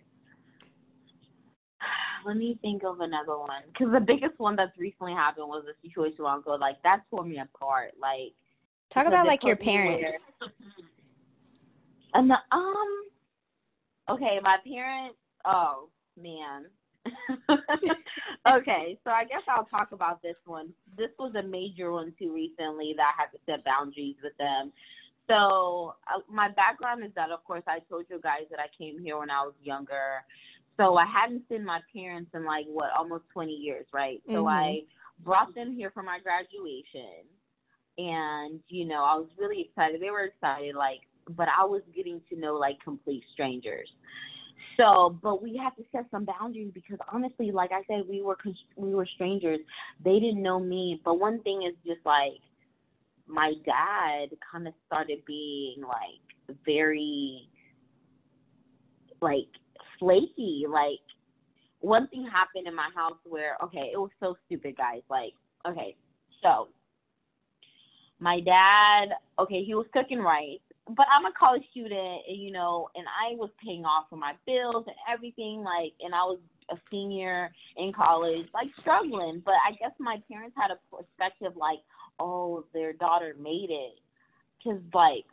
Let 2.25 2.35
me 2.35 2.59
think 2.61 2.83
of 2.83 2.99
another 2.99 3.39
one 3.39 3.61
because 3.67 3.93
the 3.93 4.01
biggest 4.01 4.37
one 4.37 4.57
that's 4.57 4.77
recently 4.77 5.13
happened 5.13 5.47
was 5.47 5.63
a 5.63 5.87
situation 5.87 6.25
long 6.25 6.39
ago 6.39 6.57
like 6.59 6.83
that 6.83 7.03
tore 7.09 7.23
me 7.23 7.39
apart 7.39 7.93
like 8.01 8.33
talk 8.89 9.07
about 9.07 9.25
like 9.25 9.45
your 9.45 9.55
parents. 9.55 10.11
And 12.13 12.29
the, 12.29 12.35
um 12.51 13.03
okay 14.09 14.39
my 14.43 14.57
parents 14.67 15.15
oh 15.45 15.87
man 16.21 16.65
okay, 18.47 18.97
so 19.03 19.11
I 19.11 19.23
guess 19.25 19.41
I'll 19.47 19.65
talk 19.65 19.91
about 19.91 20.21
this 20.21 20.35
one. 20.45 20.73
This 20.97 21.09
was 21.19 21.33
a 21.35 21.43
major 21.43 21.91
one 21.91 22.13
too 22.19 22.33
recently 22.33 22.93
that 22.97 23.03
I 23.03 23.21
had 23.21 23.31
to 23.31 23.39
set 23.45 23.65
boundaries 23.65 24.15
with 24.23 24.37
them. 24.37 24.71
So 25.27 25.95
uh, 26.07 26.19
my 26.29 26.49
background 26.49 27.03
is 27.03 27.11
that, 27.15 27.31
of 27.31 27.43
course, 27.43 27.63
I 27.67 27.79
told 27.89 28.05
you 28.09 28.19
guys 28.21 28.49
that 28.49 28.59
I 28.59 28.67
came 28.77 28.99
here 28.99 29.17
when 29.17 29.29
I 29.29 29.43
was 29.43 29.53
younger. 29.63 30.23
So 30.77 30.95
I 30.95 31.05
hadn't 31.05 31.43
seen 31.49 31.63
my 31.63 31.79
parents 31.93 32.31
in 32.33 32.45
like 32.45 32.65
what 32.67 32.89
almost 32.97 33.25
20 33.33 33.51
years, 33.51 33.85
right? 33.93 34.21
Mm-hmm. 34.27 34.33
So 34.33 34.47
I 34.47 34.81
brought 35.23 35.53
them 35.55 35.75
here 35.75 35.91
for 35.91 36.03
my 36.03 36.19
graduation, 36.19 37.25
and 37.97 38.59
you 38.67 38.85
know 38.85 39.03
I 39.03 39.15
was 39.15 39.27
really 39.37 39.61
excited. 39.61 40.01
They 40.01 40.09
were 40.09 40.23
excited, 40.23 40.75
like, 40.75 41.01
but 41.29 41.47
I 41.47 41.65
was 41.65 41.81
getting 41.95 42.21
to 42.29 42.39
know 42.39 42.55
like 42.55 42.81
complete 42.83 43.23
strangers. 43.33 43.89
So, 44.77 45.17
but 45.21 45.41
we 45.41 45.57
have 45.57 45.75
to 45.75 45.83
set 45.91 46.05
some 46.11 46.25
boundaries 46.25 46.71
because 46.73 46.97
honestly, 47.11 47.51
like 47.51 47.71
I 47.71 47.81
said, 47.87 48.07
we 48.07 48.21
were 48.21 48.37
we 48.75 48.93
were 48.93 49.07
strangers. 49.15 49.59
They 50.03 50.19
didn't 50.19 50.41
know 50.41 50.59
me. 50.59 51.01
But 51.03 51.19
one 51.19 51.41
thing 51.41 51.63
is 51.63 51.75
just 51.85 52.05
like 52.05 52.39
my 53.27 53.53
dad 53.65 54.29
kind 54.51 54.67
of 54.67 54.73
started 54.87 55.19
being 55.25 55.81
like 55.81 56.57
very 56.65 57.49
like 59.21 59.49
flaky. 59.99 60.65
Like 60.69 60.99
one 61.79 62.07
thing 62.07 62.27
happened 62.31 62.67
in 62.67 62.75
my 62.75 62.89
house 62.95 63.17
where 63.25 63.57
okay, 63.63 63.91
it 63.93 63.97
was 63.97 64.11
so 64.19 64.35
stupid, 64.45 64.77
guys. 64.77 65.01
Like 65.09 65.33
okay, 65.67 65.95
so 66.41 66.69
my 68.19 68.39
dad, 68.39 69.15
okay, 69.39 69.63
he 69.63 69.73
was 69.73 69.87
cooking 69.93 70.19
rice 70.19 70.59
but 70.95 71.05
I'm 71.15 71.25
a 71.25 71.31
college 71.37 71.63
student, 71.71 72.21
you 72.27 72.51
know, 72.51 72.89
and 72.95 73.05
I 73.07 73.35
was 73.35 73.49
paying 73.63 73.85
off 73.85 74.05
for 74.09 74.17
my 74.17 74.33
bills 74.45 74.85
and 74.87 74.95
everything, 75.11 75.63
like, 75.63 75.93
and 76.01 76.13
I 76.13 76.23
was 76.23 76.39
a 76.71 76.75
senior 76.89 77.51
in 77.77 77.91
college, 77.93 78.47
like 78.53 78.67
struggling. 78.79 79.41
But 79.43 79.55
I 79.67 79.71
guess 79.73 79.91
my 79.99 80.21
parents 80.31 80.55
had 80.57 80.71
a 80.71 80.95
perspective 80.95 81.53
like, 81.55 81.79
oh, 82.19 82.65
their 82.73 82.93
daughter 82.93 83.35
made 83.39 83.69
it, 83.69 83.99
because 84.57 84.81
like 84.93 85.25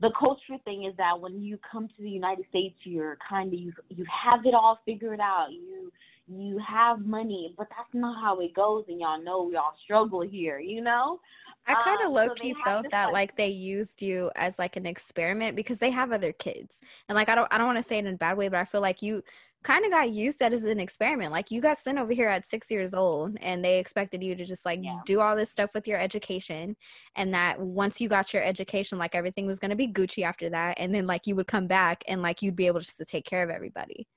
the 0.00 0.10
culture 0.18 0.58
thing 0.64 0.84
is 0.84 0.94
that 0.96 1.20
when 1.20 1.40
you 1.40 1.58
come 1.70 1.88
to 1.88 2.02
the 2.02 2.10
United 2.10 2.44
States, 2.50 2.76
you're 2.84 3.16
kind 3.28 3.52
of 3.52 3.58
you 3.58 3.72
you 3.88 4.04
have 4.24 4.44
it 4.44 4.54
all 4.54 4.78
figured 4.84 5.20
out. 5.20 5.48
You 5.52 5.92
you 6.28 6.58
have 6.66 7.04
money, 7.04 7.54
but 7.58 7.68
that's 7.70 7.92
not 7.92 8.20
how 8.20 8.40
it 8.40 8.54
goes, 8.54 8.84
and 8.88 9.00
y'all 9.00 9.22
know 9.22 9.42
we 9.42 9.56
all 9.56 9.74
struggle 9.84 10.20
here, 10.20 10.58
you 10.58 10.80
know. 10.80 11.20
I 11.66 11.74
kind 11.74 12.00
of 12.00 12.06
um, 12.08 12.14
low 12.14 12.30
key 12.34 12.54
so 12.54 12.64
felt 12.64 12.90
that 12.90 13.06
like, 13.06 13.14
like 13.14 13.36
they 13.36 13.48
used 13.48 14.02
you 14.02 14.30
as 14.34 14.58
like 14.58 14.76
an 14.76 14.86
experiment 14.86 15.54
because 15.54 15.78
they 15.78 15.90
have 15.90 16.12
other 16.12 16.32
kids. 16.32 16.80
And 17.08 17.14
like 17.14 17.28
I 17.28 17.34
don't 17.34 17.48
I 17.52 17.58
don't 17.58 17.66
want 17.66 17.78
to 17.78 17.84
say 17.84 17.98
it 17.98 18.06
in 18.06 18.14
a 18.14 18.16
bad 18.16 18.36
way, 18.36 18.48
but 18.48 18.58
I 18.58 18.64
feel 18.64 18.80
like 18.80 19.00
you 19.00 19.22
kind 19.62 19.84
of 19.84 19.92
got 19.92 20.10
used 20.10 20.42
as 20.42 20.64
an 20.64 20.80
experiment. 20.80 21.30
Like 21.30 21.52
you 21.52 21.60
got 21.60 21.78
sent 21.78 21.98
over 21.98 22.12
here 22.12 22.28
at 22.28 22.46
6 22.46 22.68
years 22.68 22.94
old 22.94 23.36
and 23.40 23.64
they 23.64 23.78
expected 23.78 24.22
you 24.22 24.34
to 24.34 24.44
just 24.44 24.64
like 24.64 24.80
yeah. 24.82 24.98
do 25.06 25.20
all 25.20 25.36
this 25.36 25.52
stuff 25.52 25.70
with 25.72 25.86
your 25.86 26.00
education 26.00 26.76
and 27.14 27.32
that 27.32 27.60
once 27.60 28.00
you 28.00 28.08
got 28.08 28.34
your 28.34 28.42
education 28.42 28.98
like 28.98 29.14
everything 29.14 29.46
was 29.46 29.60
going 29.60 29.70
to 29.70 29.76
be 29.76 29.86
Gucci 29.86 30.24
after 30.24 30.50
that 30.50 30.78
and 30.80 30.92
then 30.92 31.06
like 31.06 31.28
you 31.28 31.36
would 31.36 31.46
come 31.46 31.68
back 31.68 32.02
and 32.08 32.22
like 32.22 32.42
you'd 32.42 32.56
be 32.56 32.66
able 32.66 32.80
just 32.80 32.96
to 32.96 33.04
take 33.04 33.24
care 33.24 33.44
of 33.44 33.50
everybody. 33.50 34.08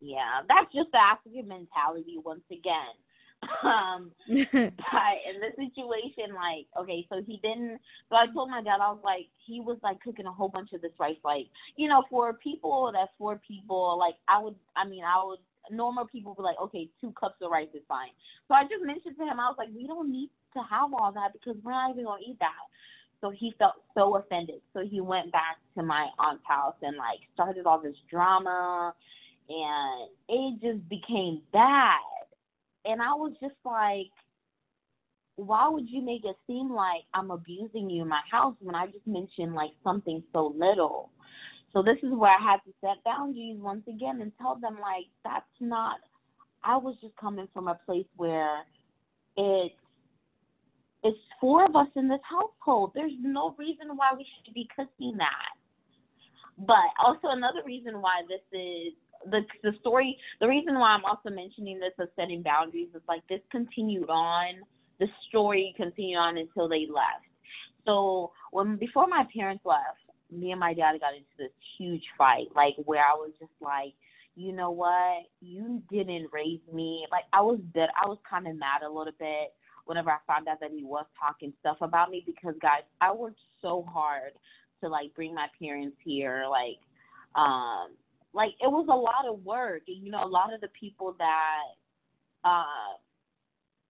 Yeah, 0.00 0.42
that's 0.48 0.70
just 0.74 0.90
the 0.92 0.98
African 0.98 1.48
mentality 1.48 2.16
once 2.22 2.44
again 2.50 2.92
um, 3.64 4.12
but 4.28 5.16
in 5.26 5.40
this 5.40 5.54
situation, 5.56 6.34
like, 6.34 6.66
okay, 6.78 7.06
so 7.10 7.22
he 7.26 7.38
didn't. 7.42 7.80
So 8.08 8.16
I 8.16 8.26
told 8.32 8.50
my 8.50 8.62
dad, 8.62 8.78
I 8.80 8.90
was 8.90 9.00
like, 9.04 9.26
he 9.46 9.60
was 9.60 9.78
like 9.82 10.00
cooking 10.00 10.26
a 10.26 10.32
whole 10.32 10.48
bunch 10.48 10.72
of 10.72 10.82
this 10.82 10.92
rice, 10.98 11.16
like, 11.24 11.46
you 11.76 11.88
know, 11.88 12.04
for 12.10 12.34
people 12.34 12.90
that's 12.92 13.10
for 13.18 13.40
people. 13.46 13.98
Like, 13.98 14.14
I 14.28 14.40
would, 14.42 14.54
I 14.76 14.86
mean, 14.88 15.04
I 15.04 15.22
would. 15.24 15.38
Normal 15.70 16.06
people 16.06 16.32
would 16.32 16.42
be 16.42 16.44
like, 16.44 16.60
okay, 16.60 16.88
two 17.00 17.12
cups 17.18 17.36
of 17.40 17.50
rice 17.52 17.68
is 17.72 17.82
fine. 17.88 18.10
So 18.48 18.54
I 18.54 18.64
just 18.64 18.82
mentioned 18.84 19.16
to 19.16 19.22
him, 19.24 19.38
I 19.38 19.46
was 19.46 19.54
like, 19.58 19.68
we 19.74 19.86
don't 19.86 20.10
need 20.10 20.30
to 20.54 20.60
have 20.68 20.92
all 20.92 21.12
that 21.12 21.32
because 21.32 21.56
we're 21.62 21.70
not 21.70 21.90
even 21.92 22.04
gonna 22.04 22.22
eat 22.26 22.38
that. 22.40 22.66
So 23.20 23.30
he 23.30 23.54
felt 23.58 23.74
so 23.94 24.16
offended. 24.16 24.60
So 24.74 24.80
he 24.84 25.00
went 25.00 25.30
back 25.30 25.58
to 25.76 25.84
my 25.84 26.08
aunt's 26.18 26.42
house 26.48 26.74
and 26.82 26.96
like 26.96 27.20
started 27.34 27.66
all 27.66 27.80
this 27.80 27.94
drama, 28.10 28.92
and 29.48 30.10
it 30.28 30.60
just 30.60 30.88
became 30.88 31.42
bad 31.52 32.00
and 32.84 33.00
I 33.00 33.14
was 33.14 33.32
just 33.40 33.54
like, 33.64 34.10
why 35.36 35.68
would 35.68 35.88
you 35.88 36.02
make 36.02 36.24
it 36.24 36.36
seem 36.46 36.70
like 36.72 37.02
I'm 37.14 37.30
abusing 37.30 37.88
you 37.90 38.02
in 38.02 38.08
my 38.08 38.20
house 38.30 38.54
when 38.60 38.74
I 38.74 38.86
just 38.86 39.06
mentioned 39.06 39.54
like 39.54 39.70
something 39.82 40.22
so 40.32 40.54
little? 40.56 41.10
So 41.72 41.82
this 41.82 41.96
is 42.02 42.12
where 42.12 42.30
I 42.30 42.42
had 42.42 42.58
to 42.66 42.72
set 42.80 43.02
boundaries 43.04 43.56
once 43.58 43.82
again 43.88 44.20
and 44.20 44.32
tell 44.38 44.56
them 44.56 44.74
like 44.80 45.06
that's 45.24 45.46
not 45.60 45.96
I 46.64 46.76
was 46.76 46.96
just 47.00 47.16
coming 47.16 47.48
from 47.52 47.68
a 47.68 47.78
place 47.86 48.06
where 48.16 48.60
it's 49.36 49.74
it's 51.04 51.18
four 51.40 51.64
of 51.64 51.74
us 51.74 51.88
in 51.96 52.08
this 52.08 52.20
household. 52.22 52.92
There's 52.94 53.12
no 53.20 53.56
reason 53.58 53.96
why 53.96 54.10
we 54.16 54.24
should 54.44 54.54
be 54.54 54.68
cooking 54.76 55.16
that. 55.18 55.52
But 56.58 56.94
also 57.04 57.28
another 57.34 57.62
reason 57.66 58.00
why 58.00 58.22
this 58.28 58.44
is 58.52 58.92
the 59.30 59.40
the 59.62 59.72
story 59.80 60.16
the 60.40 60.48
reason 60.48 60.78
why 60.78 60.90
I'm 60.90 61.04
also 61.04 61.30
mentioning 61.30 61.78
this 61.78 61.92
of 61.98 62.08
setting 62.16 62.42
boundaries 62.42 62.88
is 62.94 63.02
like 63.08 63.22
this 63.28 63.40
continued 63.50 64.08
on 64.08 64.62
the 64.98 65.06
story 65.28 65.74
continued 65.76 66.18
on 66.18 66.38
until 66.38 66.68
they 66.68 66.86
left. 66.86 67.26
So 67.84 68.32
when 68.52 68.76
before 68.76 69.06
my 69.06 69.26
parents 69.34 69.64
left, 69.64 69.98
me 70.30 70.50
and 70.52 70.60
my 70.60 70.74
dad 70.74 70.98
got 71.00 71.14
into 71.14 71.26
this 71.38 71.50
huge 71.78 72.04
fight, 72.16 72.48
like 72.54 72.74
where 72.84 73.02
I 73.02 73.14
was 73.14 73.32
just 73.38 73.52
like, 73.60 73.94
you 74.34 74.52
know 74.52 74.70
what, 74.70 75.24
you 75.40 75.82
didn't 75.90 76.28
raise 76.32 76.60
me. 76.72 77.06
Like 77.10 77.24
I 77.32 77.40
was 77.40 77.58
bit, 77.74 77.90
I 78.00 78.06
was 78.06 78.18
kind 78.28 78.46
of 78.46 78.56
mad 78.56 78.82
a 78.82 78.88
little 78.88 79.12
bit 79.18 79.52
whenever 79.84 80.10
I 80.10 80.18
found 80.26 80.48
out 80.48 80.60
that 80.60 80.70
he 80.70 80.84
was 80.84 81.06
talking 81.20 81.52
stuff 81.60 81.78
about 81.80 82.10
me 82.10 82.22
because 82.24 82.54
guys, 82.62 82.82
I 83.00 83.12
worked 83.12 83.40
so 83.60 83.84
hard 83.92 84.32
to 84.80 84.88
like 84.88 85.14
bring 85.14 85.34
my 85.34 85.48
parents 85.60 85.96
here, 86.04 86.44
like, 86.48 86.78
um, 87.34 87.90
like 88.34 88.52
it 88.60 88.70
was 88.70 88.86
a 88.90 88.96
lot 88.96 89.26
of 89.28 89.44
work, 89.44 89.82
and 89.88 90.04
you 90.04 90.10
know, 90.10 90.24
a 90.24 90.28
lot 90.28 90.52
of 90.52 90.60
the 90.60 90.68
people 90.78 91.14
that, 91.18 91.74
uh 92.44 92.96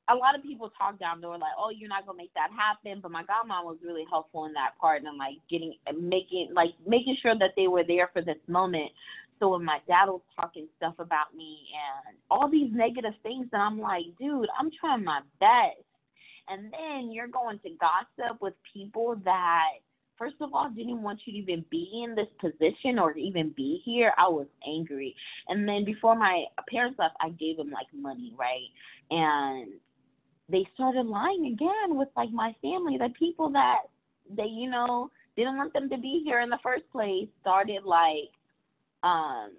a 0.09 0.15
lot 0.15 0.35
of 0.35 0.43
people 0.43 0.69
talk 0.77 0.99
down. 0.99 1.21
They 1.21 1.29
were 1.29 1.39
like, 1.39 1.55
"Oh, 1.57 1.71
you're 1.71 1.89
not 1.89 2.05
gonna 2.05 2.19
make 2.19 2.35
that 2.35 2.51
happen." 2.51 3.01
But 3.01 3.13
my 3.13 3.23
godmom 3.23 3.65
was 3.65 3.79
really 3.85 4.05
helpful 4.11 4.47
in 4.47 4.53
that 4.55 4.77
part 4.81 5.03
and 5.05 5.17
like 5.17 5.37
getting, 5.49 5.75
making, 5.95 6.51
like 6.53 6.75
making 6.87 7.17
sure 7.23 7.39
that 7.39 7.53
they 7.57 7.69
were 7.69 7.85
there 7.85 8.11
for 8.13 8.21
this 8.21 8.39
moment. 8.49 8.91
So 9.39 9.51
when 9.51 9.65
my 9.65 9.79
dad 9.89 10.07
was 10.07 10.21
talking 10.39 10.69
stuff 10.77 10.95
about 10.99 11.35
me 11.35 11.67
and 12.07 12.17
all 12.31 12.49
these 12.49 12.71
negative 12.73 13.15
things, 13.23 13.49
and 13.53 13.63
I'm 13.63 13.81
like, 13.81 14.05
dude, 14.19 14.49
I'm 14.59 14.71
trying 14.79 15.05
my 15.05 15.21
best. 15.41 15.83
And 16.49 16.73
then 16.73 17.11
you're 17.13 17.29
going 17.29 17.59
to 17.61 17.71
gossip 17.81 18.41
with 18.41 18.55
people 18.73 19.17
that, 19.25 19.83
first 20.23 20.37
of 20.41 20.55
all, 20.55 20.71
didn't 20.71 21.03
want 21.03 21.19
you 21.25 21.33
to 21.33 21.39
even 21.41 21.65
be 21.69 22.05
in 22.05 22.15
this 22.15 22.29
position 22.41 22.97
or 22.97 23.13
even 23.17 23.53
be 23.57 23.83
here. 23.85 24.13
I 24.17 24.29
was 24.29 24.47
angry. 24.65 25.17
And 25.49 25.69
then 25.69 25.85
before 25.85 26.15
my 26.15 26.45
parents 26.71 26.97
left, 26.97 27.17
I 27.21 27.31
gave 27.31 27.57
them 27.57 27.71
like 27.73 27.89
money, 27.93 28.33
right? 28.39 28.69
And 29.11 29.73
they 30.49 30.65
started 30.75 31.07
lying 31.07 31.47
again 31.47 31.99
with 31.99 32.09
like 32.17 32.31
my 32.31 32.55
family, 32.63 32.99
the 32.99 33.09
people 33.19 33.51
that 33.51 33.79
they, 34.31 34.47
you 34.47 34.71
know, 34.71 35.11
didn't 35.37 35.57
want 35.57 35.73
them 35.73 35.91
to 35.91 35.99
be 35.99 36.23
here 36.25 36.41
in 36.41 36.51
the 36.51 36.59
first 36.63 36.85
place 36.93 37.27
started 37.41 37.83
like 37.85 38.31
um 39.03 39.51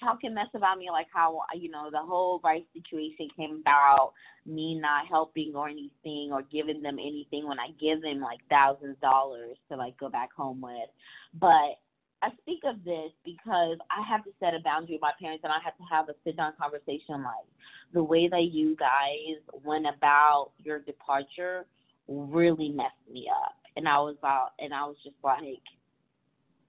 talking 0.00 0.34
mess 0.34 0.46
about 0.54 0.78
me 0.78 0.88
like 0.90 1.06
how 1.12 1.40
you 1.54 1.70
know 1.70 1.88
the 1.90 1.98
whole 1.98 2.40
rice 2.44 2.62
situation 2.74 3.28
came 3.36 3.62
about 3.62 4.12
me 4.44 4.78
not 4.78 5.06
helping 5.06 5.52
or 5.54 5.68
anything 5.68 6.30
or 6.32 6.42
giving 6.42 6.82
them 6.82 6.98
anything 6.98 7.46
when 7.46 7.58
I 7.58 7.68
give 7.80 8.02
them 8.02 8.20
like 8.20 8.40
thousands 8.48 8.96
of 8.96 9.00
dollars 9.00 9.56
to 9.70 9.76
like 9.76 9.98
go 9.98 10.08
back 10.08 10.32
home 10.32 10.60
with. 10.60 10.88
But 11.34 11.78
I 12.22 12.30
speak 12.42 12.60
of 12.64 12.82
this 12.84 13.12
because 13.24 13.78
I 13.90 14.02
have 14.08 14.24
to 14.24 14.30
set 14.40 14.54
a 14.54 14.60
boundary 14.64 14.94
with 14.94 15.02
my 15.02 15.12
parents 15.20 15.44
and 15.44 15.52
I 15.52 15.58
have 15.64 15.76
to 15.76 15.84
have 15.90 16.08
a 16.08 16.14
sit 16.24 16.36
down 16.36 16.52
conversation 16.60 17.22
like 17.22 17.46
the 17.92 18.02
way 18.02 18.28
that 18.28 18.48
you 18.52 18.76
guys 18.76 19.40
went 19.64 19.86
about 19.86 20.50
your 20.62 20.80
departure 20.80 21.66
really 22.08 22.70
messed 22.70 22.94
me 23.12 23.28
up. 23.44 23.54
And 23.76 23.86
I 23.86 23.98
was 23.98 24.16
out 24.24 24.52
and 24.58 24.72
I 24.72 24.84
was 24.84 24.96
just 25.04 25.16
like 25.22 25.60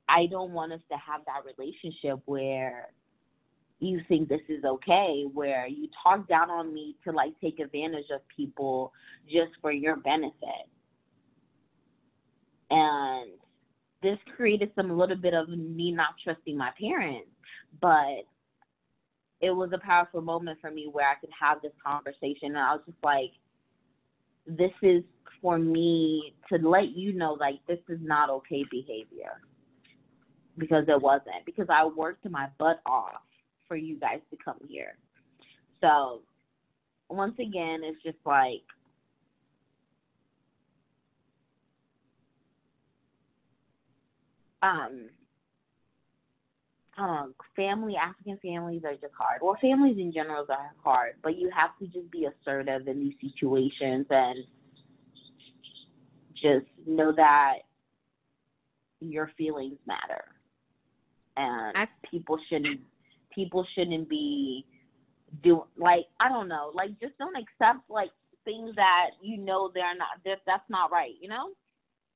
I 0.09 0.25
don't 0.29 0.51
want 0.51 0.73
us 0.73 0.81
to 0.89 0.97
have 0.97 1.21
that 1.25 1.43
relationship 1.45 2.21
where 2.25 2.89
you 3.79 4.01
think 4.07 4.27
this 4.27 4.41
is 4.49 4.63
okay, 4.63 5.25
where 5.33 5.67
you 5.67 5.87
talk 6.03 6.27
down 6.27 6.49
on 6.49 6.73
me 6.73 6.95
to 7.03 7.11
like 7.11 7.33
take 7.41 7.59
advantage 7.59 8.05
of 8.13 8.21
people 8.35 8.91
just 9.25 9.51
for 9.61 9.71
your 9.71 9.97
benefit. 9.97 10.67
And 12.69 13.31
this 14.01 14.17
created 14.35 14.71
some 14.75 14.97
little 14.97 15.15
bit 15.15 15.33
of 15.33 15.49
me 15.49 15.91
not 15.91 16.15
trusting 16.23 16.57
my 16.57 16.71
parents, 16.79 17.29
but 17.81 18.25
it 19.41 19.51
was 19.51 19.69
a 19.73 19.85
powerful 19.85 20.21
moment 20.21 20.59
for 20.59 20.71
me 20.71 20.89
where 20.91 21.07
I 21.07 21.15
could 21.19 21.29
have 21.39 21.61
this 21.61 21.71
conversation 21.85 22.49
and 22.49 22.57
I 22.57 22.73
was 22.73 22.81
just 22.85 22.97
like 23.03 23.31
this 24.47 24.71
is 24.81 25.03
for 25.41 25.59
me 25.59 26.33
to 26.49 26.57
let 26.67 26.95
you 26.95 27.13
know 27.13 27.33
like 27.33 27.59
this 27.67 27.79
is 27.89 27.99
not 28.01 28.29
okay 28.29 28.63
behavior 28.71 29.41
because 30.57 30.85
it 30.87 30.99
wasn't 30.99 31.45
because 31.45 31.67
I 31.69 31.85
worked 31.85 32.27
my 32.29 32.47
butt 32.57 32.81
off 32.85 33.21
for 33.67 33.75
you 33.75 33.99
guys 33.99 34.19
to 34.31 34.37
come 34.43 34.57
here. 34.67 34.97
So 35.81 36.21
once 37.09 37.37
again 37.39 37.81
it's 37.83 38.01
just 38.03 38.17
like 38.25 38.63
um 44.61 45.09
um, 46.97 47.35
family, 47.55 47.95
African 47.95 48.39
families 48.41 48.81
are 48.83 48.93
just 48.93 49.13
hard. 49.17 49.41
Well, 49.41 49.57
families 49.61 49.97
in 49.99 50.11
general 50.11 50.45
are 50.49 50.71
hard, 50.83 51.13
but 51.21 51.37
you 51.37 51.49
have 51.55 51.77
to 51.79 51.85
just 51.85 52.09
be 52.11 52.25
assertive 52.25 52.87
in 52.87 52.99
these 52.99 53.13
situations 53.21 54.07
and 54.09 54.43
just 56.33 56.65
know 56.87 57.11
that 57.15 57.59
your 58.99 59.31
feelings 59.37 59.77
matter, 59.85 60.23
and 61.35 61.77
I, 61.77 61.87
people 62.09 62.39
shouldn't 62.49 62.81
people 63.37 63.65
shouldn't 63.75 64.09
be 64.09 64.65
doing 65.43 65.61
like 65.77 66.05
I 66.19 66.27
don't 66.27 66.49
know, 66.49 66.71
like 66.73 66.99
just 66.99 67.17
don't 67.19 67.35
accept 67.35 67.89
like 67.89 68.09
things 68.43 68.75
that 68.75 69.11
you 69.21 69.37
know 69.37 69.69
they're 69.73 69.95
not 69.95 70.23
that 70.25 70.39
that's 70.45 70.69
not 70.69 70.91
right, 70.91 71.13
you 71.21 71.29
know? 71.29 71.51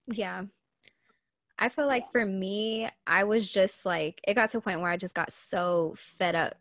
Yeah. 0.07 0.43
I 1.59 1.69
feel 1.69 1.86
like 1.86 2.11
for 2.11 2.26
me, 2.26 2.89
I 3.05 3.24
was 3.24 3.49
just 3.49 3.86
like, 3.86 4.19
it 4.28 4.34
got 4.34 4.49
to 4.49 4.57
a 4.57 4.61
point 4.61 4.82
where 4.82 4.89
I 4.89 4.97
just 4.97 5.13
got 5.13 5.32
so 5.32 5.93
fed 6.17 6.34
up. 6.34 6.55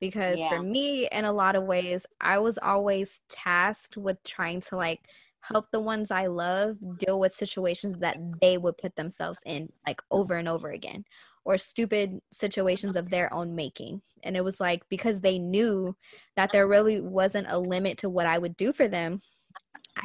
Because 0.00 0.40
yeah. 0.40 0.48
for 0.48 0.60
me, 0.60 1.06
in 1.12 1.24
a 1.24 1.32
lot 1.32 1.54
of 1.54 1.62
ways, 1.62 2.04
I 2.20 2.38
was 2.38 2.58
always 2.58 3.20
tasked 3.28 3.96
with 3.96 4.20
trying 4.24 4.60
to 4.62 4.76
like 4.76 5.02
help 5.38 5.70
the 5.70 5.78
ones 5.78 6.10
I 6.10 6.26
love 6.26 6.78
deal 6.98 7.20
with 7.20 7.32
situations 7.32 7.98
that 7.98 8.16
they 8.40 8.58
would 8.58 8.76
put 8.76 8.96
themselves 8.96 9.38
in 9.46 9.72
like 9.86 10.02
over 10.10 10.34
and 10.34 10.48
over 10.48 10.70
again 10.70 11.04
or 11.44 11.58
stupid 11.58 12.20
situations 12.32 12.96
of 12.96 13.10
their 13.10 13.32
own 13.32 13.54
making. 13.54 14.02
And 14.22 14.36
it 14.36 14.44
was 14.44 14.60
like 14.60 14.82
because 14.88 15.20
they 15.20 15.38
knew 15.38 15.96
that 16.36 16.50
there 16.52 16.68
really 16.68 17.00
wasn't 17.00 17.48
a 17.50 17.58
limit 17.58 17.98
to 17.98 18.08
what 18.08 18.26
I 18.26 18.38
would 18.38 18.56
do 18.56 18.72
for 18.72 18.88
them, 18.88 19.20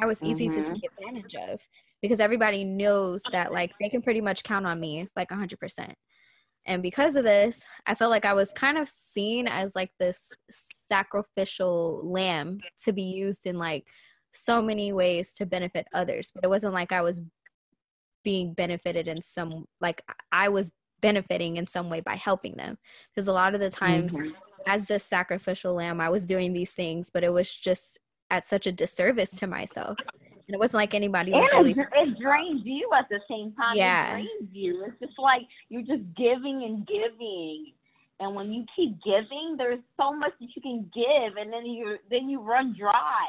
I 0.00 0.06
was 0.06 0.22
easy 0.22 0.48
mm-hmm. 0.48 0.62
to 0.62 0.74
take 0.74 0.90
advantage 0.98 1.34
of 1.34 1.60
because 2.02 2.20
everybody 2.20 2.64
knows 2.64 3.22
that 3.32 3.52
like 3.52 3.72
they 3.80 3.88
can 3.88 4.02
pretty 4.02 4.20
much 4.20 4.42
count 4.42 4.66
on 4.66 4.80
me 4.80 5.08
like 5.16 5.30
100%. 5.30 5.92
And 6.66 6.82
because 6.82 7.16
of 7.16 7.24
this, 7.24 7.62
I 7.86 7.94
felt 7.94 8.10
like 8.10 8.26
I 8.26 8.34
was 8.34 8.52
kind 8.52 8.76
of 8.76 8.88
seen 8.88 9.48
as 9.48 9.74
like 9.74 9.90
this 9.98 10.32
sacrificial 10.50 12.02
lamb 12.04 12.58
to 12.84 12.92
be 12.92 13.02
used 13.02 13.46
in 13.46 13.56
like 13.56 13.86
so 14.34 14.60
many 14.60 14.92
ways 14.92 15.32
to 15.34 15.46
benefit 15.46 15.86
others. 15.94 16.30
But 16.34 16.44
it 16.44 16.48
wasn't 16.48 16.74
like 16.74 16.92
I 16.92 17.00
was 17.00 17.22
being 18.22 18.52
benefited 18.52 19.08
in 19.08 19.22
some 19.22 19.64
like 19.80 20.02
I 20.30 20.50
was 20.50 20.70
benefiting 21.00 21.56
in 21.56 21.66
some 21.66 21.90
way 21.90 22.00
by 22.00 22.16
helping 22.16 22.56
them. 22.56 22.78
Because 23.14 23.28
a 23.28 23.32
lot 23.32 23.54
of 23.54 23.60
the 23.60 23.70
times 23.70 24.12
mm-hmm. 24.12 24.30
as 24.66 24.86
this 24.86 25.04
sacrificial 25.04 25.74
lamb, 25.74 26.00
I 26.00 26.08
was 26.08 26.26
doing 26.26 26.52
these 26.52 26.72
things, 26.72 27.10
but 27.12 27.24
it 27.24 27.32
was 27.32 27.52
just 27.52 28.00
at 28.30 28.46
such 28.46 28.66
a 28.66 28.72
disservice 28.72 29.30
to 29.30 29.46
myself 29.46 29.96
and 30.48 30.54
it 30.54 30.58
wasn't 30.58 30.80
like 30.80 30.94
anybody 30.94 31.30
was 31.30 31.48
and 31.52 31.60
really. 31.60 31.72
It, 31.72 31.88
it 31.94 32.18
drains 32.18 32.62
you 32.64 32.88
at 32.98 33.06
the 33.10 33.20
same 33.28 33.52
time. 33.52 33.76
Yeah. 33.76 34.08
It 34.08 34.12
drains 34.12 34.50
you. 34.52 34.84
It's 34.86 34.98
just 34.98 35.18
like 35.18 35.42
you're 35.68 35.82
just 35.82 36.02
giving 36.16 36.64
and 36.64 36.86
giving. 36.86 37.72
And 38.20 38.34
when 38.34 38.50
you 38.50 38.64
keep 38.74 38.96
giving, 39.04 39.56
there's 39.58 39.80
so 40.00 40.12
much 40.12 40.32
that 40.40 40.48
you 40.56 40.62
can 40.62 40.90
give, 40.92 41.36
and 41.36 41.52
then 41.52 41.66
you 41.66 41.98
then 42.10 42.28
you 42.28 42.40
run 42.40 42.74
dry. 42.76 43.26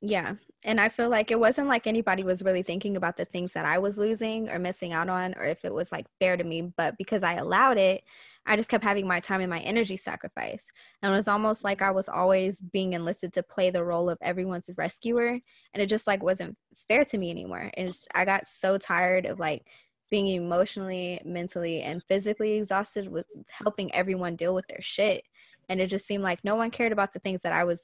Yeah. 0.00 0.34
And 0.64 0.80
I 0.80 0.88
feel 0.88 1.08
like 1.08 1.30
it 1.30 1.40
wasn't 1.40 1.68
like 1.68 1.86
anybody 1.86 2.22
was 2.22 2.42
really 2.42 2.62
thinking 2.62 2.96
about 2.96 3.16
the 3.16 3.24
things 3.24 3.52
that 3.54 3.64
I 3.64 3.78
was 3.78 3.98
losing 3.98 4.48
or 4.48 4.58
missing 4.58 4.92
out 4.92 5.08
on, 5.08 5.34
or 5.36 5.44
if 5.44 5.64
it 5.64 5.72
was 5.72 5.90
like 5.90 6.06
fair 6.18 6.36
to 6.36 6.44
me. 6.44 6.72
But 6.76 6.98
because 6.98 7.22
I 7.22 7.34
allowed 7.34 7.78
it, 7.78 8.04
I 8.44 8.56
just 8.56 8.68
kept 8.68 8.84
having 8.84 9.06
my 9.08 9.20
time 9.20 9.40
and 9.40 9.50
my 9.50 9.60
energy 9.60 9.96
sacrificed. 9.96 10.72
And 11.02 11.12
it 11.12 11.16
was 11.16 11.28
almost 11.28 11.64
like 11.64 11.82
I 11.82 11.90
was 11.90 12.08
always 12.08 12.60
being 12.60 12.92
enlisted 12.92 13.32
to 13.34 13.42
play 13.42 13.70
the 13.70 13.84
role 13.84 14.10
of 14.10 14.18
everyone's 14.20 14.70
rescuer. 14.76 15.38
And 15.74 15.82
it 15.82 15.86
just 15.86 16.06
like 16.06 16.22
wasn't 16.22 16.56
fair 16.88 17.04
to 17.06 17.18
me 17.18 17.30
anymore. 17.30 17.70
And 17.76 17.96
I 18.14 18.24
got 18.24 18.46
so 18.46 18.78
tired 18.78 19.26
of 19.26 19.40
like 19.40 19.66
being 20.10 20.28
emotionally, 20.28 21.20
mentally, 21.24 21.82
and 21.82 22.02
physically 22.04 22.58
exhausted 22.58 23.08
with 23.08 23.26
helping 23.48 23.92
everyone 23.94 24.36
deal 24.36 24.54
with 24.54 24.66
their 24.68 24.82
shit. 24.82 25.24
And 25.68 25.80
it 25.80 25.88
just 25.88 26.06
seemed 26.06 26.22
like 26.22 26.44
no 26.44 26.54
one 26.54 26.70
cared 26.70 26.92
about 26.92 27.12
the 27.12 27.18
things 27.18 27.42
that 27.42 27.52
I 27.52 27.64
was 27.64 27.80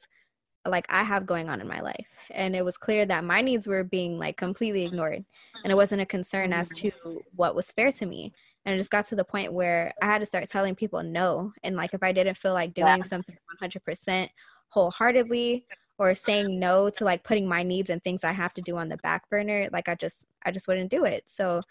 like 0.67 0.87
I 0.89 1.03
have 1.03 1.27
going 1.27 1.49
on 1.49 1.61
in 1.61 1.69
my 1.69 1.81
life. 1.81 2.07
And 2.31 2.55
it 2.55 2.65
was 2.65 2.77
clear 2.77 3.05
that 3.07 3.25
my 3.25 3.41
needs 3.41 3.67
were 3.67 3.85
being 3.85 4.19
like 4.19 4.37
completely 4.37 4.85
ignored. 4.85 5.25
And 5.65 5.73
it 5.73 5.77
wasn't 5.77 6.03
a 6.03 6.07
concern 6.07 6.53
as 6.53 6.69
to 6.71 6.93
what 7.35 7.55
was 7.55 7.71
fair 7.73 7.91
to 7.93 8.07
me. 8.07 8.33
And 8.65 8.75
it 8.75 8.79
just 8.79 8.91
got 8.91 9.07
to 9.07 9.17
the 9.17 9.25
point 9.25 9.53
where 9.53 9.93
I 10.01 10.07
had 10.07 10.21
to 10.21 10.27
start 10.27 10.49
telling 10.49 10.75
people 10.75 11.03
no. 11.03 11.53
And 11.65 11.77
like 11.77 11.95
if 11.95 12.03
I 12.03 12.13
didn't 12.13 12.37
feel 12.37 12.53
like 12.53 12.75
doing 12.75 12.99
yeah. 12.99 13.03
something 13.03 13.37
100% 13.61 14.29
wholeheartedly 14.69 15.67
or 15.99 16.15
saying 16.15 16.59
no 16.59 16.91
to 16.91 17.05
like 17.05 17.25
putting 17.25 17.49
my 17.49 17.63
needs 17.63 17.91
and 17.91 18.03
things 18.03 18.25
I 18.25 18.33
have 18.33 18.55
to 18.55 18.63
do 18.63 18.77
on 18.77 18.89
the 18.89 18.97
back 18.99 19.29
burner, 19.31 19.69
like 19.73 19.89
I 19.89 19.95
just 19.97 20.27
I 20.45 20.51
just 20.53 20.69
wouldn't 20.69 20.91
do 20.91 21.05
it. 21.05 21.25
So 21.27 21.63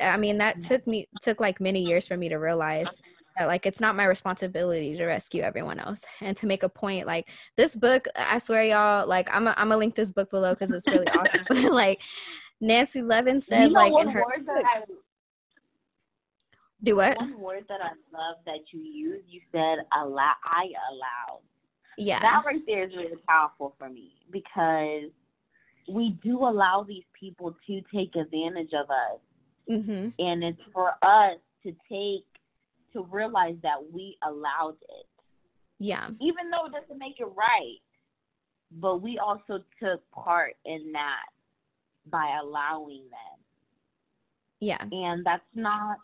I 0.00 0.16
mean 0.16 0.38
that 0.38 0.60
took 0.60 0.86
me 0.86 1.08
took 1.22 1.40
like 1.40 1.60
many 1.60 1.82
years 1.84 2.06
for 2.06 2.16
me 2.16 2.28
to 2.28 2.36
realize 2.36 3.00
that 3.36 3.46
like 3.46 3.66
it's 3.66 3.80
not 3.80 3.96
my 3.96 4.04
responsibility 4.04 4.96
to 4.96 5.04
rescue 5.06 5.42
everyone 5.42 5.80
else 5.80 6.04
and 6.20 6.36
to 6.36 6.46
make 6.46 6.62
a 6.62 6.68
point 6.68 7.06
like 7.06 7.28
this 7.56 7.74
book 7.74 8.06
i 8.16 8.38
swear 8.38 8.64
y'all 8.64 9.06
like 9.06 9.28
i'm 9.30 9.44
gonna 9.44 9.54
I'm 9.56 9.70
link 9.70 9.94
this 9.94 10.12
book 10.12 10.30
below 10.30 10.54
because 10.54 10.70
it's 10.70 10.86
really 10.86 11.06
awesome 11.08 11.72
like 11.72 12.00
nancy 12.60 13.02
levin 13.02 13.40
said 13.40 13.64
you 13.64 13.68
know 13.70 13.80
like 13.80 13.92
in 14.00 14.08
her 14.08 14.22
I, 14.22 14.82
do 16.84 16.96
what? 16.96 17.16
One 17.16 17.40
word 17.40 17.64
that 17.68 17.80
i 17.80 17.90
love 18.12 18.36
that 18.44 18.60
you 18.72 18.80
used 18.80 19.24
you 19.26 19.40
said 19.50 19.78
allow 19.98 20.32
i 20.44 20.66
allow. 20.92 21.40
Yeah. 21.96 22.20
That 22.20 22.42
right 22.44 22.60
there 22.66 22.84
is 22.84 22.94
really 22.94 23.16
powerful 23.26 23.74
for 23.78 23.88
me 23.88 24.12
because 24.30 25.10
we 25.88 26.18
do 26.22 26.38
allow 26.38 26.84
these 26.86 27.04
people 27.18 27.56
to 27.66 27.80
take 27.94 28.16
advantage 28.16 28.72
of 28.74 28.90
us. 28.90 29.20
Mm-hmm. 29.70 30.08
and 30.18 30.44
it's 30.44 30.60
for 30.74 30.90
us 31.00 31.38
to 31.62 31.74
take 31.90 32.26
to 32.94 33.06
realize 33.10 33.56
that 33.62 33.92
we 33.92 34.16
allowed 34.26 34.76
it. 34.82 35.06
Yeah. 35.78 36.08
Even 36.20 36.50
though 36.50 36.66
it 36.66 36.72
doesn't 36.72 36.98
make 36.98 37.18
it 37.18 37.28
right, 37.36 37.78
but 38.70 39.02
we 39.02 39.18
also 39.18 39.62
took 39.82 40.08
part 40.10 40.54
in 40.64 40.92
that 40.92 41.26
by 42.10 42.38
allowing 42.42 43.02
them. 43.10 43.38
Yeah. 44.60 44.82
And 44.90 45.24
that's 45.24 45.42
not 45.54 45.98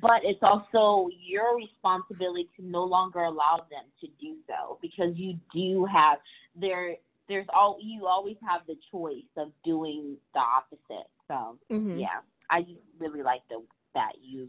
but 0.00 0.20
it's 0.22 0.42
also 0.42 1.08
your 1.20 1.56
responsibility 1.56 2.48
to 2.56 2.66
no 2.66 2.84
longer 2.84 3.20
allow 3.20 3.66
them 3.70 3.84
to 4.00 4.06
do 4.20 4.36
so 4.46 4.78
because 4.80 5.14
you 5.14 5.38
do 5.52 5.84
have 5.84 6.18
there 6.56 6.96
there's 7.28 7.46
all 7.54 7.78
you 7.80 8.06
always 8.06 8.36
have 8.46 8.62
the 8.66 8.76
choice 8.90 9.28
of 9.36 9.50
doing 9.64 10.16
the 10.32 10.40
opposite. 10.40 11.08
So 11.28 11.58
mm-hmm. 11.70 11.98
yeah, 11.98 12.20
I 12.50 12.64
really 12.98 13.22
like 13.22 13.42
the 13.48 13.62
that 13.94 14.12
you 14.22 14.48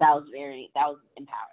that 0.00 0.14
was 0.14 0.28
very 0.32 0.70
that 0.74 0.88
was 0.88 0.98
empowering. 1.16 1.46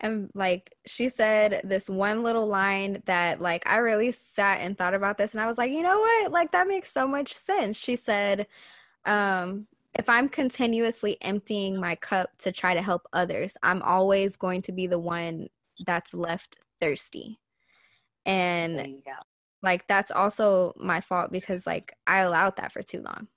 And 0.00 0.30
like 0.34 0.74
she 0.84 1.08
said 1.08 1.60
this 1.64 1.88
one 1.88 2.22
little 2.24 2.46
line 2.46 3.02
that 3.06 3.40
like 3.40 3.66
i 3.66 3.76
really 3.76 4.10
sat 4.12 4.60
and 4.60 4.76
thought 4.76 4.94
about 4.94 5.16
this 5.16 5.32
and 5.32 5.40
i 5.40 5.46
was 5.46 5.58
like 5.58 5.70
you 5.70 5.82
know 5.82 5.98
what? 5.98 6.32
Like 6.32 6.52
that 6.52 6.68
makes 6.68 6.90
so 6.92 7.06
much 7.06 7.32
sense. 7.32 7.76
She 7.76 7.96
said 7.96 8.46
um 9.04 9.66
if 9.94 10.08
i'm 10.08 10.28
continuously 10.28 11.18
emptying 11.22 11.78
my 11.78 11.94
cup 11.96 12.30
to 12.38 12.52
try 12.52 12.72
to 12.72 12.80
help 12.80 13.02
others 13.12 13.56
i'm 13.64 13.82
always 13.82 14.36
going 14.36 14.62
to 14.62 14.70
be 14.72 14.86
the 14.86 14.98
one 14.98 15.48
that's 15.86 16.14
left 16.14 16.58
thirsty. 16.80 17.38
And 18.24 19.02
like 19.62 19.86
that's 19.88 20.10
also 20.10 20.72
my 20.76 21.00
fault 21.00 21.32
because 21.32 21.66
like 21.66 21.94
i 22.06 22.20
allowed 22.20 22.56
that 22.56 22.72
for 22.72 22.82
too 22.82 23.02
long. 23.02 23.28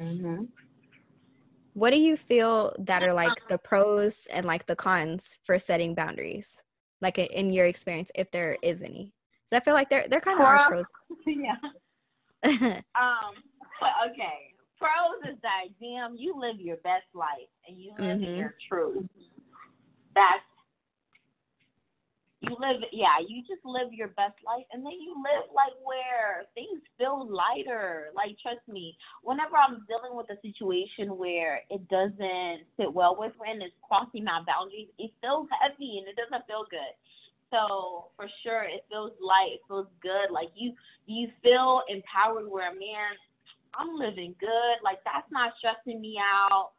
Mm-hmm 0.00 0.44
what 1.74 1.90
do 1.90 1.98
you 1.98 2.16
feel 2.16 2.74
that 2.78 3.02
are 3.02 3.12
like 3.12 3.36
the 3.48 3.58
pros 3.58 4.26
and 4.32 4.46
like 4.46 4.66
the 4.66 4.76
cons 4.76 5.36
for 5.44 5.58
setting 5.58 5.94
boundaries 5.94 6.62
like 7.00 7.18
in 7.18 7.52
your 7.52 7.66
experience 7.66 8.10
if 8.14 8.30
there 8.30 8.56
is 8.62 8.82
any? 8.82 9.12
So 9.50 9.56
i 9.56 9.60
feel 9.60 9.74
like 9.74 9.90
they're 9.90 10.06
they're 10.08 10.20
kind 10.20 10.40
of 10.40 10.46
are 10.46 10.68
pros. 10.68 10.84
Yeah. 11.26 11.56
Um 12.94 13.34
okay 14.10 14.54
pros 14.78 15.32
is 15.32 15.38
that 15.42 15.64
damn 15.80 16.16
you 16.16 16.38
live 16.38 16.60
your 16.60 16.76
best 16.78 17.06
life 17.14 17.50
and 17.66 17.78
you 17.78 17.92
live 17.98 18.18
mm-hmm. 18.18 18.38
your 18.38 18.54
truth. 18.68 19.06
That's 20.14 20.44
you 22.48 22.56
live 22.60 22.80
yeah 22.92 23.18
you 23.26 23.40
just 23.42 23.64
live 23.64 23.92
your 23.92 24.08
best 24.08 24.36
life 24.44 24.66
and 24.72 24.84
then 24.84 24.92
you 25.00 25.14
live 25.16 25.48
like 25.54 25.74
where 25.84 26.44
things 26.54 26.80
feel 26.98 27.24
lighter. 27.24 28.12
Like 28.14 28.36
trust 28.40 28.64
me 28.68 28.96
whenever 29.22 29.56
i'm 29.56 29.84
dealing 29.88 30.16
with 30.16 30.28
a 30.30 30.38
situation 30.44 31.16
where 31.16 31.64
it 31.70 31.82
doesn't 31.88 32.68
sit 32.76 32.92
well 32.92 33.16
with 33.18 33.32
me 33.40 33.50
and 33.50 33.62
it's 33.62 33.76
crossing 33.86 34.24
my 34.24 34.40
boundaries 34.46 34.88
it 34.98 35.10
feels 35.20 35.48
heavy 35.60 36.00
and 36.00 36.06
it 36.08 36.16
doesn't 36.16 36.46
feel 36.46 36.64
good. 36.68 36.94
So 37.50 38.10
for 38.16 38.26
sure 38.42 38.64
it 38.64 38.84
feels 38.90 39.12
light 39.20 39.60
it 39.60 39.62
feels 39.68 39.88
good. 40.02 40.32
Like 40.32 40.52
you 40.54 40.72
you 41.06 41.28
feel 41.42 41.82
empowered 41.88 42.48
where 42.48 42.72
man 42.72 43.16
i'm 43.76 43.96
living 43.96 44.34
good. 44.40 44.76
Like 44.84 45.00
that's 45.04 45.28
not 45.32 45.56
stressing 45.58 46.00
me 46.00 46.18
out. 46.20 46.72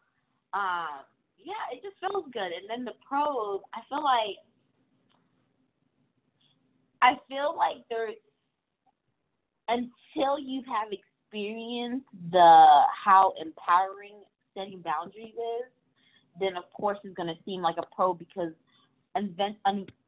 Um 0.54 1.06
yeah 1.42 1.70
it 1.74 1.82
just 1.82 1.98
feels 2.02 2.26
good. 2.34 2.54
And 2.54 2.70
then 2.70 2.86
the 2.86 2.98
pros 3.08 3.62
i 3.74 3.82
feel 3.90 4.04
like 4.04 4.38
I 7.06 7.14
feel 7.30 7.56
like 7.56 7.86
there's 7.90 8.16
until 9.68 10.40
you 10.40 10.64
have 10.68 10.92
experienced 10.92 12.08
the 12.32 12.66
how 13.06 13.34
empowering 13.40 14.16
setting 14.58 14.82
boundaries 14.82 15.34
is, 15.34 15.72
then 16.40 16.58
of 16.58 16.64
course 16.74 16.98
it's 17.04 17.16
going 17.16 17.28
to 17.28 17.36
seem 17.46 17.62
like 17.62 17.76
a 17.78 17.96
pro 17.96 18.16
because 18.16 18.54
and 19.14 19.36
then 19.38 19.56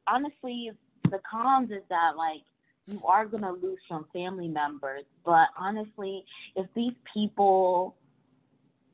honestly 0.08 0.72
the 1.10 1.20
cons 1.30 1.70
is 1.70 1.82
that 1.88 2.16
like 2.16 2.42
you 2.86 3.00
are 3.04 3.26
going 3.26 3.42
to 3.44 3.52
lose 3.52 3.78
some 3.88 4.06
family 4.12 4.48
members 4.48 5.04
but 5.24 5.48
honestly 5.56 6.24
if 6.56 6.66
these 6.74 6.92
people 7.14 7.94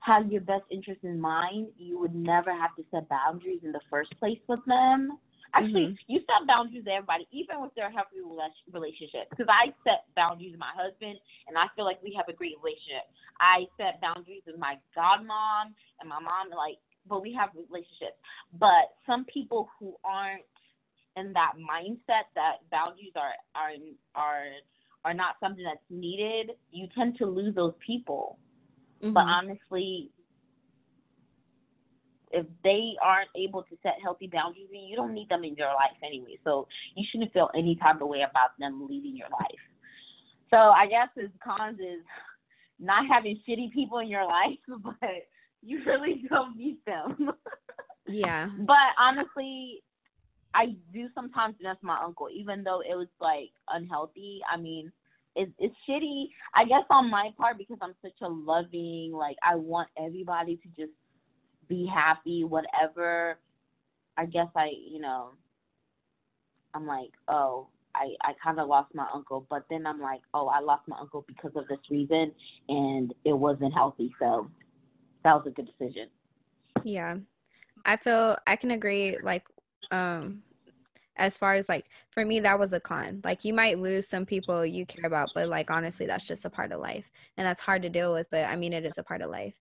have 0.00 0.30
your 0.30 0.42
best 0.42 0.64
interest 0.70 1.00
in 1.05 1.18
mind 1.18 1.68
you 1.78 1.98
would 1.98 2.14
never 2.14 2.52
have 2.52 2.76
to 2.76 2.84
set 2.90 3.09
boundaries 3.09 3.61
in 3.64 3.72
the 3.72 3.80
first 3.90 4.14
place 4.18 4.38
with 4.48 4.61
them 4.66 5.18
Actually, 5.55 5.94
mm-hmm. 5.94 6.11
you 6.11 6.18
set 6.26 6.46
boundaries 6.50 6.82
with 6.82 6.90
everybody, 6.90 7.30
even 7.30 7.62
with 7.62 7.70
their 7.78 7.90
healthy 7.90 8.18
relationships. 8.20 9.30
Because 9.30 9.46
I 9.46 9.70
set 9.86 10.11
boundaries 10.18 10.50
with 10.50 10.61
my 10.61 10.74
husband, 10.74 11.14
and 11.46 11.55
I 11.55 11.70
feel 11.78 11.86
like 11.86 12.02
we 12.02 12.11
have 12.18 12.26
a 12.26 12.34
great 12.34 12.59
relationship. 12.59 13.07
I 13.38 13.70
set 13.78 14.02
boundaries 14.02 14.42
with 14.46 14.59
my 14.59 14.74
godmom 14.98 15.70
and 16.02 16.07
my 16.11 16.18
mom, 16.18 16.50
like, 16.50 16.82
but 17.07 17.22
we 17.22 17.30
have 17.38 17.55
relationships. 17.55 18.18
But 18.59 18.98
some 19.07 19.24
people 19.30 19.70
who 19.78 19.94
aren't 20.02 20.42
in 21.16 21.32
that 21.34 21.55
mindset 21.55 22.26
that 22.34 22.66
boundaries 22.70 23.14
are 23.14 23.38
are 23.55 23.70
are 24.14 24.50
are 25.05 25.14
not 25.14 25.36
something 25.38 25.64
that's 25.64 25.84
needed, 25.90 26.57
you 26.72 26.88
tend 26.96 27.18
to 27.18 27.26
lose 27.26 27.55
those 27.55 27.74
people. 27.84 28.38
Mm-hmm. 29.02 29.12
But 29.12 29.24
honestly, 29.24 30.11
if 32.35 32.47
they 32.64 32.95
aren't 33.03 33.30
able 33.37 33.62
to 33.62 33.76
set 33.82 33.95
healthy 34.03 34.26
boundaries, 34.26 34.68
you 34.72 34.97
don't 34.97 35.14
need 35.14 35.28
them 35.28 35.45
in 35.45 35.55
your 35.55 35.68
life 35.68 35.97
anyway. 36.05 36.37
So 36.43 36.66
you 36.97 37.05
shouldn't 37.11 37.32
feel 37.32 37.49
any 37.55 37.76
type 37.76 38.01
of 38.01 38.09
way 38.09 38.22
about 38.28 38.59
them 38.59 38.87
leaving 38.89 39.16
your 39.16 39.28
life. 39.30 39.62
So 40.51 40.57
I 40.57 40.87
guess 40.87 41.09
his 41.16 41.30
cons 41.43 41.78
is 41.78 42.03
not 42.80 43.07
having 43.11 43.41
shitty 43.49 43.72
people 43.72 43.99
in 43.99 44.09
your 44.09 44.26
life, 44.26 44.59
but 44.82 45.26
you 45.62 45.80
really 45.87 46.24
don't 46.28 46.57
need 46.57 46.78
them. 46.87 47.30
yeah. 48.09 48.49
But 48.59 48.91
honestly, 48.99 49.82
I 50.55 50.76
do 50.93 51.09
sometimes 51.14 51.55
miss 51.61 51.76
my 51.82 51.99
uncle, 52.03 52.28
even 52.35 52.64
though 52.64 52.80
it 52.80 52.97
was 52.97 53.09
like 53.20 53.51
unhealthy. 53.68 54.41
I 54.53 54.57
mean, 54.57 54.93
it's 55.37 55.53
it's 55.59 55.74
shitty. 55.89 56.26
I 56.55 56.64
guess 56.64 56.85
on 56.91 57.11
my 57.11 57.30
part 57.37 57.59
because 57.59 57.78
I'm 57.80 57.95
such 58.03 58.20
a 58.22 58.28
loving, 58.28 59.12
like 59.12 59.37
I 59.43 59.57
want 59.57 59.89
everybody 59.97 60.57
to 60.57 60.68
just 60.76 60.93
be 61.69 61.87
happy, 61.87 62.45
whatever. 62.45 63.39
I 64.17 64.27
guess 64.27 64.49
I, 64.57 64.71
you 64.89 65.01
know, 65.01 65.31
I'm 66.75 66.87
like, 66.87 67.11
oh, 67.29 67.69
I, 67.95 68.15
I 68.23 68.33
kind 68.43 68.59
of 68.59 68.69
lost 68.69 68.95
my 68.95 69.07
uncle, 69.15 69.47
but 69.49 69.65
then 69.71 69.87
I'm 69.87 70.01
like, 70.01 70.21
oh, 70.35 70.49
I 70.49 70.61
lost 70.61 70.83
my 70.89 70.97
uncle 70.99 71.25
because 71.29 71.53
of 71.55 71.69
this 71.69 71.79
reason, 71.91 72.33
and 72.69 73.15
it 73.25 73.33
wasn't 73.33 73.73
healthy. 73.73 74.12
So 74.19 74.51
that 75.23 75.35
was 75.35 75.45
a 75.47 75.51
good 75.51 75.69
decision. 75.79 76.09
Yeah, 76.83 77.17
I 77.85 77.97
feel 77.97 78.37
I 78.47 78.57
can 78.57 78.73
agree. 78.73 79.17
Like, 79.23 79.45
um, 79.91 80.43
as 81.17 81.39
far 81.39 81.55
as 81.55 81.69
like 81.69 81.85
for 82.11 82.25
me, 82.25 82.41
that 82.41 82.59
was 82.59 82.73
a 82.73 82.81
con. 82.81 83.21
Like, 83.23 83.45
you 83.45 83.55
might 83.55 83.79
lose 83.79 84.09
some 84.09 84.27
people 84.27 84.67
you 84.67 84.85
care 84.87 85.07
about, 85.07 85.29
but 85.35 85.49
like 85.49 85.71
honestly, 85.71 86.07
that's 86.07 86.27
just 86.27 86.45
a 86.45 86.51
part 86.51 86.73
of 86.73 86.81
life, 86.81 87.05
and 87.37 87.47
that's 87.47 87.61
hard 87.61 87.83
to 87.83 87.89
deal 87.89 88.12
with. 88.12 88.27
But 88.31 88.47
I 88.47 88.57
mean, 88.57 88.73
it 88.73 88.85
is 88.85 88.99
a 88.99 89.05
part 89.05 89.23
of 89.23 89.31
life. 89.31 89.55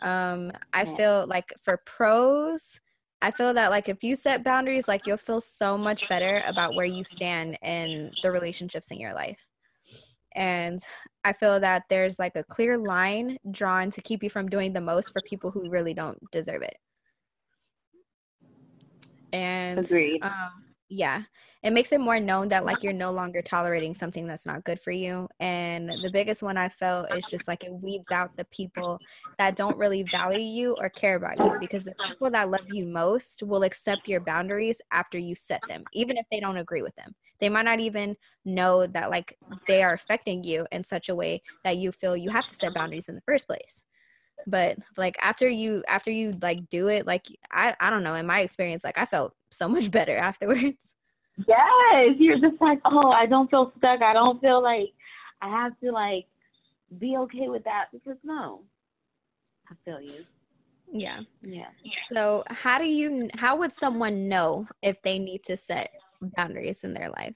Um, 0.00 0.52
I 0.72 0.84
feel 0.84 1.26
like 1.26 1.52
for 1.62 1.80
pros, 1.84 2.80
I 3.20 3.30
feel 3.30 3.54
that 3.54 3.70
like 3.70 3.88
if 3.88 4.04
you 4.04 4.14
set 4.14 4.44
boundaries, 4.44 4.86
like 4.86 5.06
you'll 5.06 5.16
feel 5.16 5.40
so 5.40 5.76
much 5.76 6.08
better 6.08 6.42
about 6.46 6.74
where 6.74 6.86
you 6.86 7.02
stand 7.02 7.58
in 7.62 8.12
the 8.22 8.30
relationships 8.30 8.90
in 8.90 9.00
your 9.00 9.14
life. 9.14 9.44
And 10.34 10.80
I 11.24 11.32
feel 11.32 11.58
that 11.60 11.82
there's 11.90 12.18
like 12.18 12.36
a 12.36 12.44
clear 12.44 12.78
line 12.78 13.38
drawn 13.50 13.90
to 13.90 14.00
keep 14.00 14.22
you 14.22 14.30
from 14.30 14.48
doing 14.48 14.72
the 14.72 14.80
most 14.80 15.12
for 15.12 15.20
people 15.22 15.50
who 15.50 15.68
really 15.68 15.94
don't 15.94 16.18
deserve 16.30 16.62
it. 16.62 16.76
And 19.32 19.78
agreed. 19.80 20.22
Um, 20.22 20.64
yeah 20.88 21.22
it 21.68 21.74
makes 21.74 21.92
it 21.92 22.00
more 22.00 22.18
known 22.18 22.48
that 22.48 22.64
like 22.64 22.82
you're 22.82 22.94
no 22.94 23.10
longer 23.12 23.42
tolerating 23.42 23.92
something 23.92 24.26
that's 24.26 24.46
not 24.46 24.64
good 24.64 24.80
for 24.80 24.90
you. 24.90 25.28
And 25.38 26.02
the 26.02 26.08
biggest 26.08 26.42
one 26.42 26.56
i 26.56 26.70
felt 26.70 27.10
is 27.10 27.28
just 27.28 27.46
like 27.46 27.62
it 27.62 27.70
weeds 27.70 28.10
out 28.10 28.34
the 28.38 28.46
people 28.46 29.02
that 29.36 29.54
don't 29.54 29.76
really 29.76 30.02
value 30.02 30.40
you 30.40 30.76
or 30.80 30.88
care 30.88 31.14
about 31.14 31.38
you 31.38 31.52
because 31.60 31.84
the 31.84 31.94
people 32.06 32.30
that 32.30 32.48
love 32.50 32.62
you 32.70 32.86
most 32.86 33.42
will 33.42 33.64
accept 33.64 34.08
your 34.08 34.18
boundaries 34.18 34.80
after 34.92 35.18
you 35.18 35.34
set 35.34 35.62
them 35.68 35.84
even 35.92 36.16
if 36.16 36.24
they 36.30 36.40
don't 36.40 36.56
agree 36.56 36.80
with 36.80 36.96
them. 36.96 37.14
They 37.38 37.50
might 37.50 37.66
not 37.66 37.80
even 37.80 38.16
know 38.46 38.86
that 38.86 39.10
like 39.10 39.36
they 39.66 39.82
are 39.82 39.92
affecting 39.92 40.44
you 40.44 40.66
in 40.72 40.84
such 40.84 41.10
a 41.10 41.14
way 41.14 41.42
that 41.64 41.76
you 41.76 41.92
feel 41.92 42.16
you 42.16 42.30
have 42.30 42.46
to 42.46 42.54
set 42.54 42.72
boundaries 42.72 43.10
in 43.10 43.14
the 43.14 43.20
first 43.26 43.46
place. 43.46 43.82
But 44.46 44.78
like 44.96 45.16
after 45.20 45.46
you 45.46 45.84
after 45.86 46.10
you 46.10 46.38
like 46.40 46.70
do 46.70 46.88
it 46.88 47.06
like 47.06 47.26
i 47.52 47.74
i 47.78 47.90
don't 47.90 48.04
know 48.04 48.14
in 48.14 48.26
my 48.26 48.40
experience 48.40 48.84
like 48.84 48.96
i 48.96 49.04
felt 49.04 49.34
so 49.50 49.68
much 49.68 49.90
better 49.90 50.16
afterwards 50.30 50.94
yes 51.46 52.16
you're 52.18 52.38
just 52.38 52.60
like 52.60 52.80
oh 52.84 53.10
i 53.10 53.26
don't 53.26 53.50
feel 53.50 53.72
stuck 53.78 54.02
i 54.02 54.12
don't 54.12 54.40
feel 54.40 54.62
like 54.62 54.92
i 55.40 55.48
have 55.48 55.72
to 55.80 55.90
like 55.90 56.26
be 56.98 57.16
okay 57.16 57.48
with 57.48 57.64
that 57.64 57.86
because 57.92 58.16
no 58.24 58.62
i 59.70 59.74
feel 59.84 60.00
you 60.00 60.24
yeah 60.92 61.20
yeah 61.42 61.68
so 62.12 62.42
how 62.48 62.78
do 62.78 62.86
you 62.86 63.28
how 63.34 63.56
would 63.56 63.72
someone 63.72 64.28
know 64.28 64.66
if 64.82 65.00
they 65.02 65.18
need 65.18 65.42
to 65.44 65.56
set 65.56 65.90
boundaries 66.36 66.82
in 66.82 66.94
their 66.94 67.10
life 67.10 67.34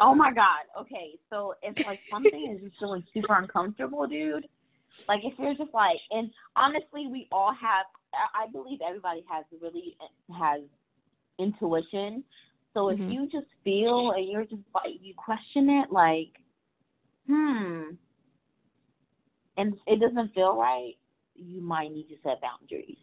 oh 0.00 0.14
my 0.14 0.32
god 0.32 0.62
okay 0.80 1.12
so 1.30 1.54
if 1.62 1.86
like 1.86 2.00
something 2.10 2.50
is 2.50 2.62
just 2.62 2.78
feeling 2.78 3.04
super 3.12 3.34
uncomfortable 3.34 4.06
dude 4.06 4.48
like 5.08 5.20
if 5.24 5.34
you're 5.38 5.54
just 5.54 5.72
like, 5.74 5.98
and 6.10 6.30
honestly, 6.56 7.06
we 7.06 7.28
all 7.30 7.52
have. 7.52 7.86
I 8.34 8.50
believe 8.50 8.78
everybody 8.86 9.22
has 9.30 9.44
really 9.60 9.96
eh, 10.00 10.34
has 10.38 10.62
intuition. 11.38 12.24
So 12.78 12.90
if 12.90 12.98
mm-hmm. 13.00 13.10
you 13.10 13.28
just 13.28 13.48
feel 13.64 14.12
and 14.16 14.30
you're 14.30 14.44
just 14.44 14.62
like 14.72 14.92
you 15.00 15.12
question 15.16 15.68
it, 15.68 15.90
like, 15.90 16.30
hmm, 17.26 17.94
and 19.56 19.74
it 19.88 19.98
doesn't 19.98 20.32
feel 20.32 20.56
right, 20.56 20.92
you 21.34 21.60
might 21.60 21.90
need 21.90 22.06
to 22.08 22.14
set 22.22 22.40
boundaries. 22.40 22.96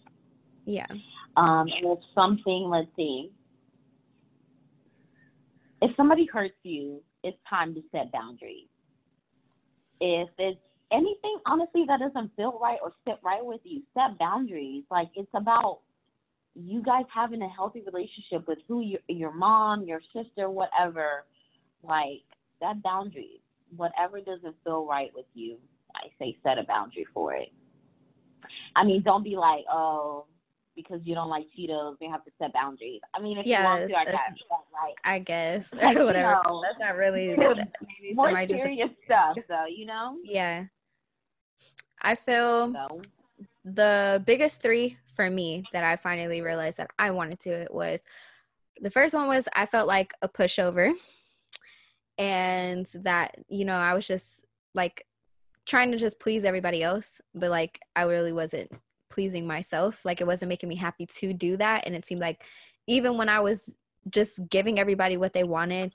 Yeah. 0.64 0.86
Um, 1.36 1.68
and 1.68 1.84
if 1.84 2.00
something, 2.16 2.70
let's 2.70 2.88
see, 2.96 3.34
if 5.82 5.94
somebody 5.98 6.26
hurts 6.26 6.56
you, 6.64 7.02
it's 7.26 7.38
time 7.50 7.76
to 7.76 7.82
set 7.92 8.14
boundaries. 8.14 8.70
If 10.00 10.30
it's 10.38 10.58
anything 10.94 11.40
honestly 11.46 11.84
that 11.90 12.00
doesn't 12.00 12.32
feel 12.38 12.58
right 12.62 12.80
or 12.82 12.94
sit 13.06 13.18
right 13.26 13.46
with 13.46 13.60
you, 13.66 13.82
set 13.94 14.18
boundaries. 14.20 14.86
Like 14.90 15.10
it's 15.16 15.28
about 15.36 15.80
you 16.56 16.82
guys 16.82 17.04
having 17.14 17.42
a 17.42 17.50
healthy 17.50 17.84
relationship 17.86 18.48
with 18.48 18.60
who 18.68 18.82
your 18.82 19.02
your 19.08 19.34
mom, 19.34 19.84
your 19.84 20.02
sister, 20.14 20.50
whatever. 20.50 21.26
Like 21.84 22.24
that 22.62 22.82
boundary. 22.82 23.42
Whatever 23.76 24.22
doesn't 24.22 24.56
feel 24.64 24.86
right 24.86 25.12
with 25.14 25.26
you, 25.34 25.58
I 25.96 26.08
say 26.18 26.38
set 26.44 26.58
a 26.58 26.64
boundary 26.64 27.06
for 27.14 27.34
it. 27.34 27.52
I 28.76 28.86
mean, 28.86 29.02
don't 29.02 29.24
be 29.24 29.36
like, 29.36 29.66
oh, 29.70 30.26
because 30.76 31.02
you 31.04 31.16
don't 31.16 31.30
like 31.30 31.46
Cheetos, 31.58 31.96
you 32.00 32.10
have 32.12 32.24
to 32.26 32.32
set 32.40 32.54
boundaries. 32.54 33.02
I 33.14 33.22
mean, 33.22 33.38
if 33.38 33.46
yes, 33.46 33.60
you 33.60 33.66
want 33.66 33.90
to, 33.90 33.98
I 33.98 34.06
guess. 34.06 34.14
Like, 34.72 34.96
I 35.04 35.20
guess 35.20 35.74
like, 35.82 35.98
whatever. 35.98 36.42
You 36.44 36.52
know, 36.52 36.62
that's 36.64 36.80
not 36.80 36.96
really 36.96 37.28
maybe 37.38 38.14
more 38.14 38.48
serious 38.48 38.90
just, 38.90 39.04
stuff, 39.06 39.38
though. 39.50 39.66
You 39.66 39.86
know? 39.86 40.18
Yeah. 40.24 40.66
I 42.02 42.16
feel 42.16 42.68
no. 42.68 43.02
the 43.64 44.22
biggest 44.26 44.62
three 44.62 44.98
for 45.16 45.30
me 45.30 45.64
that 45.74 45.84
I 45.84 45.96
finally 45.98 46.42
realized 46.42 46.78
that 46.78 46.92
I 47.00 47.12
wanted 47.12 47.40
to 47.42 47.52
it 47.52 47.74
was 47.74 48.02
the 48.82 48.92
first 48.92 49.14
one 49.14 49.28
was 49.28 49.48
I 49.56 49.66
felt 49.66 49.88
like 49.88 50.14
a 50.22 50.30
pushover. 50.30 50.94
And 52.18 52.88
that 52.96 53.36
you 53.50 53.66
know 53.66 53.76
I 53.76 53.94
was 53.94 54.08
just 54.08 54.46
like 54.74 55.06
trying 55.66 55.92
to 55.92 55.98
just 55.98 56.20
please 56.20 56.46
everybody 56.46 56.84
else 56.84 57.20
but 57.34 57.50
like 57.50 57.80
I 57.96 58.04
really 58.04 58.32
wasn't 58.32 58.72
pleasing 59.10 59.46
myself. 59.48 60.04
Like 60.06 60.22
it 60.22 60.28
wasn't 60.28 60.50
making 60.50 60.70
me 60.70 60.76
happy 60.76 61.06
to 61.06 61.34
do 61.34 61.58
that. 61.58 61.84
And 61.86 61.96
it 61.96 62.06
seemed 62.06 62.22
like 62.22 62.44
even 62.88 63.18
when 63.18 63.30
I 63.30 63.40
was 63.40 63.76
just 64.10 64.40
giving 64.50 64.80
everybody 64.80 65.18
what 65.18 65.34
they 65.34 65.44
wanted 65.44 65.94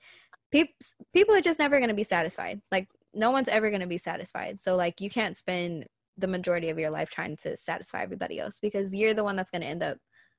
people 0.50 0.74
people 1.14 1.34
are 1.34 1.40
just 1.40 1.58
never 1.58 1.78
going 1.78 1.88
to 1.88 1.94
be 1.94 2.04
satisfied. 2.04 2.60
Like 2.70 2.88
no 3.14 3.30
one's 3.30 3.48
ever 3.48 3.70
going 3.70 3.80
to 3.80 3.86
be 3.86 3.98
satisfied. 3.98 4.60
So 4.60 4.76
like 4.76 5.00
you 5.00 5.10
can't 5.10 5.36
spend 5.36 5.86
the 6.20 6.26
majority 6.26 6.70
of 6.70 6.78
your 6.78 6.90
life 6.90 7.10
trying 7.10 7.36
to 7.38 7.56
satisfy 7.56 8.02
everybody 8.02 8.38
else 8.38 8.58
because 8.60 8.94
you're 8.94 9.14
the 9.14 9.24
one 9.24 9.36
that's 9.36 9.50
going 9.50 9.62
to 9.62 9.68
end 9.68 9.82
up 9.82 9.98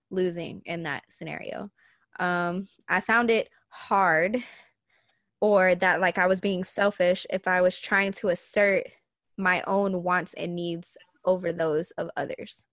losing 0.09 0.61
in 0.65 0.83
that 0.83 1.03
scenario. 1.09 1.69
Um, 2.19 2.67
I 2.87 3.01
found 3.01 3.29
it 3.29 3.49
hard 3.69 4.43
or 5.39 5.75
that 5.75 5.99
like 5.99 6.17
I 6.17 6.27
was 6.27 6.39
being 6.39 6.63
selfish 6.63 7.25
if 7.29 7.47
I 7.47 7.61
was 7.61 7.77
trying 7.77 8.11
to 8.13 8.29
assert 8.29 8.83
my 9.37 9.63
own 9.65 10.03
wants 10.03 10.33
and 10.35 10.55
needs 10.55 10.97
over 11.25 11.51
those 11.51 11.91
of 11.91 12.09
others. 12.15 12.63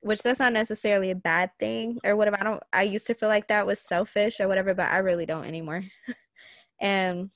Which 0.00 0.22
that's 0.22 0.40
not 0.40 0.52
necessarily 0.52 1.12
a 1.12 1.16
bad 1.16 1.50
thing 1.60 1.98
or 2.04 2.16
whatever. 2.16 2.36
I 2.40 2.44
don't 2.44 2.62
I 2.72 2.82
used 2.82 3.06
to 3.06 3.14
feel 3.14 3.28
like 3.28 3.48
that 3.48 3.66
was 3.66 3.78
selfish 3.78 4.40
or 4.40 4.48
whatever, 4.48 4.74
but 4.74 4.90
I 4.90 4.98
really 4.98 5.26
don't 5.26 5.44
anymore. 5.44 5.84
and 6.80 7.30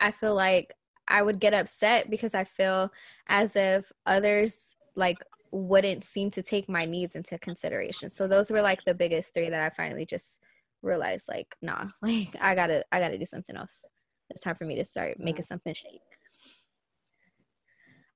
I 0.00 0.10
feel 0.10 0.34
like 0.34 0.72
I 1.08 1.22
would 1.22 1.40
get 1.40 1.54
upset 1.54 2.10
because 2.10 2.34
I 2.34 2.44
feel 2.44 2.90
as 3.28 3.56
if 3.56 3.90
others 4.06 4.76
like 4.94 5.18
wouldn't 5.52 6.04
seem 6.04 6.30
to 6.32 6.42
take 6.42 6.68
my 6.68 6.84
needs 6.84 7.14
into 7.14 7.38
consideration. 7.38 8.10
So 8.10 8.26
those 8.26 8.50
were 8.50 8.62
like 8.62 8.84
the 8.84 8.94
biggest 8.94 9.32
three 9.34 9.48
that 9.48 9.60
I 9.60 9.70
finally 9.70 10.06
just 10.06 10.40
realized 10.82 11.28
like 11.28 11.54
nah, 11.62 11.86
like 12.02 12.34
I 12.40 12.54
got 12.54 12.68
to 12.68 12.84
I 12.92 13.00
got 13.00 13.08
to 13.08 13.18
do 13.18 13.26
something 13.26 13.56
else. 13.56 13.84
It's 14.30 14.42
time 14.42 14.56
for 14.56 14.64
me 14.64 14.76
to 14.76 14.84
start 14.84 15.18
making 15.20 15.44
something 15.44 15.72
shake. 15.72 16.00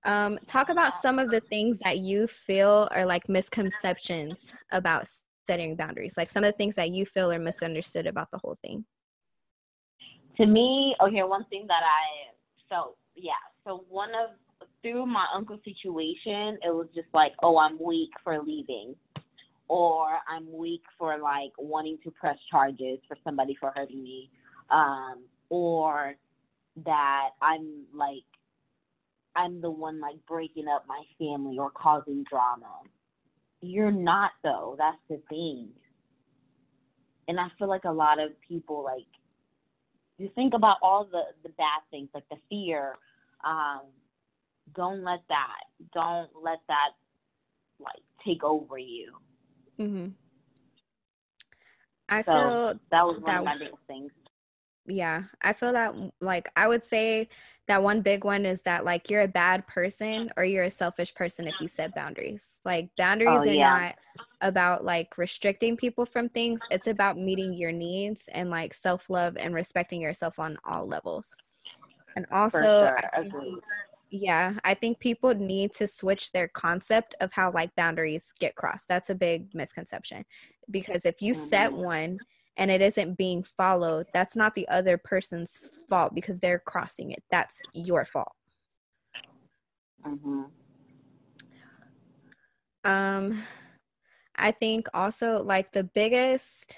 Um, 0.04 0.38
talk 0.46 0.70
about 0.70 0.94
some 1.02 1.18
of 1.18 1.30
the 1.30 1.40
things 1.40 1.78
that 1.84 1.98
you 1.98 2.26
feel 2.26 2.88
are 2.90 3.04
like 3.04 3.28
misconceptions 3.28 4.52
about 4.72 5.06
setting 5.46 5.76
boundaries, 5.76 6.16
like 6.16 6.30
some 6.30 6.42
of 6.42 6.52
the 6.52 6.56
things 6.56 6.76
that 6.76 6.90
you 6.90 7.04
feel 7.04 7.30
are 7.30 7.38
misunderstood 7.38 8.06
about 8.06 8.30
the 8.30 8.38
whole 8.38 8.56
thing. 8.62 8.86
To 10.38 10.46
me, 10.46 10.96
okay, 11.02 11.22
one 11.22 11.44
thing 11.50 11.66
that 11.68 11.82
I 11.82 12.32
so 12.70 12.96
yeah, 13.14 13.32
so 13.66 13.84
one 13.88 14.10
of 14.10 14.36
through 14.82 15.06
my 15.06 15.26
uncle's 15.34 15.60
situation, 15.64 16.58
it 16.62 16.72
was 16.72 16.88
just 16.94 17.08
like, 17.12 17.32
oh, 17.42 17.58
I'm 17.58 17.78
weak 17.82 18.10
for 18.24 18.38
leaving, 18.42 18.94
or 19.68 20.06
I'm 20.28 20.50
weak 20.52 20.82
for 20.98 21.18
like 21.18 21.52
wanting 21.58 21.98
to 22.04 22.10
press 22.10 22.36
charges 22.50 22.98
for 23.06 23.16
somebody 23.24 23.56
for 23.60 23.72
hurting 23.74 24.02
me, 24.02 24.30
um, 24.70 25.24
or 25.50 26.14
that 26.84 27.30
I'm 27.42 27.84
like, 27.94 28.24
I'm 29.36 29.60
the 29.60 29.70
one 29.70 30.00
like 30.00 30.16
breaking 30.26 30.66
up 30.68 30.84
my 30.88 31.02
family 31.18 31.58
or 31.58 31.70
causing 31.70 32.24
drama. 32.28 32.80
You're 33.60 33.92
not 33.92 34.30
though. 34.42 34.76
That's 34.78 34.96
the 35.08 35.20
thing. 35.28 35.68
And 37.28 37.38
I 37.38 37.48
feel 37.58 37.68
like 37.68 37.84
a 37.84 37.92
lot 37.92 38.18
of 38.18 38.30
people 38.48 38.82
like 38.82 39.06
you 40.20 40.30
think 40.34 40.54
about 40.54 40.78
all 40.82 41.04
the 41.10 41.22
the 41.44 41.50
bad 41.50 41.82
things 41.90 42.10
like 42.14 42.28
the 42.30 42.36
fear 42.50 42.96
um 43.44 43.82
don't 44.74 45.02
let 45.04 45.20
that 45.28 45.64
don't 45.94 46.30
let 46.42 46.58
that 46.68 46.90
like 47.80 48.02
take 48.24 48.44
over 48.44 48.78
you. 48.78 49.12
Mhm 49.78 50.14
i 52.08 52.22
so 52.24 52.32
feel 52.32 52.78
that 52.90 53.02
was 53.04 53.20
one 53.20 53.34
that, 53.34 53.38
of 53.38 53.44
my 53.44 53.56
biggest 53.58 53.82
things 53.86 54.12
yeah 54.90 55.22
i 55.42 55.52
feel 55.52 55.72
that 55.72 55.94
like 56.20 56.50
i 56.56 56.66
would 56.66 56.84
say 56.84 57.28
that 57.68 57.82
one 57.82 58.00
big 58.00 58.24
one 58.24 58.44
is 58.44 58.62
that 58.62 58.84
like 58.84 59.08
you're 59.08 59.22
a 59.22 59.28
bad 59.28 59.64
person 59.68 60.28
or 60.36 60.44
you're 60.44 60.64
a 60.64 60.70
selfish 60.70 61.14
person 61.14 61.46
if 61.46 61.54
you 61.60 61.68
set 61.68 61.94
boundaries 61.94 62.58
like 62.64 62.88
boundaries 62.96 63.42
oh, 63.42 63.48
are 63.48 63.52
yeah. 63.52 63.78
not 63.78 63.94
about 64.40 64.84
like 64.84 65.16
restricting 65.16 65.76
people 65.76 66.04
from 66.04 66.28
things 66.28 66.60
it's 66.70 66.88
about 66.88 67.16
meeting 67.16 67.52
your 67.54 67.72
needs 67.72 68.28
and 68.32 68.50
like 68.50 68.74
self-love 68.74 69.36
and 69.36 69.54
respecting 69.54 70.00
yourself 70.00 70.38
on 70.38 70.58
all 70.64 70.86
levels 70.86 71.34
and 72.16 72.26
also 72.32 72.58
sure. 72.58 72.98
I 73.14 73.22
think, 73.22 73.62
yeah 74.10 74.54
i 74.64 74.74
think 74.74 74.98
people 74.98 75.32
need 75.32 75.72
to 75.74 75.86
switch 75.86 76.32
their 76.32 76.48
concept 76.48 77.14
of 77.20 77.32
how 77.32 77.52
like 77.52 77.74
boundaries 77.76 78.34
get 78.40 78.56
crossed 78.56 78.88
that's 78.88 79.10
a 79.10 79.14
big 79.14 79.54
misconception 79.54 80.24
because 80.70 81.04
if 81.06 81.22
you 81.22 81.34
mm-hmm. 81.34 81.48
set 81.48 81.72
one 81.72 82.18
and 82.56 82.70
it 82.70 82.82
isn't 82.82 83.16
being 83.16 83.42
followed, 83.42 84.06
that's 84.12 84.36
not 84.36 84.54
the 84.54 84.68
other 84.68 84.98
person's 84.98 85.60
fault 85.88 86.14
because 86.14 86.40
they're 86.40 86.58
crossing 86.58 87.12
it. 87.12 87.22
That's 87.30 87.62
your 87.72 88.04
fault. 88.04 88.32
Mm-hmm. 90.06 90.42
Um, 92.84 93.42
I 94.36 94.52
think 94.52 94.88
also 94.94 95.42
like 95.42 95.72
the 95.72 95.84
biggest 95.84 96.76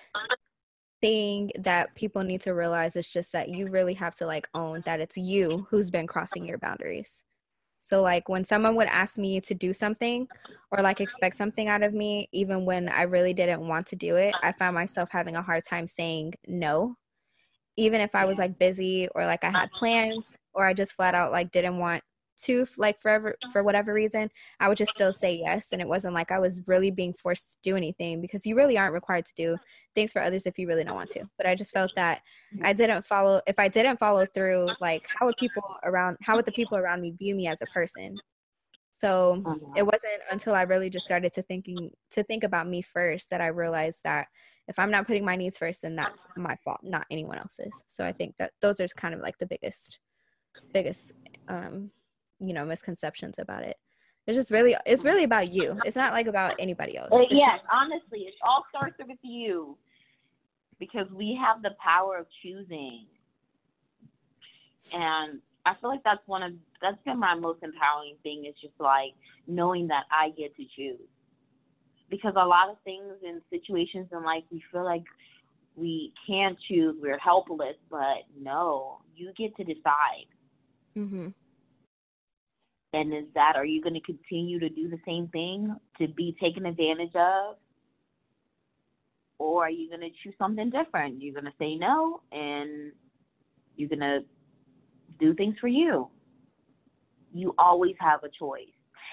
thing 1.00 1.50
that 1.58 1.94
people 1.94 2.22
need 2.22 2.40
to 2.42 2.54
realize 2.54 2.96
is 2.96 3.06
just 3.06 3.32
that 3.32 3.48
you 3.48 3.68
really 3.68 3.94
have 3.94 4.14
to 4.16 4.26
like 4.26 4.48
own 4.54 4.82
that 4.86 5.00
it's 5.00 5.16
you 5.16 5.66
who's 5.70 5.90
been 5.90 6.06
crossing 6.06 6.44
your 6.44 6.58
boundaries. 6.58 7.22
So 7.82 8.02
like 8.02 8.28
when 8.28 8.44
someone 8.44 8.76
would 8.76 8.88
ask 8.88 9.18
me 9.18 9.40
to 9.42 9.54
do 9.54 9.72
something 9.72 10.28
or 10.70 10.82
like 10.82 11.00
expect 11.00 11.36
something 11.36 11.68
out 11.68 11.82
of 11.82 11.92
me, 11.94 12.28
even 12.32 12.64
when 12.64 12.88
I 12.88 13.02
really 13.02 13.34
didn't 13.34 13.66
want 13.66 13.86
to 13.88 13.96
do 13.96 14.16
it, 14.16 14.34
I 14.42 14.52
found 14.52 14.74
myself 14.74 15.10
having 15.12 15.36
a 15.36 15.42
hard 15.42 15.64
time 15.64 15.86
saying 15.86 16.34
no. 16.46 16.96
Even 17.76 18.00
if 18.00 18.14
I 18.14 18.24
was 18.26 18.38
like 18.38 18.58
busy 18.58 19.08
or 19.14 19.26
like 19.26 19.44
I 19.44 19.50
had 19.50 19.72
plans 19.72 20.36
or 20.54 20.66
I 20.66 20.74
just 20.74 20.92
flat 20.92 21.14
out 21.14 21.32
like 21.32 21.50
didn't 21.52 21.78
want 21.78 22.02
to 22.42 22.66
like 22.76 23.00
forever 23.00 23.36
for 23.52 23.62
whatever 23.62 23.92
reason 23.92 24.28
i 24.60 24.68
would 24.68 24.78
just 24.78 24.92
still 24.92 25.12
say 25.12 25.34
yes 25.34 25.68
and 25.72 25.80
it 25.80 25.88
wasn't 25.88 26.14
like 26.14 26.30
i 26.30 26.38
was 26.38 26.60
really 26.66 26.90
being 26.90 27.14
forced 27.14 27.52
to 27.52 27.56
do 27.62 27.76
anything 27.76 28.20
because 28.20 28.44
you 28.44 28.56
really 28.56 28.76
aren't 28.76 28.94
required 28.94 29.24
to 29.24 29.34
do 29.34 29.56
things 29.94 30.12
for 30.12 30.22
others 30.22 30.46
if 30.46 30.58
you 30.58 30.66
really 30.66 30.84
don't 30.84 30.94
want 30.94 31.10
to. 31.10 31.24
But 31.36 31.46
i 31.46 31.54
just 31.54 31.72
felt 31.72 31.90
that 31.96 32.22
i 32.62 32.72
didn't 32.72 33.04
follow 33.04 33.40
if 33.46 33.58
i 33.58 33.68
didn't 33.68 33.98
follow 33.98 34.26
through 34.26 34.68
like 34.80 35.06
how 35.08 35.26
would 35.26 35.36
people 35.36 35.62
around 35.84 36.16
how 36.22 36.36
would 36.36 36.44
the 36.44 36.52
people 36.52 36.76
around 36.76 37.00
me 37.00 37.12
view 37.12 37.34
me 37.34 37.46
as 37.46 37.62
a 37.62 37.66
person? 37.66 38.16
So 38.98 39.42
uh-huh. 39.44 39.56
it 39.76 39.82
wasn't 39.82 40.22
until 40.30 40.54
i 40.54 40.62
really 40.62 40.90
just 40.90 41.06
started 41.06 41.32
to 41.34 41.42
thinking 41.42 41.90
to 42.12 42.22
think 42.22 42.44
about 42.44 42.68
me 42.68 42.82
first 42.82 43.30
that 43.30 43.40
i 43.40 43.48
realized 43.48 44.00
that 44.04 44.26
if 44.68 44.78
i'm 44.78 44.90
not 44.90 45.06
putting 45.06 45.24
my 45.24 45.36
needs 45.36 45.58
first 45.58 45.82
then 45.82 45.96
that's 45.96 46.26
my 46.36 46.56
fault 46.64 46.80
not 46.82 47.06
anyone 47.10 47.38
else's. 47.38 47.72
So 47.88 48.04
i 48.04 48.12
think 48.12 48.34
that 48.38 48.52
those 48.60 48.80
are 48.80 48.88
kind 48.88 49.14
of 49.14 49.20
like 49.20 49.38
the 49.38 49.46
biggest 49.46 49.98
biggest 50.72 51.12
um 51.48 51.90
you 52.42 52.52
know 52.52 52.64
misconceptions 52.64 53.38
about 53.38 53.62
it. 53.62 53.76
It's 54.26 54.36
just 54.36 54.50
really 54.50 54.76
it's 54.86 55.04
really 55.04 55.24
about 55.24 55.52
you. 55.52 55.78
It's 55.84 55.96
not 55.96 56.12
like 56.12 56.26
about 56.26 56.54
anybody 56.58 56.96
else. 56.96 57.10
Yes 57.30 57.52
just, 57.52 57.62
honestly 57.72 58.20
it 58.20 58.34
all 58.42 58.64
starts 58.68 58.96
with 58.98 59.18
you. 59.22 59.76
Because 60.78 61.06
we 61.12 61.38
have 61.40 61.62
the 61.62 61.70
power 61.82 62.18
of 62.18 62.26
choosing. 62.42 63.06
And 64.92 65.40
i 65.64 65.74
feel 65.80 65.90
like 65.90 66.02
that's 66.04 66.26
one 66.26 66.42
of 66.42 66.52
that's 66.80 66.98
been 67.04 67.18
my 67.18 67.36
most 67.36 67.62
empowering 67.62 68.16
thing 68.24 68.46
is 68.46 68.54
just 68.60 68.74
like 68.80 69.12
knowing 69.46 69.86
that 69.88 70.04
i 70.10 70.30
get 70.30 70.54
to 70.56 70.64
choose. 70.76 71.08
Because 72.10 72.34
a 72.36 72.44
lot 72.44 72.68
of 72.68 72.76
things 72.84 73.14
and 73.26 73.40
situations 73.48 74.08
in 74.12 74.22
life 74.24 74.42
we 74.50 74.62
feel 74.70 74.84
like 74.84 75.04
we 75.74 76.12
can't 76.26 76.58
choose 76.68 76.96
we're 77.00 77.18
helpless 77.18 77.76
but 77.90 78.26
no 78.40 79.00
you 79.16 79.32
get 79.36 79.56
to 79.56 79.64
decide. 79.64 80.26
Mm-hmm. 80.96 81.28
And 82.92 83.14
is 83.14 83.24
that, 83.34 83.54
are 83.56 83.64
you 83.64 83.82
going 83.82 83.94
to 83.94 84.00
continue 84.00 84.58
to 84.60 84.68
do 84.68 84.88
the 84.88 84.98
same 85.06 85.28
thing 85.28 85.74
to 85.98 86.08
be 86.08 86.36
taken 86.40 86.66
advantage 86.66 87.14
of? 87.14 87.56
Or 89.38 89.64
are 89.64 89.70
you 89.70 89.88
going 89.88 90.02
to 90.02 90.10
choose 90.22 90.34
something 90.38 90.70
different? 90.70 91.22
You're 91.22 91.32
going 91.32 91.46
to 91.46 91.52
say 91.58 91.74
no 91.76 92.20
and 92.30 92.92
you're 93.76 93.88
going 93.88 94.00
to 94.00 94.20
do 95.18 95.34
things 95.34 95.56
for 95.60 95.68
you. 95.68 96.08
You 97.32 97.54
always 97.58 97.94
have 97.98 98.22
a 98.24 98.28
choice. 98.28 98.66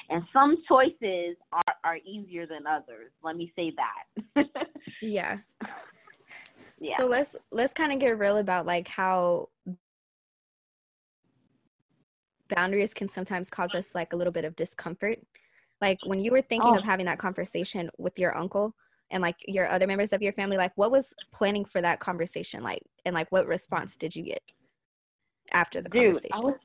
And 0.10 0.24
some 0.34 0.58
choices 0.68 1.38
are, 1.54 1.76
are 1.84 1.98
easier 1.98 2.46
than 2.46 2.68
others. 2.68 3.12
Let 3.24 3.38
me 3.38 3.52
say 3.56 3.74
that. 3.76 4.46
yeah. 5.02 5.38
Yeah. 6.82 6.98
So 6.98 7.08
let's 7.08 7.36
let's 7.52 7.74
kind 7.74 7.92
of 7.92 8.00
get 8.00 8.18
real 8.18 8.38
about 8.38 8.66
like 8.66 8.88
how 8.88 9.50
boundaries 12.50 12.94
can 12.94 13.08
sometimes 13.08 13.50
cause 13.50 13.74
us 13.74 13.96
like 13.96 14.14
a 14.14 14.16
little 14.16 14.34
bit 14.34 14.46
of 14.46 14.56
discomfort. 14.56 15.20
Like 15.82 16.00
when 16.06 16.20
you 16.20 16.32
were 16.32 16.42
thinking 16.42 16.72
oh. 16.74 16.78
of 16.78 16.84
having 16.84 17.06
that 17.06 17.20
conversation 17.20 17.90
with 17.98 18.20
your 18.20 18.36
uncle 18.36 18.76
and 19.12 19.22
like 19.22 19.38
your 19.48 19.70
other 19.70 19.88
members 19.88 20.14
of 20.14 20.22
your 20.22 20.34
family, 20.34 20.58
like 20.58 20.74
what 20.76 20.92
was 20.92 21.14
planning 21.32 21.66
for 21.66 21.82
that 21.82 22.00
conversation 22.00 22.64
like 22.64 22.84
and 23.06 23.14
like 23.16 23.32
what 23.32 23.48
response 23.48 23.96
did 23.96 24.16
you 24.16 24.24
get 24.24 24.42
after 25.52 25.82
the 25.82 25.90
Dude, 25.90 26.06
conversation? 26.06 26.32
I 26.34 26.40
was, 26.40 26.56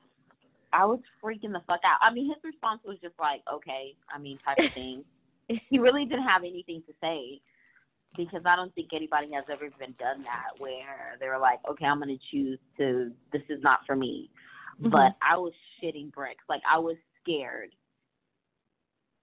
I 0.73 0.85
was 0.85 0.99
freaking 1.23 1.53
the 1.53 1.61
fuck 1.67 1.79
out. 1.85 1.99
I 2.01 2.13
mean 2.13 2.27
his 2.27 2.43
response 2.43 2.81
was 2.85 2.97
just 3.01 3.15
like, 3.19 3.41
Okay, 3.53 3.95
I 4.13 4.19
mean 4.19 4.37
type 4.45 4.59
of 4.59 4.73
thing. 4.73 5.03
he 5.47 5.79
really 5.79 6.05
didn't 6.05 6.27
have 6.27 6.43
anything 6.43 6.83
to 6.87 6.93
say 7.01 7.39
because 8.17 8.41
I 8.45 8.55
don't 8.55 8.73
think 8.75 8.89
anybody 8.93 9.29
has 9.33 9.43
ever 9.51 9.69
been 9.77 9.93
done 9.99 10.23
that 10.23 10.51
where 10.57 11.17
they're 11.19 11.39
like, 11.39 11.59
okay, 11.69 11.85
I'm 11.85 11.99
going 11.99 12.17
to 12.17 12.23
choose 12.31 12.59
to, 12.77 13.11
this 13.33 13.41
is 13.49 13.61
not 13.61 13.79
for 13.85 13.95
me 13.95 14.29
mm-hmm. 14.81 14.89
but 14.89 15.15
I 15.21 15.37
was 15.37 15.53
shitting 15.81 16.11
bricks. 16.11 16.43
Like 16.49 16.61
I 16.69 16.79
was 16.79 16.95
scared. 17.21 17.71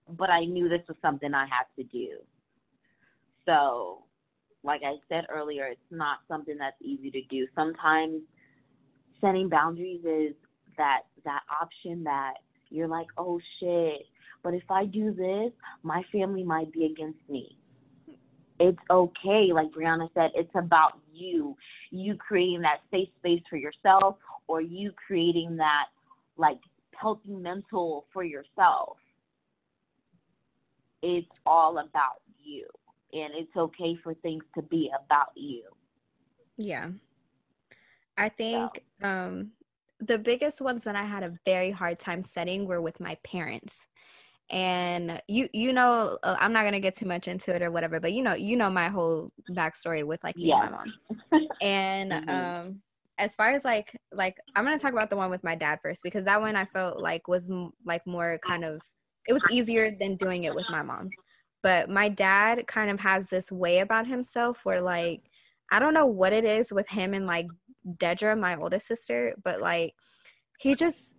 But 0.09 0.31
I 0.31 0.45
knew 0.45 0.69
this 0.69 0.87
was 0.89 0.97
something 1.01 1.33
I 1.33 1.47
had 1.47 1.65
to 1.77 1.85
do. 1.85 2.19
So, 3.47 4.05
like 4.63 4.83
I 4.85 4.97
said 5.09 5.27
earlier, 5.31 5.67
it's 5.67 5.81
not 5.91 6.19
something 6.29 6.57
that's 6.59 6.77
easy 6.83 7.11
to 7.11 7.23
do. 7.23 7.47
Sometimes 7.55 8.21
setting 9.21 9.49
boundaries 9.49 10.05
is 10.05 10.35
that 10.77 11.03
that 11.25 11.41
option 11.61 12.05
that 12.05 12.35
you're 12.69 12.89
like, 12.89 13.07
"Oh 13.17 13.41
shit, 13.59 14.07
but 14.43 14.55
if 14.55 14.69
I 14.71 14.85
do 14.87 15.13
this, 15.13 15.53
my 15.83 16.03
family 16.13 16.43
might 16.43 16.73
be 16.73 16.85
against 16.87 17.21
me." 17.29 17.57
It's 18.59 18.79
okay, 18.91 19.53
like 19.53 19.73
Breonna 19.73 20.13
said, 20.15 20.31
it's 20.35 20.55
about 20.55 21.01
you. 21.13 21.57
You 21.91 22.17
creating 22.17 22.63
that 22.63 22.81
safe 22.91 23.09
space 23.19 23.43
for 23.51 23.57
yourself 23.57 24.19
or 24.53 24.61
you 24.61 24.93
creating 25.07 25.57
that 25.57 25.87
like 26.37 26.59
healthy 26.95 27.33
mental 27.33 28.05
for 28.13 28.23
yourself. 28.23 28.99
It's 31.01 31.27
all 31.47 31.79
about 31.79 32.21
you. 32.39 32.67
And 33.15 33.33
it's 33.35 33.57
okay 33.57 33.97
for 34.05 34.13
things 34.13 34.45
to 34.55 34.61
be 34.61 34.91
about 34.95 35.31
you. 35.35 35.63
Yeah. 36.59 36.91
I 38.19 38.29
think 38.29 38.85
so. 39.01 39.09
um 39.09 39.53
the 40.01 40.19
biggest 40.19 40.61
ones 40.61 40.85
that 40.85 40.97
I 40.97 41.05
had 41.05 41.23
a 41.23 41.33
very 41.47 41.71
hard 41.71 41.99
time 41.99 42.23
setting 42.23 42.67
were 42.67 42.83
with 42.83 43.01
my 43.01 43.17
parents 43.25 43.87
and 44.51 45.23
you 45.29 45.49
you 45.55 45.73
know 45.73 46.19
uh, 46.25 46.37
i'm 46.41 46.53
not 46.53 46.65
gonna 46.65 46.81
get 46.81 46.95
too 46.97 47.07
much 47.07 47.27
into 47.29 47.55
it 47.55 47.63
or 47.63 47.71
whatever 47.71 48.01
but 48.01 48.13
you 48.13 48.23
know 48.23 48.35
you 48.35 48.57
know 48.57 48.69
my 48.69 48.89
whole 48.89 49.31
backstory 49.53 50.05
with 50.05 50.23
like 50.25 50.37
me 50.37 50.49
yeah. 50.49 50.63
and 50.65 50.73
my 50.73 51.39
mom 51.39 51.49
and 51.63 52.13
mm-hmm. 52.13 52.29
um 52.29 52.83
as 53.23 53.37
far 53.37 53.53
as 53.53 53.65
like 53.65 53.97
like 54.13 54.37
i'm 54.57 54.65
gonna 54.65 54.79
talk 54.79 54.93
about 54.93 55.09
the 55.09 55.17
one 55.17 55.31
with 55.31 55.45
my 55.45 55.55
dad 55.55 55.79
first 55.81 56.03
because 56.03 56.25
that 56.25 56.41
one 56.41 56.57
i 56.57 56.65
felt 56.65 57.01
like 57.01 57.29
was 57.29 57.49
m- 57.49 57.71
like 57.87 58.05
more 58.07 58.39
kind 58.45 58.65
of 58.65 58.81
it 59.27 59.33
was 59.33 59.45
easier 59.51 59.93
than 60.01 60.17
doing 60.17 60.45
it 60.45 60.55
with 60.55 60.67
my 60.69 60.83
mom. 60.83 61.09
But 61.63 61.89
my 61.89 62.09
dad 62.09 62.67
kind 62.67 62.91
of 62.91 62.99
has 62.99 63.29
this 63.29 63.53
way 63.53 63.79
about 63.79 64.07
himself 64.07 64.59
where 64.65 64.81
like 64.81 65.23
i 65.71 65.79
don't 65.79 65.95
know 65.95 66.07
what 66.07 66.33
it 66.33 66.45
is 66.45 66.73
with 66.73 66.89
him 66.89 67.15
and 67.15 67.27
like 67.27 67.47
dedra 67.87 68.39
my 68.39 68.57
oldest 68.57 68.87
sister 68.87 69.35
but 69.45 69.61
like 69.61 69.95
he 70.59 70.75
just 70.75 71.15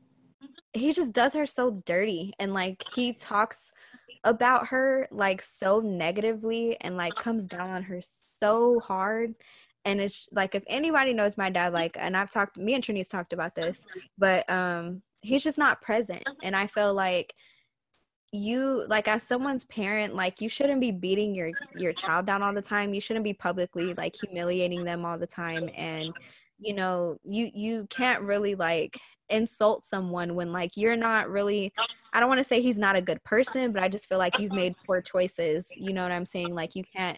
he 0.73 0.91
just 0.91 1.13
does 1.13 1.33
her 1.33 1.45
so 1.45 1.81
dirty 1.85 2.33
and 2.39 2.53
like 2.53 2.83
he 2.93 3.13
talks 3.13 3.71
about 4.25 4.67
her 4.67 5.07
like 5.11 5.41
so 5.41 5.79
negatively 5.79 6.77
and 6.81 6.97
like 6.97 7.15
comes 7.15 7.47
down 7.47 7.69
on 7.69 7.83
her 7.83 8.01
so 8.39 8.79
hard 8.81 9.33
and 9.85 9.99
it's 9.99 10.27
like 10.31 10.55
if 10.55 10.63
anybody 10.67 11.13
knows 11.13 11.37
my 11.37 11.49
dad 11.49 11.73
like 11.73 11.95
and 11.99 12.15
i've 12.15 12.31
talked 12.31 12.57
me 12.57 12.73
and 12.73 12.83
trini's 12.83 13.07
talked 13.07 13.33
about 13.33 13.55
this 13.55 13.85
but 14.17 14.49
um 14.49 15.01
he's 15.21 15.43
just 15.43 15.57
not 15.57 15.81
present 15.81 16.23
and 16.43 16.55
i 16.55 16.67
feel 16.67 16.93
like 16.93 17.33
you 18.31 18.85
like 18.87 19.07
as 19.07 19.21
someone's 19.21 19.65
parent 19.65 20.15
like 20.15 20.41
you 20.41 20.49
shouldn't 20.49 20.81
be 20.81 20.91
beating 20.91 21.35
your 21.35 21.51
your 21.77 21.93
child 21.93 22.25
down 22.25 22.41
all 22.41 22.53
the 22.53 22.61
time 22.61 22.93
you 22.93 23.01
shouldn't 23.01 23.23
be 23.23 23.33
publicly 23.33 23.93
like 23.93 24.15
humiliating 24.15 24.83
them 24.83 25.05
all 25.05 25.19
the 25.19 25.27
time 25.27 25.69
and 25.75 26.11
you 26.57 26.73
know 26.73 27.15
you 27.23 27.51
you 27.53 27.85
can't 27.91 28.23
really 28.23 28.55
like 28.55 28.97
insult 29.29 29.85
someone 29.85 30.33
when 30.35 30.51
like 30.51 30.75
you're 30.75 30.95
not 30.95 31.29
really 31.29 31.71
I 32.13 32.19
don't 32.19 32.29
want 32.29 32.39
to 32.39 32.43
say 32.43 32.61
he's 32.61 32.77
not 32.77 32.95
a 32.95 33.01
good 33.01 33.23
person, 33.23 33.71
but 33.71 33.81
I 33.81 33.89
just 33.89 34.07
feel 34.07 34.19
like 34.19 34.37
you've 34.37 34.51
made 34.51 34.75
poor 34.85 35.01
choices. 35.01 35.67
You 35.75 35.93
know 35.93 36.03
what 36.03 36.11
I'm 36.11 36.27
saying? 36.27 36.53
Like 36.53 36.75
you 36.75 36.83
can't 36.95 37.17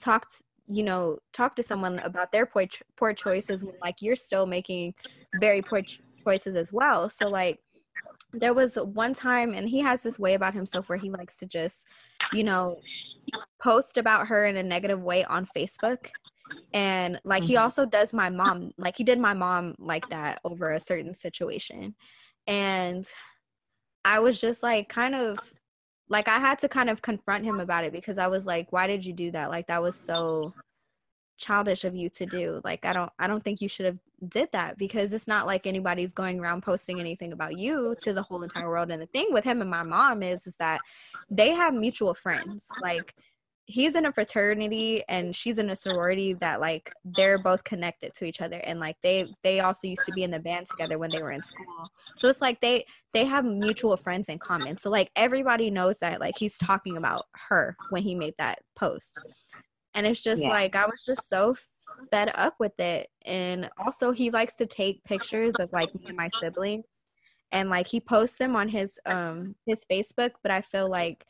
talk 0.00 0.28
you 0.68 0.82
know 0.82 1.18
talk 1.32 1.56
to 1.56 1.62
someone 1.62 1.98
about 2.00 2.32
their 2.32 2.46
poor, 2.46 2.66
poor 2.96 3.12
choices 3.12 3.64
when 3.64 3.74
like 3.80 4.02
you're 4.02 4.16
still 4.16 4.46
making 4.46 4.94
very 5.40 5.62
poor 5.62 5.82
ch- 5.82 6.00
choices 6.24 6.56
as 6.56 6.72
well. 6.72 7.08
So 7.08 7.28
like 7.28 7.60
there 8.32 8.54
was 8.54 8.76
one 8.76 9.14
time 9.14 9.54
and 9.54 9.68
he 9.68 9.80
has 9.80 10.02
this 10.02 10.18
way 10.18 10.34
about 10.34 10.54
himself 10.54 10.88
where 10.88 10.98
he 10.98 11.10
likes 11.10 11.36
to 11.36 11.46
just 11.46 11.86
you 12.32 12.44
know 12.44 12.76
post 13.60 13.96
about 13.96 14.28
her 14.28 14.46
in 14.46 14.56
a 14.56 14.62
negative 14.62 15.02
way 15.02 15.24
on 15.24 15.46
Facebook 15.46 16.08
and 16.72 17.20
like 17.24 17.42
mm-hmm. 17.42 17.48
he 17.48 17.56
also 17.56 17.84
does 17.86 18.12
my 18.12 18.30
mom 18.30 18.72
like 18.78 18.96
he 18.96 19.04
did 19.04 19.18
my 19.18 19.32
mom 19.32 19.74
like 19.78 20.08
that 20.10 20.40
over 20.44 20.72
a 20.72 20.80
certain 20.80 21.14
situation 21.14 21.94
and 22.46 23.06
i 24.04 24.18
was 24.18 24.40
just 24.40 24.62
like 24.62 24.88
kind 24.88 25.14
of 25.14 25.38
like 26.08 26.28
i 26.28 26.38
had 26.38 26.58
to 26.58 26.68
kind 26.68 26.88
of 26.88 27.02
confront 27.02 27.44
him 27.44 27.60
about 27.60 27.84
it 27.84 27.92
because 27.92 28.18
i 28.18 28.26
was 28.26 28.46
like 28.46 28.72
why 28.72 28.86
did 28.86 29.04
you 29.04 29.12
do 29.12 29.30
that? 29.30 29.50
Like 29.50 29.66
that 29.68 29.82
was 29.82 29.96
so 29.96 30.52
childish 31.38 31.84
of 31.84 31.94
you 31.94 32.08
to 32.10 32.26
do. 32.26 32.60
Like 32.64 32.84
i 32.84 32.92
don't 32.92 33.12
i 33.18 33.26
don't 33.26 33.44
think 33.44 33.60
you 33.60 33.68
should 33.68 33.86
have 33.86 33.98
did 34.28 34.50
that 34.52 34.78
because 34.78 35.12
it's 35.12 35.28
not 35.28 35.46
like 35.46 35.66
anybody's 35.66 36.12
going 36.12 36.40
around 36.40 36.62
posting 36.62 37.00
anything 37.00 37.32
about 37.32 37.58
you 37.58 37.94
to 38.02 38.12
the 38.12 38.22
whole 38.22 38.42
entire 38.42 38.68
world. 38.68 38.90
And 38.90 39.02
the 39.02 39.06
thing 39.06 39.26
with 39.30 39.44
him 39.44 39.60
and 39.60 39.70
my 39.70 39.82
mom 39.82 40.22
is 40.22 40.46
is 40.46 40.56
that 40.56 40.80
they 41.30 41.50
have 41.50 41.74
mutual 41.74 42.14
friends. 42.14 42.68
Like 42.82 43.14
he's 43.66 43.96
in 43.96 44.06
a 44.06 44.12
fraternity 44.12 45.02
and 45.08 45.34
she's 45.34 45.58
in 45.58 45.70
a 45.70 45.76
sorority 45.76 46.32
that 46.34 46.60
like 46.60 46.92
they're 47.04 47.38
both 47.38 47.64
connected 47.64 48.14
to 48.14 48.24
each 48.24 48.40
other 48.40 48.58
and 48.58 48.78
like 48.78 48.96
they 49.02 49.26
they 49.42 49.58
also 49.58 49.88
used 49.88 50.04
to 50.06 50.12
be 50.12 50.22
in 50.22 50.30
the 50.30 50.38
band 50.38 50.66
together 50.66 50.98
when 50.98 51.10
they 51.10 51.20
were 51.20 51.32
in 51.32 51.42
school. 51.42 51.90
So 52.16 52.28
it's 52.28 52.40
like 52.40 52.60
they 52.60 52.86
they 53.12 53.24
have 53.24 53.44
mutual 53.44 53.96
friends 53.96 54.28
in 54.28 54.38
common. 54.38 54.78
So 54.78 54.88
like 54.88 55.10
everybody 55.16 55.70
knows 55.70 55.98
that 55.98 56.20
like 56.20 56.36
he's 56.38 56.56
talking 56.56 56.96
about 56.96 57.24
her 57.48 57.76
when 57.90 58.04
he 58.04 58.14
made 58.14 58.34
that 58.38 58.60
post. 58.76 59.18
And 59.94 60.06
it's 60.06 60.22
just 60.22 60.42
yeah. 60.42 60.50
like 60.50 60.76
i 60.76 60.86
was 60.86 61.02
just 61.04 61.28
so 61.28 61.56
fed 62.10 62.30
up 62.36 62.54
with 62.60 62.78
it. 62.78 63.08
And 63.24 63.68
also 63.84 64.12
he 64.12 64.30
likes 64.30 64.54
to 64.56 64.66
take 64.66 65.02
pictures 65.02 65.56
of 65.56 65.72
like 65.72 65.92
me 65.94 66.04
and 66.06 66.16
my 66.16 66.28
siblings. 66.40 66.84
And 67.50 67.68
like 67.68 67.88
he 67.88 67.98
posts 67.98 68.38
them 68.38 68.54
on 68.54 68.68
his 68.68 69.00
um 69.06 69.56
his 69.66 69.84
facebook 69.90 70.32
but 70.42 70.52
i 70.52 70.60
feel 70.60 70.88
like 70.88 71.24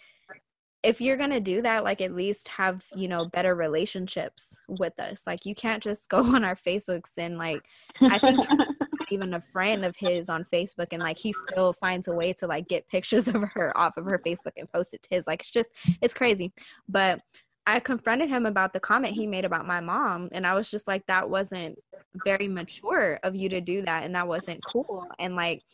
if 0.87 1.01
you're 1.01 1.17
going 1.17 1.31
to 1.31 1.41
do 1.41 1.61
that 1.63 1.83
like 1.83 2.01
at 2.01 2.15
least 2.15 2.47
have 2.47 2.85
you 2.95 3.09
know 3.09 3.25
better 3.25 3.57
relationships 3.57 4.57
with 4.69 4.99
us 5.01 5.23
like 5.27 5.45
you 5.45 5.55
can't 5.55 5.83
just 5.83 6.09
go 6.09 6.19
on 6.19 6.45
our 6.45 6.55
facebooks 6.55 7.13
and 7.19 7.37
like 7.37 7.61
i 8.03 8.19
think 8.19 8.39
even 9.11 9.35
a 9.35 9.41
friend 9.53 9.85
of 9.85 9.97
his 9.97 10.29
on 10.29 10.45
facebook 10.45 10.89
and 10.93 11.03
like 11.03 11.19
he 11.19 11.33
still 11.33 11.73
finds 11.73 12.09
a 12.09 12.13
way 12.13 12.33
to 12.33 12.47
like 12.47 12.69
get 12.69 12.89
pictures 12.89 13.27
of 13.35 13.43
her 13.55 13.77
off 13.77 13.97
of 13.97 14.05
her 14.05 14.21
facebook 14.25 14.53
and 14.57 14.71
post 14.73 14.95
it 14.95 15.03
to 15.03 15.09
his 15.11 15.27
like 15.27 15.41
it's 15.41 15.51
just 15.51 15.69
it's 16.01 16.15
crazy 16.15 16.53
but 16.89 17.21
I 17.69 17.81
confronted 17.81 18.29
him 18.29 18.47
about 18.47 18.73
the 18.73 18.79
comment 18.79 19.15
he 19.15 19.27
made 19.27 19.45
about 19.45 19.67
my 19.67 19.81
mom. 19.81 20.29
And 20.31 20.47
I 20.47 20.55
was 20.55 20.71
just 20.71 20.87
like, 20.87 21.05
that 21.07 21.29
wasn't 21.29 21.77
very 22.25 22.47
mature 22.47 23.19
of 23.25 23.35
you 23.35 23.49
to 23.49 23.61
do 23.61 23.83
that. 23.83 24.05
And 24.05 24.15
that 24.15 24.29
wasn't 24.29 24.61
cool. 24.65 25.05
And 25.19 25.35
like, 25.35 25.65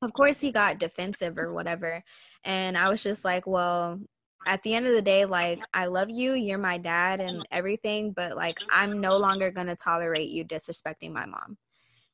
of 0.00 0.14
course, 0.14 0.40
he 0.40 0.50
got 0.50 0.78
defensive 0.78 1.36
or 1.36 1.52
whatever. 1.52 2.02
And 2.42 2.78
I 2.78 2.88
was 2.88 3.02
just 3.02 3.22
like, 3.22 3.46
well, 3.46 4.00
at 4.46 4.62
the 4.62 4.74
end 4.74 4.86
of 4.86 4.94
the 4.94 5.02
day, 5.02 5.24
like, 5.24 5.60
I 5.74 5.86
love 5.86 6.08
you, 6.08 6.34
you're 6.34 6.56
my 6.56 6.78
dad 6.78 7.20
and 7.20 7.46
everything, 7.50 8.12
but 8.12 8.36
like, 8.36 8.56
mm-hmm. 8.56 8.80
I'm 8.80 9.00
no 9.00 9.16
longer 9.16 9.50
going 9.50 9.66
to 9.66 9.76
tolerate 9.76 10.30
you 10.30 10.44
disrespecting 10.44 11.12
my 11.12 11.26
mom. 11.26 11.58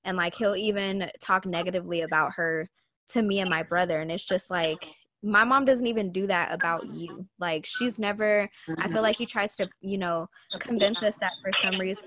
And 0.04 0.16
like, 0.16 0.34
he'll 0.34 0.56
even 0.56 1.10
talk 1.20 1.46
negatively 1.46 2.00
about 2.00 2.32
her 2.34 2.68
to 3.10 3.22
me 3.22 3.40
and 3.40 3.50
my 3.50 3.62
brother. 3.62 4.00
And 4.00 4.10
it's 4.10 4.24
just 4.24 4.50
like, 4.50 4.88
my 5.22 5.44
mom 5.44 5.64
doesn't 5.64 5.86
even 5.86 6.10
do 6.10 6.26
that 6.26 6.52
about 6.52 6.88
you. 6.88 7.26
Like, 7.38 7.66
she's 7.66 7.98
never, 7.98 8.48
I 8.78 8.88
feel 8.88 9.02
like 9.02 9.16
he 9.16 9.24
mm-hmm. 9.24 9.30
tries 9.30 9.54
to, 9.56 9.68
you 9.80 9.98
know, 9.98 10.28
convince 10.58 11.02
us 11.02 11.18
that 11.18 11.32
for 11.42 11.52
some 11.62 11.78
reason 11.78 12.04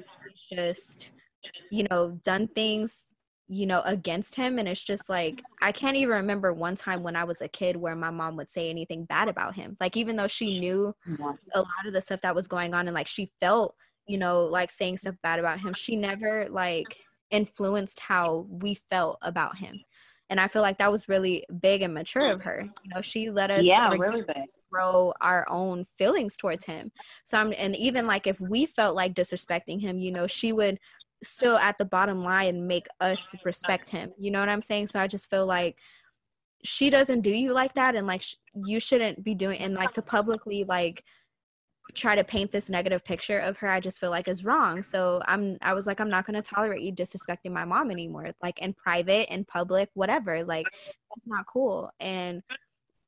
he's 0.50 0.58
just, 0.58 1.12
you 1.72 1.86
know, 1.90 2.20
done 2.24 2.48
things 2.48 3.06
you 3.48 3.68
know 3.68 3.82
against 3.86 4.36
him 4.36 4.58
and 4.58 4.68
it's 4.68 4.84
just 4.84 5.08
like 5.08 5.44
i 5.62 5.72
can't 5.72 5.96
even 5.98 6.16
remember 6.16 6.52
one 6.52 6.76
time 6.76 7.04
when 7.04 7.16
i 7.16 7.24
was 7.24 7.42
a 7.42 7.48
kid 7.48 7.76
where 7.76 7.96
my 7.96 8.10
mom 8.10 8.36
would 8.36 8.50
say 8.50 8.70
anything 8.70 9.06
bad 9.06 9.28
about 9.28 9.54
him. 9.54 9.78
Like 9.80 9.96
even 9.96 10.16
though 10.16 10.28
she 10.28 10.60
knew 10.60 10.96
a 11.54 11.60
lot 11.60 11.86
of 11.86 11.94
the 11.94 12.02
stuff 12.02 12.22
that 12.22 12.36
was 12.36 12.48
going 12.48 12.74
on 12.74 12.88
and 12.88 12.96
like 12.96 13.08
she 13.08 13.32
felt 13.40 13.76
you 14.08 14.18
know 14.18 14.46
like 14.46 14.72
saying 14.72 14.98
stuff 14.98 15.16
bad 15.22 15.40
about 15.40 15.60
him 15.60 15.74
she 15.74 15.96
never 15.96 16.48
like 16.50 16.98
influenced 17.32 18.00
how 18.00 18.48
we 18.50 18.76
felt 18.90 19.20
about 19.22 19.58
him. 19.58 19.80
And 20.30 20.40
i 20.40 20.48
feel 20.48 20.64
like 20.64 20.80
that 20.80 20.92
was 20.92 21.08
really 21.08 21.46
big 21.62 21.84
and 21.84 21.94
mature 21.94 22.32
of 22.32 22.42
her. 22.42 22.64
You 22.84 22.96
know 22.96 23.02
she 23.02 23.30
let 23.30 23.52
us 23.52 23.64
yeah 23.64 23.92
really 23.92 24.24
big. 24.24 24.46
grow 24.72 25.14
our 25.22 25.46
own 25.50 25.86
feelings 25.86 26.36
towards 26.36 26.66
him. 26.66 26.92
So 27.26 27.38
i'm 27.38 27.54
and 27.56 27.76
even 27.76 28.08
like 28.08 28.26
if 28.26 28.40
we 28.40 28.66
felt 28.66 28.96
like 28.96 29.14
disrespecting 29.14 29.80
him 29.80 30.00
you 30.00 30.12
know 30.12 30.26
she 30.26 30.52
would 30.52 30.80
still 31.26 31.58
at 31.58 31.78
the 31.78 31.86
bottom 31.86 32.24
line 32.24 32.56
and 32.56 32.68
make 32.68 32.88
us 33.02 33.34
respect 33.44 33.90
him. 33.90 34.12
You 34.18 34.32
know 34.32 34.40
what 34.40 34.50
I'm 34.50 34.62
saying? 34.62 34.88
So 34.88 35.00
I 35.00 35.08
just 35.08 35.30
feel 35.30 35.46
like 35.46 35.78
she 36.66 36.90
doesn't 36.90 37.22
do 37.22 37.30
you 37.30 37.54
like 37.54 37.74
that 37.76 37.96
and 37.96 38.08
like 38.08 38.22
sh- 38.22 38.36
you 38.66 38.80
shouldn't 38.80 39.24
be 39.24 39.36
doing 39.36 39.60
and 39.60 39.76
like 39.76 39.92
to 39.92 40.02
publicly 40.02 40.64
like 40.64 41.04
try 41.94 42.16
to 42.16 42.24
paint 42.24 42.52
this 42.52 42.70
negative 42.70 43.06
picture 43.06 43.38
of 43.38 43.56
her 43.58 43.70
i 43.70 43.80
just 43.80 44.00
feel 44.00 44.10
like 44.10 44.28
is 44.28 44.44
wrong 44.44 44.82
so 44.82 45.22
i'm 45.28 45.58
i 45.62 45.74
was 45.74 45.86
like 45.86 46.00
i'm 46.00 46.10
not 46.10 46.26
going 46.26 46.42
to 46.42 46.42
tolerate 46.42 46.82
you 46.82 46.92
disrespecting 46.92 47.52
my 47.52 47.64
mom 47.64 47.92
anymore 47.92 48.32
like 48.42 48.60
in 48.60 48.74
private 48.74 49.32
in 49.32 49.46
public 49.46 49.90
whatever 49.94 50.44
like 50.44 50.66
that's 50.66 51.28
not 51.28 51.46
cool 51.46 51.92
and 52.00 52.42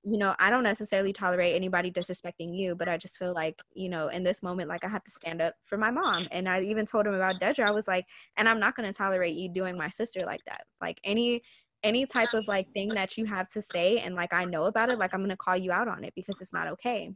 you 0.07 0.17
know, 0.17 0.33
I 0.39 0.49
don't 0.49 0.63
necessarily 0.63 1.11
tolerate 1.11 1.53
anybody 1.53 1.91
disrespecting 1.91 2.57
you, 2.57 2.75
but 2.75 2.87
I 2.87 2.95
just 2.95 3.17
feel 3.17 3.33
like, 3.33 3.61
you 3.73 3.89
know, 3.89 4.07
in 4.07 4.23
this 4.23 4.41
moment, 4.41 4.69
like 4.69 4.85
I 4.85 4.87
have 4.87 5.03
to 5.03 5.11
stand 5.11 5.41
up 5.41 5.55
for 5.65 5.77
my 5.77 5.91
mom. 5.91 6.29
And 6.31 6.47
I 6.47 6.61
even 6.61 6.85
told 6.85 7.05
him 7.05 7.13
about 7.13 7.41
Dedra. 7.41 7.67
I 7.67 7.71
was 7.71 7.89
like, 7.89 8.05
and 8.37 8.47
I'm 8.47 8.57
not 8.57 8.77
going 8.77 8.89
to 8.89 8.97
tolerate 8.97 9.35
you 9.35 9.49
doing 9.49 9.75
my 9.77 9.89
sister 9.89 10.25
like 10.25 10.39
that. 10.45 10.61
Like 10.79 11.01
any, 11.03 11.41
any 11.83 12.05
type 12.05 12.29
of 12.33 12.47
like 12.47 12.71
thing 12.71 12.87
that 12.93 13.17
you 13.17 13.25
have 13.25 13.49
to 13.49 13.61
say 13.61 13.97
and 13.97 14.15
like 14.15 14.31
I 14.31 14.45
know 14.45 14.63
about 14.63 14.89
it, 14.89 14.97
like 14.97 15.13
I'm 15.13 15.19
going 15.19 15.29
to 15.29 15.35
call 15.35 15.57
you 15.57 15.73
out 15.73 15.89
on 15.89 16.05
it 16.05 16.13
because 16.15 16.39
it's 16.39 16.53
not 16.53 16.67
okay 16.69 17.11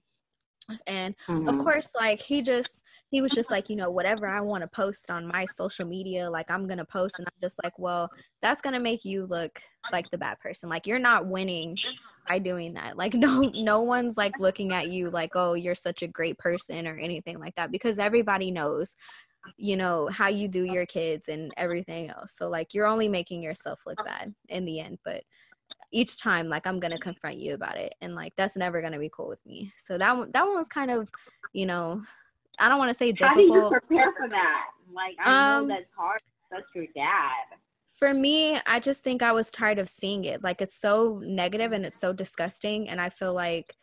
and 0.87 1.15
mm-hmm. 1.27 1.47
of 1.49 1.57
course 1.59 1.89
like 1.99 2.21
he 2.21 2.41
just 2.41 2.83
he 3.09 3.21
was 3.21 3.31
just 3.31 3.51
like 3.51 3.69
you 3.69 3.75
know 3.75 3.89
whatever 3.89 4.27
i 4.27 4.39
want 4.39 4.61
to 4.61 4.67
post 4.67 5.11
on 5.11 5.27
my 5.27 5.45
social 5.45 5.85
media 5.85 6.29
like 6.29 6.49
i'm 6.49 6.67
gonna 6.67 6.85
post. 6.85 7.15
And 7.17 7.27
i'm 7.27 7.41
just 7.41 7.59
like 7.63 7.77
well 7.77 8.09
that's 8.41 8.61
gonna 8.61 8.79
make 8.79 9.03
you 9.03 9.25
look 9.25 9.61
like 9.91 10.09
the 10.11 10.17
bad 10.17 10.39
person. 10.39 10.69
Like 10.69 10.85
you're 10.85 10.99
not 10.99 11.27
winning 11.27 11.75
by 12.27 12.39
doing 12.39 12.73
that. 12.73 12.97
Like 12.97 13.13
no 13.15 13.41
no 13.55 13.81
one's 13.81 14.17
like 14.17 14.33
looking 14.39 14.73
at 14.73 14.89
you 14.89 15.09
like 15.09 15.31
oh 15.35 15.53
you're 15.53 15.75
such 15.75 16.01
a 16.01 16.07
great 16.07 16.37
person 16.37 16.87
or 16.87 16.97
anything 16.97 17.39
like 17.39 17.55
that 17.55 17.71
because 17.71 17.99
everybody 17.99 18.51
knows 18.51 18.95
you 19.57 19.75
know 19.75 20.07
how 20.11 20.27
you 20.27 20.47
do 20.47 20.63
your 20.63 20.85
kids 20.85 21.27
and 21.27 21.51
everything 21.57 22.09
else. 22.09 22.33
So 22.37 22.49
like 22.49 22.73
you're 22.73 22.85
only 22.85 23.07
making 23.07 23.41
yourself 23.41 23.81
look 23.85 23.97
bad 24.05 24.33
in 24.49 24.65
the 24.65 24.79
end 24.79 24.99
but 25.03 25.23
each 25.91 26.19
time 26.19 26.47
like 26.49 26.65
i'm 26.65 26.79
gonna 26.79 26.97
confront 26.97 27.37
you 27.37 27.53
about 27.53 27.77
it 27.77 27.93
and 28.01 28.15
like 28.15 28.33
that's 28.37 28.55
never 28.55 28.81
gonna 28.81 28.99
be 28.99 29.11
cool 29.13 29.27
with 29.27 29.45
me. 29.45 29.71
So 29.77 29.97
that 29.97 30.17
one 30.17 30.31
that 30.31 30.45
one 30.45 30.55
was 30.55 30.67
kind 30.67 30.91
of 30.91 31.09
you 31.53 31.65
know 31.65 32.01
i 32.59 32.69
don't 32.69 32.77
want 32.77 32.89
to 32.89 32.97
say 32.97 33.11
difficult 33.11 33.29
how 33.29 33.35
do 33.35 33.43
you 33.43 33.69
prepare 33.69 34.13
for 34.17 34.29
that? 34.29 34.63
Like 34.93 35.15
i 35.23 35.57
um, 35.57 35.67
know 35.67 35.75
that's 35.75 35.91
hard 35.95 36.21
that's 36.49 36.67
your 36.75 36.85
dad. 36.93 37.57
for 37.97 38.13
me 38.13 38.59
i 38.65 38.79
just 38.79 39.03
think 39.03 39.21
i 39.21 39.31
was 39.31 39.51
tired 39.51 39.79
of 39.79 39.89
seeing 39.89 40.25
it. 40.25 40.43
Like 40.43 40.61
it's 40.61 40.79
so 40.79 41.21
negative 41.23 41.71
and 41.71 41.85
it's 41.85 41.99
so 41.99 42.13
disgusting 42.13 42.89
and 42.89 42.99
i 43.01 43.09
feel 43.09 43.33
like 43.33 43.75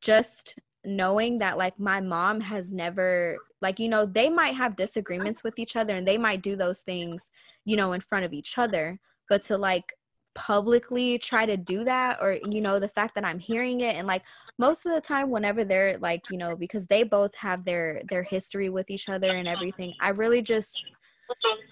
just 0.00 0.54
knowing 0.84 1.38
that 1.38 1.58
like 1.58 1.78
my 1.78 2.00
mom 2.00 2.40
has 2.40 2.72
never 2.72 3.36
like 3.60 3.78
you 3.78 3.88
know 3.88 4.06
they 4.06 4.30
might 4.30 4.54
have 4.54 4.76
disagreements 4.76 5.44
with 5.44 5.58
each 5.58 5.76
other 5.76 5.94
and 5.94 6.08
they 6.08 6.16
might 6.16 6.42
do 6.42 6.56
those 6.56 6.80
things 6.80 7.30
you 7.66 7.76
know 7.76 7.92
in 7.92 8.00
front 8.00 8.24
of 8.24 8.32
each 8.32 8.56
other 8.56 8.98
but 9.28 9.42
to 9.42 9.58
like 9.58 9.92
publicly 10.34 11.18
try 11.18 11.44
to 11.44 11.56
do 11.56 11.84
that 11.84 12.18
or 12.20 12.38
you 12.48 12.60
know 12.60 12.78
the 12.78 12.88
fact 12.88 13.14
that 13.14 13.24
i'm 13.24 13.38
hearing 13.38 13.80
it 13.80 13.96
and 13.96 14.06
like 14.06 14.22
most 14.58 14.86
of 14.86 14.92
the 14.92 15.00
time 15.00 15.28
whenever 15.28 15.64
they're 15.64 15.98
like 15.98 16.22
you 16.30 16.38
know 16.38 16.54
because 16.54 16.86
they 16.86 17.02
both 17.02 17.34
have 17.34 17.64
their 17.64 18.00
their 18.08 18.22
history 18.22 18.68
with 18.68 18.90
each 18.90 19.08
other 19.08 19.30
and 19.30 19.48
everything 19.48 19.92
i 20.00 20.08
really 20.10 20.40
just 20.40 20.90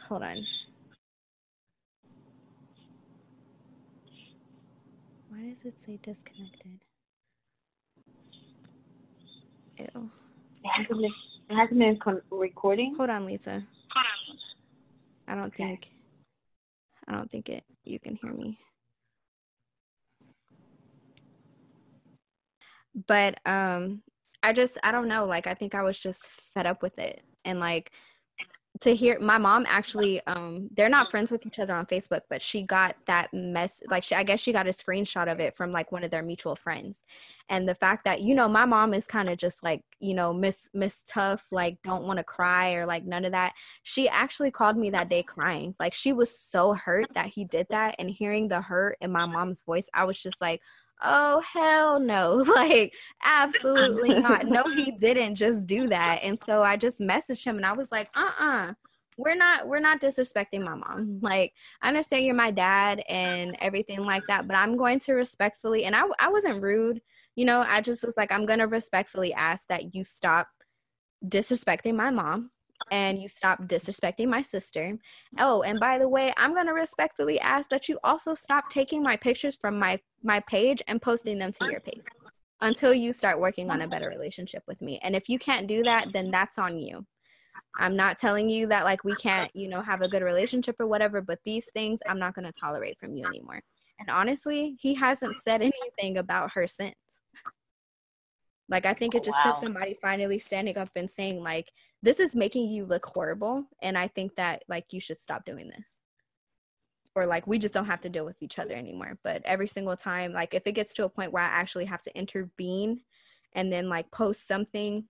hold 0.09 0.23
on. 0.23 0.45
Why 5.29 5.51
does 5.51 5.65
it 5.65 5.81
say 5.85 5.99
disconnected? 6.03 6.81
Ew. 9.79 10.11
It 10.65 10.69
hasn't 10.75 11.01
been, 11.01 11.13
it 11.51 11.55
hasn't 11.55 11.79
been 11.79 11.99
con- 11.99 12.23
recording? 12.31 12.95
Hold 12.97 13.11
on 13.11 13.27
lisa. 13.27 13.63
Hold 13.93 14.07
on. 14.07 14.39
i 15.29 15.35
don't 15.35 15.47
okay. 15.49 15.65
think 15.65 15.89
I 17.09 17.13
don't 17.15 17.31
think 17.31 17.49
it 17.49 17.65
you 17.85 17.99
can 17.99 18.17
hear 18.17 18.33
me. 18.33 18.59
But 23.07 23.39
um 23.47 24.03
I 24.43 24.53
just 24.53 24.79
I 24.83 24.93
don't 24.93 25.09
know, 25.09 25.25
like 25.27 25.47
I 25.47 25.55
think 25.55 25.75
I 25.75 25.83
was 25.83 25.99
just 25.99 26.27
fed 26.55 26.67
up 26.67 26.83
with 26.83 26.99
it. 26.99 27.23
And 27.45 27.61
like 27.61 27.93
to 28.81 28.95
hear 28.95 29.19
my 29.21 29.39
mom 29.39 29.67
actually 29.69 30.21
um 30.27 30.69
they're 30.77 30.89
not 30.89 31.11
friends 31.11 31.31
with 31.31 31.45
each 31.47 31.59
other 31.59 31.75
on 31.75 31.87
facebook 31.87 32.21
but 32.31 32.41
she 32.41 32.63
got 32.63 32.97
that 33.07 33.33
mess 33.33 33.81
like 33.89 34.05
she, 34.05 34.15
i 34.15 34.23
guess 34.23 34.41
she 34.41 34.53
got 34.53 34.67
a 34.67 34.71
screenshot 34.71 35.31
of 35.31 35.41
it 35.41 35.57
from 35.57 35.73
like 35.73 35.93
one 35.93 36.05
of 36.05 36.11
their 36.11 36.23
mutual 36.23 36.57
friends. 36.57 37.05
And 37.51 37.67
the 37.67 37.75
fact 37.75 38.05
that 38.05 38.21
you 38.21 38.35
know 38.35 38.49
my 38.49 38.65
mom 38.65 38.93
is 38.93 39.07
kind 39.07 39.29
of 39.29 39.39
just 39.39 39.63
like 39.63 39.83
you 40.01 40.15
know 40.15 40.33
miss 40.33 40.69
miss 40.75 41.03
tough 41.07 41.47
like 41.51 41.79
don't 41.83 42.05
want 42.05 42.19
to 42.19 42.25
cry 42.25 42.73
or 42.75 42.87
like 42.87 43.05
none 43.05 43.25
of 43.25 43.33
that. 43.33 43.55
She 43.83 44.09
actually 44.09 44.51
called 44.51 44.77
me 44.77 44.91
that 44.91 45.09
day 45.09 45.23
crying. 45.23 45.75
Like 45.81 45.95
she 45.95 46.13
was 46.13 46.37
so 46.39 46.75
hurt 46.75 47.07
that 47.15 47.27
he 47.27 47.45
did 47.45 47.67
that 47.71 47.97
and 47.99 48.11
hearing 48.11 48.49
the 48.49 48.61
hurt 48.61 48.99
in 49.01 49.11
my 49.13 49.27
mom's 49.27 49.63
voice 49.63 49.89
i 49.95 50.05
was 50.05 50.19
just 50.19 50.41
like 50.41 50.61
oh 51.03 51.41
hell 51.41 52.01
no. 52.01 52.45
Like 52.59 52.95
absolutely 53.25 54.15
not. 54.15 54.47
No 54.47 54.65
he 54.77 54.93
didn't 54.93 55.37
just 55.37 55.67
do 55.67 55.89
that. 55.89 56.21
And 56.23 56.39
so 56.39 56.63
i 56.63 56.77
just 56.77 57.01
messaged 57.01 57.45
him 57.45 57.57
and 57.57 57.67
i 57.67 57.73
was 57.73 57.91
like 57.93 58.11
uh-uh 58.17 58.73
we're 59.17 59.35
not 59.35 59.67
we're 59.67 59.81
not 59.81 60.01
disrespecting 60.01 60.63
my 60.63 60.75
mom. 60.75 61.19
Like 61.23 61.53
i 61.83 61.89
understand 61.89 62.25
you're 62.25 62.35
my 62.35 62.51
dad 62.51 63.03
and 63.09 63.57
everything 63.61 64.05
like 64.05 64.27
that 64.29 64.47
but 64.47 64.57
i'm 64.57 64.77
going 64.77 64.99
to 65.01 65.13
respectfully 65.15 65.85
and 65.85 65.95
i, 65.95 66.03
I 66.19 66.31
wasn't 66.31 66.63
rude. 66.63 67.01
You 67.37 67.45
know 67.45 67.65
i 67.69 67.81
just 67.81 68.05
was 68.05 68.17
like 68.17 68.33
i'm 68.33 68.47
going 68.47 68.59
to 68.59 68.67
respectfully 68.67 69.33
ask 69.33 69.67
that 69.69 69.95
you 69.95 70.05
stop 70.05 70.49
disrespecting 71.25 71.95
my 71.95 72.11
mom 72.11 72.51
and 72.91 73.21
you 73.21 73.29
stop 73.29 73.63
disrespecting 73.65 74.29
my 74.29 74.43
sister. 74.43 74.99
Oh, 75.39 75.63
and 75.63 75.79
by 75.81 75.99
the 75.99 76.09
way, 76.09 76.33
I'm 76.37 76.55
going 76.55 76.67
to 76.67 76.73
respectfully 76.73 77.39
ask 77.41 77.71
that 77.71 77.89
you 77.89 77.99
also 78.05 78.35
stop 78.35 78.69
taking 78.71 79.03
my 79.03 79.17
pictures 79.17 79.57
from 79.57 79.79
my 79.79 80.01
my 80.23 80.41
page 80.41 80.83
and 80.89 81.01
posting 81.01 81.39
them 81.39 81.53
to 81.53 81.71
your 81.71 81.81
page. 81.81 82.03
until 82.61 82.93
you 82.93 83.13
start 83.13 83.41
working 83.41 83.71
on 83.71 83.83
a 83.83 83.89
better 83.89 84.09
relationship 84.09 84.63
with 84.67 84.83
me. 84.83 84.99
And 85.03 85.15
if 85.15 85.29
you 85.29 85.39
can't 85.39 85.69
do 85.69 85.83
that, 85.85 86.09
then 86.13 86.31
that's 86.31 86.59
on 86.59 86.79
you. 86.79 87.07
I'm 87.79 87.97
not 87.97 88.19
telling 88.19 88.49
you 88.49 88.67
that 88.69 88.85
like 88.85 89.05
we 89.05 89.15
can't, 89.15 89.55
you 89.55 89.69
know, 89.69 89.81
have 89.81 90.03
a 90.03 90.09
good 90.09 90.23
relationship 90.23 90.77
or 90.81 90.87
whatever, 90.87 91.21
but 91.21 91.39
these 91.45 91.71
things 91.73 92.01
I'm 92.07 92.19
not 92.19 92.35
going 92.35 92.47
to 92.47 92.61
tolerate 92.61 92.99
from 92.99 93.17
you 93.17 93.27
anymore. 93.27 93.63
And 94.01 94.11
honestly, 94.11 94.77
he 94.81 94.95
hasn't 94.95 95.37
said 95.37 95.61
anything 95.63 96.19
about 96.19 96.53
her 96.53 96.67
since. 96.67 96.95
Like 98.69 98.87
I 98.87 98.95
think 98.95 99.15
it 99.15 99.25
just 99.25 99.39
wow. 99.45 99.53
took 99.53 99.63
somebody 99.63 99.97
finally 100.03 100.39
standing 100.39 100.77
up 100.77 100.91
and 100.95 101.11
saying 101.11 101.43
like 101.43 101.71
this 102.03 102.21
is 102.21 102.37
making 102.37 102.69
you 102.69 102.85
look 102.85 103.07
horrible 103.07 103.65
and 103.83 103.99
I 103.99 104.09
think 104.09 104.37
that 104.37 104.63
like 104.69 104.93
you 104.93 105.01
should 105.01 105.21
stop 105.21 105.45
doing 105.45 105.69
this. 105.69 106.01
Or 107.15 107.27
like 107.27 107.47
we 107.47 107.59
just 107.59 107.75
don't 107.75 107.87
have 107.87 108.01
to 108.03 108.09
deal 108.09 108.25
with 108.25 108.43
each 108.43 108.59
other 108.59 108.75
anymore. 108.75 109.19
But 109.25 109.43
every 109.45 109.69
single 109.69 109.97
time 109.97 110.33
like 110.33 110.55
if 110.55 110.67
it 110.67 110.73
gets 110.73 110.95
to 110.95 111.05
a 111.05 111.09
point 111.09 111.33
where 111.33 111.43
I 111.43 111.47
actually 111.47 111.87
have 111.87 112.03
to 112.03 112.17
intervene 112.17 113.01
and 113.55 113.73
then 113.73 113.89
like 113.89 114.11
post 114.11 114.47
something, 114.47 115.05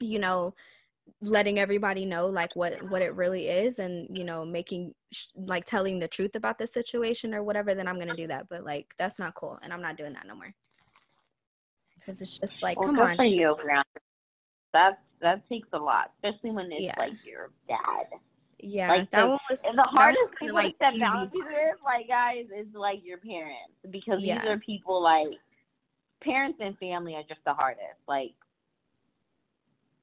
you 0.00 0.18
know, 0.18 0.54
letting 1.22 1.58
everybody 1.58 2.04
know 2.04 2.26
like 2.26 2.54
what 2.54 2.82
what 2.90 3.00
it 3.00 3.14
really 3.14 3.48
is 3.48 3.78
and 3.78 4.14
you 4.14 4.24
know 4.24 4.44
making 4.44 4.94
like 5.34 5.64
telling 5.64 5.98
the 5.98 6.06
truth 6.06 6.34
about 6.34 6.58
the 6.58 6.66
situation 6.66 7.32
or 7.32 7.42
whatever 7.42 7.74
then 7.74 7.88
i'm 7.88 7.98
gonna 7.98 8.14
do 8.14 8.26
that 8.26 8.46
but 8.50 8.62
like 8.62 8.92
that's 8.98 9.18
not 9.18 9.34
cool 9.34 9.58
and 9.62 9.72
i'm 9.72 9.80
not 9.80 9.96
doing 9.96 10.12
that 10.12 10.26
no 10.26 10.34
more 10.34 10.54
because 12.08 12.22
it's 12.22 12.38
just 12.38 12.62
like, 12.62 12.78
well, 12.80 12.88
come 12.88 12.98
on. 13.00 13.16
for 13.16 13.24
you. 13.24 13.54
That 14.78 15.00
that 15.20 15.48
takes 15.48 15.68
a 15.72 15.78
lot, 15.78 16.12
especially 16.16 16.52
when 16.52 16.70
it's 16.70 16.82
yeah. 16.82 16.94
like 16.96 17.12
your 17.26 17.50
dad. 17.66 18.06
Yeah, 18.60 18.88
like 18.88 19.10
that 19.10 19.22
the, 19.22 19.28
one 19.28 19.38
was. 19.50 19.60
And 19.64 19.76
the 19.76 19.82
hardest 19.82 20.34
people 20.38 20.54
like, 20.54 20.78
to 20.78 20.90
set 20.90 21.00
boundaries 21.00 21.32
with, 21.34 21.80
like 21.84 22.06
guys, 22.06 22.46
is 22.56 22.68
like 22.74 23.00
your 23.04 23.18
parents 23.18 23.74
because 23.90 24.22
yeah. 24.22 24.40
these 24.40 24.48
are 24.48 24.58
people 24.58 25.02
like 25.02 25.28
parents 26.22 26.58
and 26.60 26.78
family 26.78 27.14
are 27.16 27.24
just 27.28 27.40
the 27.44 27.54
hardest. 27.54 27.98
Like, 28.06 28.34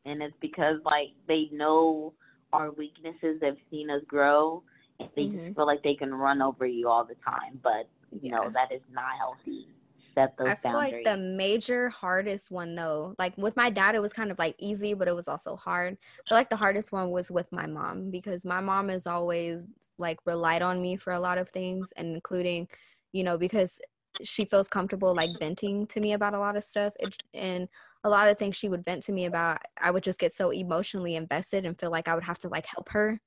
and 0.05 0.21
it's 0.21 0.35
because 0.41 0.77
like 0.83 1.11
they 1.25 1.47
know 1.53 2.13
our 2.51 2.71
weaknesses. 2.71 3.39
They've 3.39 3.55
seen 3.71 3.89
us 3.89 4.01
grow, 4.07 4.61
and 4.99 5.07
they 5.15 5.23
mm-hmm. 5.23 5.45
just 5.45 5.55
feel 5.55 5.67
like 5.67 5.83
they 5.83 5.95
can 5.95 6.13
run 6.13 6.41
over 6.41 6.65
you 6.65 6.89
all 6.89 7.05
the 7.05 7.15
time. 7.25 7.61
But 7.63 7.87
you 8.11 8.29
yeah. 8.29 8.31
know 8.31 8.51
that 8.53 8.75
is 8.75 8.81
not 8.91 9.11
healthy 9.17 9.67
set 10.15 10.37
those 10.37 10.47
I 10.49 10.55
feel 10.55 10.73
boundaries. 10.73 11.05
like 11.05 11.05
the 11.05 11.17
major 11.17 11.89
hardest 11.89 12.51
one 12.51 12.75
though, 12.75 13.15
like 13.19 13.37
with 13.37 13.55
my 13.55 13.69
dad, 13.69 13.95
it 13.95 14.01
was 14.01 14.13
kind 14.13 14.31
of 14.31 14.39
like 14.39 14.55
easy, 14.59 14.93
but 14.93 15.07
it 15.07 15.15
was 15.15 15.27
also 15.27 15.55
hard. 15.55 15.97
But 16.29 16.35
like 16.35 16.49
the 16.49 16.55
hardest 16.55 16.91
one 16.91 17.11
was 17.11 17.31
with 17.31 17.51
my 17.51 17.65
mom 17.67 18.11
because 18.11 18.45
my 18.45 18.61
mom 18.61 18.89
has 18.89 19.07
always 19.07 19.61
like 19.97 20.19
relied 20.25 20.61
on 20.61 20.81
me 20.81 20.97
for 20.97 21.13
a 21.13 21.19
lot 21.19 21.37
of 21.37 21.49
things, 21.49 21.93
and 21.97 22.15
including, 22.15 22.67
you 23.11 23.23
know, 23.23 23.37
because 23.37 23.79
she 24.23 24.45
feels 24.45 24.67
comfortable 24.67 25.13
like 25.15 25.31
venting 25.39 25.85
to 25.87 25.99
me 25.99 26.13
about 26.13 26.33
a 26.33 26.39
lot 26.39 26.55
of 26.55 26.63
stuff 26.63 26.93
it, 26.99 27.15
and 27.33 27.67
a 28.03 28.09
lot 28.09 28.29
of 28.29 28.37
things 28.37 28.55
she 28.55 28.69
would 28.69 28.85
vent 28.85 29.03
to 29.03 29.11
me 29.11 29.25
about 29.25 29.57
i 29.81 29.91
would 29.91 30.03
just 30.03 30.19
get 30.19 30.31
so 30.33 30.51
emotionally 30.51 31.15
invested 31.15 31.65
and 31.65 31.77
feel 31.79 31.91
like 31.91 32.07
i 32.07 32.15
would 32.15 32.23
have 32.23 32.39
to 32.39 32.47
like 32.47 32.65
help 32.65 32.87
her 32.89 33.19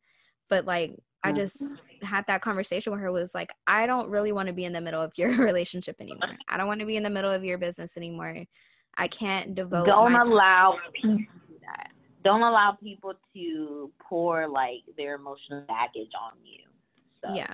but 0.49 0.65
like 0.65 0.95
I 1.25 1.29
mm-hmm. 1.29 1.37
just 1.37 1.63
had 2.03 2.25
that 2.29 2.43
conversation 2.43 2.93
with 2.93 3.01
her 3.01 3.11
was 3.11 3.35
like, 3.35 3.51
I 3.67 3.87
don't 3.87 4.09
really 4.09 4.33
want 4.33 4.47
to 4.49 4.53
be 4.53 4.65
in 4.65 4.73
the 4.73 4.81
middle 4.81 5.03
of 5.03 5.13
your 5.17 5.31
relationship 5.37 5.97
anymore. 6.01 6.37
I 6.49 6.57
don't 6.57 6.67
want 6.67 6.81
to 6.81 6.87
be 6.87 6.97
in 6.97 7.03
the 7.03 7.11
middle 7.11 7.31
of 7.31 7.45
your 7.45 7.59
business 7.59 7.97
anymore. 7.97 8.45
I 8.97 9.09
can't 9.09 9.55
devote. 9.55 9.87
Don't 9.87 10.15
allow 10.15 10.79
people. 10.93 11.25
Don't 12.25 12.43
allow 12.43 12.77
people 12.83 13.15
to 13.35 13.93
pour 14.03 14.49
like 14.49 14.83
their 14.97 15.15
emotional 15.15 15.65
baggage 15.69 16.11
on 16.21 16.33
you. 16.45 16.65
So, 17.25 17.33
yeah. 17.33 17.53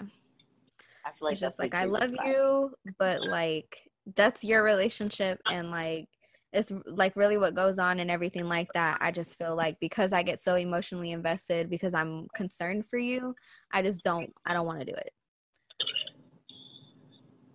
I 1.04 1.10
feel 1.10 1.28
like 1.28 1.32
it's 1.32 1.40
just 1.40 1.58
like 1.58 1.74
I 1.74 1.84
love 1.84 2.12
you, 2.24 2.72
but 2.98 3.20
like 3.22 3.76
that's 4.16 4.42
your 4.42 4.62
relationship, 4.62 5.38
and 5.50 5.70
like 5.70 6.08
it's 6.54 6.70
like 6.86 7.16
really 7.16 7.36
what 7.36 7.56
goes 7.56 7.80
on 7.80 7.98
and 7.98 8.10
everything 8.10 8.48
like 8.48 8.72
that. 8.74 8.98
I 9.00 9.10
just 9.10 9.36
feel 9.36 9.56
like 9.56 9.78
because 9.80 10.12
I 10.12 10.22
get 10.22 10.40
so 10.40 10.54
emotionally 10.54 11.10
invested 11.10 11.68
because 11.68 11.94
I'm 11.94 12.28
concerned 12.34 12.86
for 12.86 12.96
you, 12.96 13.34
I 13.72 13.82
just 13.82 14.04
don't 14.04 14.32
I 14.46 14.54
don't 14.54 14.64
want 14.64 14.78
to 14.78 14.86
do 14.86 14.92
it. 14.92 15.12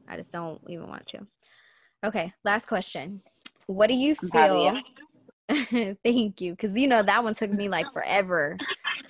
I 0.08 0.18
just 0.18 0.32
don't 0.34 0.62
even 0.68 0.88
want 0.88 1.06
to. 1.08 1.20
Okay, 2.04 2.34
last 2.44 2.68
question. 2.68 3.22
What 3.68 3.88
do 3.88 3.94
you 3.94 4.16
feel? 4.16 4.78
Thank 6.04 6.42
you, 6.42 6.52
because 6.52 6.78
you 6.78 6.88
know 6.88 7.02
that 7.02 7.24
one 7.24 7.34
took 7.34 7.52
me 7.52 7.70
like 7.70 7.92
forever 7.94 8.58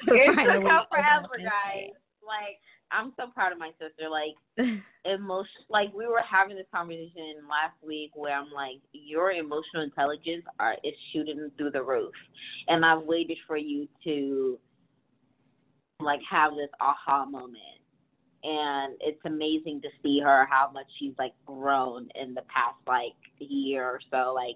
to 0.06 0.14
it 0.14 0.36
finally. 0.36 0.70
Took 0.70 0.90
forever, 0.92 1.30
guys. 1.38 1.90
Like 2.26 2.60
I'm 2.92 3.14
so 3.18 3.28
proud 3.34 3.52
of 3.52 3.60
my 3.60 3.72
sister. 3.80 4.10
Like 4.10 4.36
emotion, 5.06 5.62
like 5.70 5.94
we 5.94 6.08
were 6.08 6.22
having 6.30 6.56
this 6.56 6.66
conversation 6.74 7.46
last 7.50 7.76
week 7.86 8.12
where 8.16 8.34
I'm 8.34 8.52
like, 8.52 8.80
your 8.94 9.32
emotional 9.32 9.84
intelligence 9.84 10.46
are 10.60 10.76
is 10.84 10.94
shooting 11.14 11.50
through 11.58 11.72
the 11.72 11.84
roof, 11.84 12.14
and 12.68 12.86
I've 12.86 13.04
waited 13.04 13.38
for 13.48 13.58
you 13.58 13.88
to 14.04 14.60
like 16.00 16.22
have 16.30 16.56
this 16.56 16.70
aha 16.80 17.26
moment. 17.26 17.58
And 18.42 18.96
it's 19.02 19.20
amazing 19.26 19.82
to 19.82 19.90
see 20.02 20.22
her 20.24 20.48
how 20.50 20.72
much 20.74 20.86
she's 20.98 21.14
like 21.20 21.34
grown 21.46 22.08
in 22.16 22.34
the 22.34 22.42
past 22.44 22.78
like 22.88 23.18
year 23.40 23.84
or 23.84 24.00
so. 24.10 24.34
Like 24.34 24.56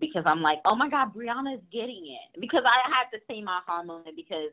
because 0.00 0.22
I'm 0.26 0.42
like, 0.42 0.58
oh 0.64 0.74
my 0.74 0.88
God, 0.88 1.14
Breonna's 1.14 1.62
getting 1.72 2.16
it. 2.16 2.40
Because 2.40 2.62
I 2.64 2.88
had 2.88 3.06
the 3.12 3.18
same 3.32 3.46
aha 3.48 3.82
moment 3.82 4.16
because 4.16 4.50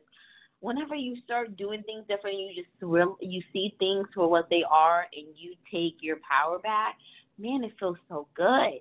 whenever 0.60 0.94
you 0.94 1.16
start 1.24 1.56
doing 1.56 1.82
things 1.82 2.04
different, 2.08 2.38
you 2.38 2.54
just 2.54 2.68
real, 2.80 3.16
you 3.20 3.42
see 3.52 3.74
things 3.78 4.06
for 4.14 4.28
what 4.28 4.48
they 4.50 4.64
are, 4.68 5.06
and 5.16 5.26
you 5.36 5.54
take 5.72 5.96
your 6.00 6.18
power 6.28 6.58
back. 6.58 6.96
Man, 7.38 7.64
it 7.64 7.72
feels 7.78 7.98
so 8.08 8.26
good. 8.34 8.80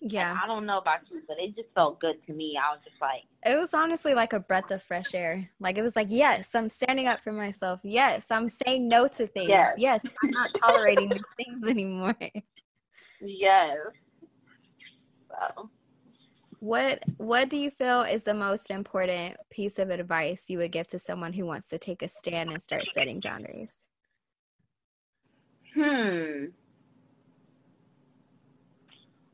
Yeah. 0.00 0.32
Like, 0.32 0.42
I 0.44 0.46
don't 0.46 0.66
know 0.66 0.78
about 0.78 1.00
you, 1.10 1.22
but 1.26 1.38
it 1.38 1.56
just 1.56 1.68
felt 1.74 2.00
good 2.00 2.16
to 2.26 2.32
me. 2.32 2.58
I 2.62 2.74
was 2.74 2.80
just 2.84 3.00
like, 3.00 3.22
it 3.44 3.58
was 3.58 3.72
honestly 3.72 4.12
like 4.12 4.32
a 4.32 4.40
breath 4.40 4.70
of 4.70 4.82
fresh 4.82 5.14
air. 5.14 5.48
Like 5.58 5.78
it 5.78 5.82
was 5.82 5.96
like, 5.96 6.08
yes, 6.10 6.54
I'm 6.54 6.68
standing 6.68 7.06
up 7.06 7.20
for 7.20 7.32
myself. 7.32 7.80
Yes, 7.82 8.26
I'm 8.30 8.50
saying 8.50 8.88
no 8.88 9.08
to 9.08 9.26
things. 9.26 9.48
Yes, 9.48 9.74
yes 9.78 10.04
I'm 10.22 10.30
not 10.30 10.50
tolerating 10.62 11.08
these 11.38 11.46
things 11.46 11.66
anymore. 11.66 12.16
Yes. 13.20 13.76
So 15.30 15.70
what 16.66 16.98
what 17.18 17.48
do 17.48 17.56
you 17.56 17.70
feel 17.70 18.02
is 18.02 18.24
the 18.24 18.34
most 18.34 18.70
important 18.72 19.36
piece 19.50 19.78
of 19.78 19.90
advice 19.90 20.44
you 20.48 20.58
would 20.58 20.72
give 20.72 20.88
to 20.88 20.98
someone 20.98 21.32
who 21.32 21.46
wants 21.46 21.68
to 21.68 21.78
take 21.78 22.02
a 22.02 22.08
stand 22.08 22.50
and 22.50 22.60
start 22.60 22.82
setting 22.92 23.20
boundaries? 23.20 23.86
Hmm. 25.74 26.46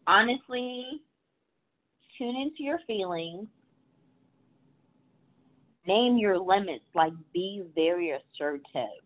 Honestly, 0.07 1.01
tune 2.19 2.37
into 2.37 2.63
your 2.63 2.81
feelings. 2.87 3.49
Name 5.87 6.19
your 6.19 6.39
limits. 6.39 6.85
Like, 6.95 7.13
be 7.33 7.63
very 7.75 8.11
assertive. 8.11 9.01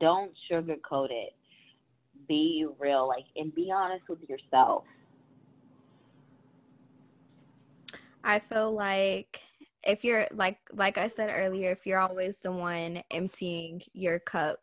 Don't 0.00 0.30
sugarcoat 0.50 1.10
it. 1.10 1.32
Be 2.28 2.66
real. 2.78 3.08
Like, 3.08 3.24
and 3.36 3.54
be 3.54 3.70
honest 3.74 4.04
with 4.08 4.20
yourself 4.28 4.84
I 8.24 8.38
feel 8.38 8.72
like 8.72 9.40
if 9.86 10.02
you're 10.02 10.26
like 10.32 10.58
like 10.72 10.96
I 10.98 11.08
said 11.08 11.30
earlier, 11.30 11.70
if 11.70 11.86
you're 11.86 12.00
always 12.00 12.38
the 12.38 12.50
one 12.50 13.02
emptying 13.10 13.82
your 13.92 14.18
cup 14.18 14.58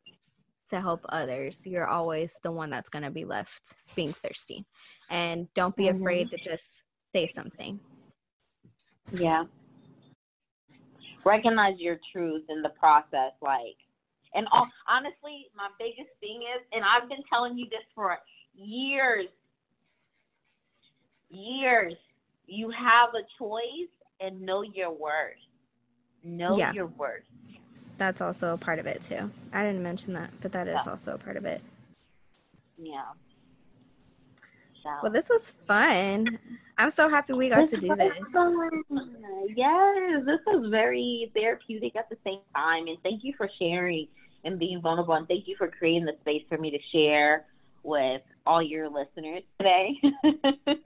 to 0.72 0.82
help 0.82 1.06
others, 1.10 1.62
you're 1.66 1.88
always 1.88 2.34
the 2.44 2.52
one 2.52 2.70
that's 2.72 2.90
going 2.90 3.04
to 3.04 3.12
be 3.12 3.24
left 3.24 3.76
being 3.96 4.14
thirsty. 4.14 4.66
And 5.10 5.48
don't 5.54 5.76
be 5.76 5.86
mm-hmm. 5.86 6.02
afraid 6.02 6.32
to 6.32 6.38
just 6.38 6.84
say 7.14 7.28
something. 7.28 7.80
Yeah. 9.12 9.44
Recognize 11.24 11.76
your 11.78 12.00
truth 12.12 12.44
in 12.50 12.64
the 12.64 12.70
process 12.70 13.34
like 13.42 13.78
and 14.34 14.48
all, 14.54 14.66
honestly, 14.88 15.48
my 15.56 15.68
biggest 15.78 16.10
thing 16.20 16.42
is 16.56 16.66
and 16.74 16.84
I've 16.84 17.08
been 17.08 17.24
telling 17.32 17.58
you 17.58 17.66
this 17.66 17.86
for 17.94 18.18
years 18.56 19.28
years 21.30 21.96
you 22.48 22.70
have 22.72 23.10
a 23.16 23.24
choice 23.38 23.90
and 24.20 24.42
know 24.42 24.62
your 24.62 24.92
worth. 24.92 25.36
Know 26.24 26.58
yeah. 26.58 26.74
your 26.74 26.88
worth. 26.88 27.24
That's 27.98 28.22
also 28.22 28.54
a 28.54 28.58
part 28.58 28.80
of 28.80 28.88
it 28.88 29.02
too. 29.02 29.30
I 29.54 29.64
didn't 29.64 29.84
mention 29.84 30.14
that, 30.14 30.32
but 30.42 30.52
that 30.54 30.68
is 30.68 30.78
yeah. 30.86 30.92
also 30.92 31.14
a 31.14 31.18
part 31.18 31.38
of 31.38 31.46
it. 31.46 31.62
Yeah. 32.78 33.04
So. 34.84 34.90
Well, 35.04 35.12
this 35.12 35.30
was 35.30 35.54
fun. 35.66 36.40
I'm 36.78 36.90
so 36.90 37.08
happy 37.08 37.34
we 37.34 37.50
got 37.50 37.62
this 37.62 37.72
to 37.72 37.78
do 37.78 37.96
this. 37.96 38.18
Fun. 38.32 38.84
Yes, 39.56 40.24
this 40.26 40.40
was 40.48 40.70
very 40.72 41.32
therapeutic 41.36 41.96
at 41.96 42.10
the 42.10 42.18
same 42.24 42.40
time. 42.56 42.88
And 42.88 42.98
thank 43.04 43.24
you 43.24 43.34
for 43.38 43.50
sharing 43.60 44.08
and 44.44 44.58
being 44.58 44.82
vulnerable. 44.82 45.14
And 45.14 45.28
thank 45.28 45.48
you 45.48 45.56
for 45.58 45.68
creating 45.68 46.06
the 46.06 46.16
space 46.22 46.44
for 46.50 46.58
me 46.58 46.72
to 46.72 46.80
share 46.92 47.46
with 47.84 48.22
all 48.46 48.62
your 48.62 48.90
listeners 48.90 49.44
today. 49.60 50.02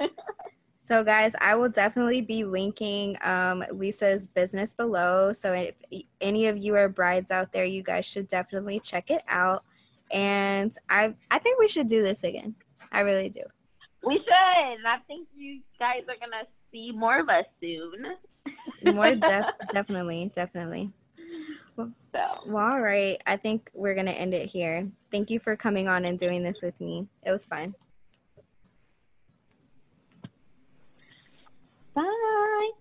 So, 0.88 1.04
guys, 1.04 1.34
I 1.42 1.56
will 1.56 1.70
definitely 1.70 2.22
be 2.22 2.44
linking 2.44 3.18
um, 3.24 3.64
Lisa's 3.72 4.28
business 4.28 4.76
below. 4.76 5.34
So, 5.34 5.52
if 5.54 5.74
any 6.22 6.46
of 6.46 6.58
you 6.58 6.76
are 6.76 6.88
brides 6.88 7.32
out 7.32 7.52
there, 7.52 7.66
you 7.66 7.82
guys 7.82 8.06
should 8.06 8.28
definitely 8.28 8.80
check 8.80 9.10
it 9.10 9.24
out. 9.28 9.64
And 10.12 10.72
I, 10.88 11.16
I 11.32 11.40
think 11.40 11.60
we 11.60 11.68
should 11.68 11.88
do 11.88 12.04
this 12.04 12.24
again. 12.24 12.54
I 12.92 13.00
really 13.00 13.30
do. 13.30 13.42
We 14.06 14.16
should. 14.16 14.74
And 14.74 14.88
I 14.88 14.98
think 15.08 15.28
you 15.36 15.62
guys 15.80 16.04
are 16.08 16.20
gonna 16.20 16.44
see 16.72 16.92
more 16.92 17.20
of 17.20 17.30
us 17.30 17.46
soon. 17.60 18.06
more 18.96 19.16
def- 19.16 19.56
definitely, 19.74 20.32
definitely. 20.36 20.92
Well, 21.76 21.92
so. 22.14 22.22
well, 22.46 22.74
all 22.74 22.82
right. 22.82 23.20
I 23.26 23.38
think 23.38 23.72
we're 23.74 23.96
gonna 23.96 24.12
end 24.12 24.36
it 24.36 24.48
here. 24.48 24.88
Thank 25.12 25.32
you 25.32 25.40
for 25.40 25.56
coming 25.56 25.88
on 25.88 26.06
and 26.06 26.20
doing 26.20 26.44
this 26.44 26.62
with 26.62 26.80
me. 26.80 27.08
It 27.24 27.32
was 27.32 27.46
fun. 27.46 27.74
Bye. 31.96 32.72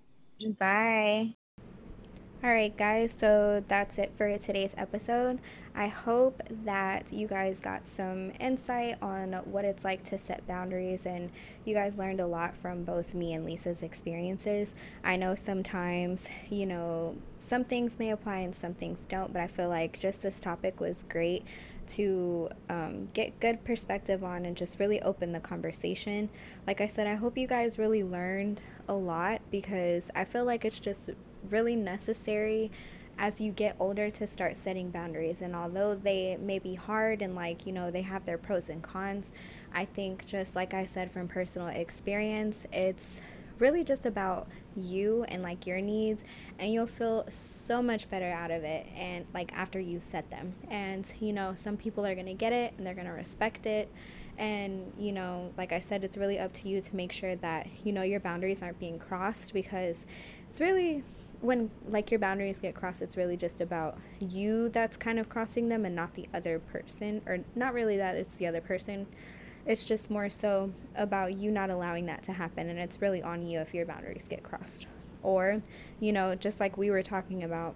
Bye. 0.58 1.34
All 2.42 2.50
right, 2.50 2.76
guys, 2.76 3.14
so 3.16 3.64
that's 3.68 3.96
it 3.96 4.12
for 4.18 4.36
today's 4.36 4.74
episode. 4.76 5.38
I 5.74 5.86
hope 5.86 6.42
that 6.64 7.12
you 7.12 7.26
guys 7.26 7.58
got 7.58 7.86
some 7.86 8.32
insight 8.38 8.98
on 9.00 9.32
what 9.44 9.64
it's 9.64 9.82
like 9.82 10.04
to 10.10 10.18
set 10.18 10.46
boundaries 10.46 11.06
and 11.06 11.30
you 11.64 11.74
guys 11.74 11.96
learned 11.96 12.20
a 12.20 12.26
lot 12.26 12.54
from 12.56 12.84
both 12.84 13.14
me 13.14 13.32
and 13.32 13.46
Lisa's 13.46 13.82
experiences. 13.82 14.74
I 15.02 15.16
know 15.16 15.34
sometimes, 15.34 16.28
you 16.50 16.66
know, 16.66 17.16
some 17.38 17.64
things 17.64 17.98
may 17.98 18.10
apply 18.10 18.38
and 18.38 18.54
some 18.54 18.74
things 18.74 19.06
don't, 19.08 19.32
but 19.32 19.40
I 19.40 19.46
feel 19.46 19.68
like 19.68 19.98
just 19.98 20.20
this 20.20 20.40
topic 20.40 20.80
was 20.80 21.04
great 21.08 21.44
to 21.89 22.49
um, 22.68 23.09
get 23.12 23.39
good 23.41 23.64
perspective 23.64 24.24
on 24.24 24.45
and 24.45 24.57
just 24.57 24.78
really 24.78 25.01
open 25.03 25.32
the 25.32 25.41
conversation. 25.41 26.28
Like 26.66 26.80
I 26.80 26.87
said, 26.87 27.07
I 27.07 27.14
hope 27.14 27.39
you 27.39 27.47
guys 27.47 27.78
really 27.78 28.03
learned 28.03 28.61
a 28.89 28.95
lot 28.95 29.41
because 29.51 30.11
I 30.14 30.24
feel 30.24 30.45
like 30.45 30.64
it's 30.64 30.78
just 30.78 31.11
really 31.51 31.76
necessary 31.76 32.70
as 33.18 33.41
you 33.41 33.53
get 33.53 33.76
older 33.78 34.11
to 34.11 34.26
start 34.26 34.57
setting 34.57 34.91
boundaries. 34.91 35.41
And 35.41 35.55
although 35.55 35.95
they 35.95 36.37
may 36.41 36.59
be 36.59 36.74
hard 36.74 37.22
and 37.22 37.35
like, 37.35 37.66
you 37.66 37.72
know, 37.72 37.91
they 37.91 38.03
have 38.03 38.24
their 38.26 38.39
pros 38.39 38.68
and 38.68 38.82
cons, 38.82 39.32
I 39.72 39.85
think 39.85 40.26
just 40.26 40.57
like 40.57 40.74
I 40.74 40.85
said 40.85 41.12
from 41.12 41.28
personal 41.28 41.68
experience, 41.68 42.66
it's 42.72 43.20
really 43.59 43.84
just 43.84 44.07
about 44.07 44.48
you 44.76 45.24
and 45.28 45.42
like 45.42 45.66
your 45.66 45.80
needs 45.80 46.24
and 46.59 46.72
you'll 46.72 46.86
feel 46.86 47.24
so 47.28 47.80
much 47.82 48.09
better 48.11 48.30
out 48.30 48.50
of 48.50 48.64
it 48.64 48.86
and 48.96 49.24
like 49.32 49.52
after 49.52 49.78
you 49.78 50.00
set 50.00 50.30
them. 50.30 50.55
And 50.70 51.11
you 51.20 51.32
know 51.32 51.55
some 51.57 51.76
people 51.76 52.05
are 52.05 52.14
going 52.14 52.26
to 52.26 52.34
get 52.34 52.52
it 52.52 52.74
and 52.76 52.86
they're 52.86 52.94
going 52.94 53.07
to 53.07 53.12
respect 53.12 53.66
it. 53.66 53.90
And 54.36 54.92
you 54.98 55.12
know 55.12 55.52
like 55.57 55.72
i 55.72 55.78
said 55.78 56.02
it's 56.02 56.16
really 56.16 56.40
up 56.40 56.52
to 56.55 56.68
you 56.68 56.80
to 56.80 56.96
make 56.96 57.12
sure 57.12 57.36
that 57.36 57.68
you 57.84 57.92
know 57.92 58.02
your 58.02 58.18
boundaries 58.18 58.62
aren't 58.62 58.80
being 58.80 58.98
crossed 58.98 59.52
because 59.55 60.05
it's 60.50 60.59
really 60.61 61.05
when 61.40 61.70
like 61.88 62.11
your 62.11 62.18
boundaries 62.18 62.59
get 62.59 62.74
crossed 62.74 63.02
it's 63.02 63.16
really 63.16 63.36
just 63.36 63.61
about 63.61 63.98
you 64.18 64.70
that's 64.70 64.96
kind 64.96 65.18
of 65.18 65.28
crossing 65.28 65.68
them 65.68 65.84
and 65.84 65.94
not 65.94 66.14
the 66.14 66.26
other 66.32 66.59
person 66.59 67.20
or 67.26 67.38
not 67.55 67.74
really 67.74 67.96
that 67.96 68.16
it's 68.16 68.34
the 68.36 68.46
other 68.46 68.61
person 68.61 69.07
it's 69.66 69.84
just 69.84 70.10
more 70.10 70.28
so 70.28 70.72
about 70.94 71.36
you 71.36 71.50
not 71.50 71.70
allowing 71.70 72.06
that 72.06 72.22
to 72.22 72.32
happen 72.32 72.68
and 72.68 72.78
it's 72.78 73.00
really 73.00 73.22
on 73.22 73.46
you 73.48 73.60
if 73.60 73.74
your 73.74 73.86
boundaries 73.86 74.26
get 74.28 74.42
crossed 74.42 74.86
or 75.22 75.62
you 76.00 76.12
know 76.12 76.34
just 76.34 76.60
like 76.60 76.76
we 76.76 76.90
were 76.90 77.02
talking 77.02 77.42
about 77.42 77.74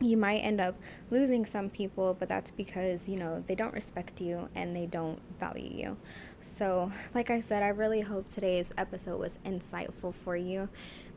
you 0.00 0.16
might 0.16 0.38
end 0.38 0.60
up 0.60 0.76
losing 1.10 1.44
some 1.44 1.70
people, 1.70 2.16
but 2.18 2.28
that's 2.28 2.50
because, 2.50 3.08
you 3.08 3.16
know, 3.16 3.42
they 3.46 3.54
don't 3.54 3.72
respect 3.72 4.20
you 4.20 4.48
and 4.54 4.74
they 4.74 4.86
don't 4.86 5.18
value 5.40 5.70
you. 5.72 5.96
So, 6.40 6.92
like 7.14 7.30
I 7.30 7.40
said, 7.40 7.62
I 7.62 7.68
really 7.68 8.02
hope 8.02 8.28
today's 8.28 8.72
episode 8.76 9.18
was 9.18 9.38
insightful 9.44 10.14
for 10.14 10.36
you. 10.36 10.68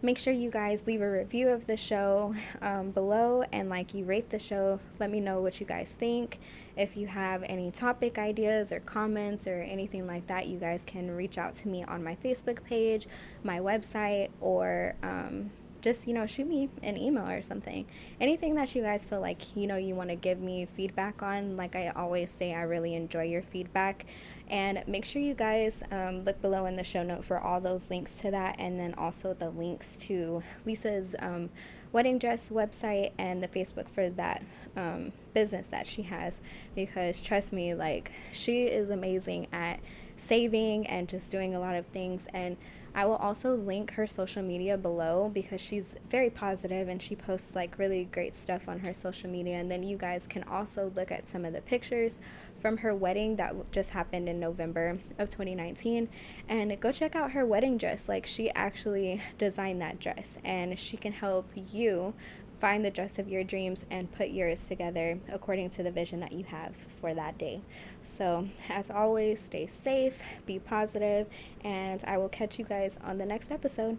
Make 0.03 0.17
sure 0.17 0.33
you 0.33 0.49
guys 0.49 0.87
leave 0.87 1.03
a 1.03 1.09
review 1.09 1.49
of 1.49 1.67
the 1.67 1.77
show 1.77 2.33
um, 2.59 2.89
below 2.89 3.43
and, 3.51 3.69
like, 3.69 3.93
you 3.93 4.03
rate 4.03 4.31
the 4.31 4.39
show. 4.39 4.79
Let 4.99 5.11
me 5.11 5.19
know 5.19 5.41
what 5.41 5.59
you 5.59 5.67
guys 5.67 5.95
think. 5.97 6.39
If 6.75 6.97
you 6.97 7.05
have 7.05 7.43
any 7.43 7.69
topic 7.69 8.17
ideas 8.17 8.71
or 8.71 8.79
comments 8.79 9.45
or 9.45 9.61
anything 9.61 10.07
like 10.07 10.25
that, 10.25 10.47
you 10.47 10.57
guys 10.57 10.83
can 10.87 11.11
reach 11.11 11.37
out 11.37 11.53
to 11.55 11.67
me 11.67 11.83
on 11.83 12.03
my 12.03 12.15
Facebook 12.15 12.63
page, 12.63 13.07
my 13.43 13.59
website, 13.59 14.29
or, 14.39 14.95
um, 15.03 15.51
just 15.81 16.07
you 16.07 16.13
know 16.13 16.25
shoot 16.25 16.47
me 16.47 16.69
an 16.83 16.97
email 16.97 17.27
or 17.27 17.41
something. 17.41 17.85
Anything 18.19 18.55
that 18.55 18.73
you 18.75 18.81
guys 18.81 19.03
feel 19.03 19.19
like 19.19 19.55
you 19.55 19.67
know 19.67 19.75
you 19.75 19.95
want 19.95 20.09
to 20.09 20.15
give 20.15 20.39
me 20.39 20.67
feedback 20.77 21.21
on 21.21 21.57
like 21.57 21.75
i 21.75 21.89
always 21.89 22.29
say 22.29 22.53
i 22.53 22.61
really 22.61 22.95
enjoy 22.95 23.23
your 23.23 23.41
feedback. 23.41 24.05
And 24.47 24.83
make 24.85 25.05
sure 25.05 25.21
you 25.21 25.33
guys 25.33 25.81
um, 25.91 26.25
look 26.25 26.41
below 26.41 26.65
in 26.65 26.75
the 26.75 26.83
show 26.83 27.03
note 27.03 27.23
for 27.23 27.39
all 27.39 27.61
those 27.61 27.89
links 27.89 28.17
to 28.19 28.31
that 28.31 28.57
and 28.59 28.77
then 28.77 28.93
also 28.95 29.33
the 29.33 29.49
links 29.49 29.95
to 29.97 30.43
lisa's 30.65 31.15
um, 31.19 31.49
wedding 31.93 32.19
dress 32.19 32.49
website 32.49 33.11
and 33.17 33.41
the 33.41 33.47
facebook 33.47 33.87
for 33.87 34.09
that 34.09 34.43
um, 34.75 35.11
business 35.33 35.67
that 35.67 35.87
she 35.87 36.03
has. 36.03 36.41
Because 36.75 37.21
trust 37.21 37.53
me 37.53 37.73
like 37.73 38.11
she 38.31 38.63
is 38.63 38.89
amazing 38.89 39.47
at 39.51 39.79
saving 40.17 40.87
and 40.87 41.09
just 41.09 41.31
doing 41.31 41.55
a 41.55 41.59
lot 41.59 41.75
of 41.75 41.85
things. 41.87 42.27
And 42.33 42.57
I 42.93 43.05
will 43.05 43.15
also 43.15 43.55
link 43.55 43.91
her 43.93 44.05
social 44.05 44.43
media 44.43 44.77
below 44.77 45.31
because 45.33 45.61
she's 45.61 45.95
very 46.09 46.29
positive 46.29 46.89
and 46.89 47.01
she 47.01 47.15
posts 47.15 47.55
like 47.55 47.77
really 47.77 48.05
great 48.11 48.35
stuff 48.35 48.67
on 48.67 48.79
her 48.79 48.93
social 48.93 49.29
media. 49.29 49.55
And 49.55 49.71
then 49.71 49.81
you 49.81 49.95
guys 49.95 50.27
can 50.27 50.43
also 50.43 50.91
look 50.95 51.09
at 51.09 51.27
some 51.27 51.45
of 51.45 51.53
the 51.53 51.61
pictures 51.61 52.19
from 52.59 52.77
her 52.77 52.93
wedding 52.93 53.37
that 53.37 53.71
just 53.71 53.91
happened 53.91 54.27
in 54.27 54.39
November 54.39 54.99
of 55.17 55.29
2019 55.29 56.09
and 56.49 56.79
go 56.81 56.91
check 56.91 57.15
out 57.15 57.31
her 57.31 57.45
wedding 57.45 57.77
dress. 57.77 58.09
Like 58.09 58.25
she 58.25 58.49
actually 58.51 59.21
designed 59.37 59.81
that 59.81 59.99
dress 59.99 60.37
and 60.43 60.77
she 60.77 60.97
can 60.97 61.13
help 61.13 61.49
you 61.55 62.13
find 62.61 62.85
the 62.85 62.91
dress 62.91 63.17
of 63.17 63.27
your 63.27 63.43
dreams 63.43 63.85
and 63.89 64.11
put 64.11 64.29
yours 64.29 64.63
together 64.65 65.19
according 65.31 65.71
to 65.71 65.81
the 65.81 65.89
vision 65.89 66.19
that 66.19 66.31
you 66.31 66.43
have 66.43 66.73
for 67.01 67.13
that 67.15 67.37
day. 67.39 67.59
So, 68.03 68.47
as 68.69 68.91
always, 68.91 69.41
stay 69.41 69.65
safe, 69.65 70.21
be 70.45 70.59
positive, 70.59 71.27
and 71.63 72.03
I 72.05 72.19
will 72.19 72.29
catch 72.29 72.59
you 72.59 72.65
guys 72.65 72.97
on 73.03 73.17
the 73.17 73.25
next 73.25 73.51
episode. 73.51 73.97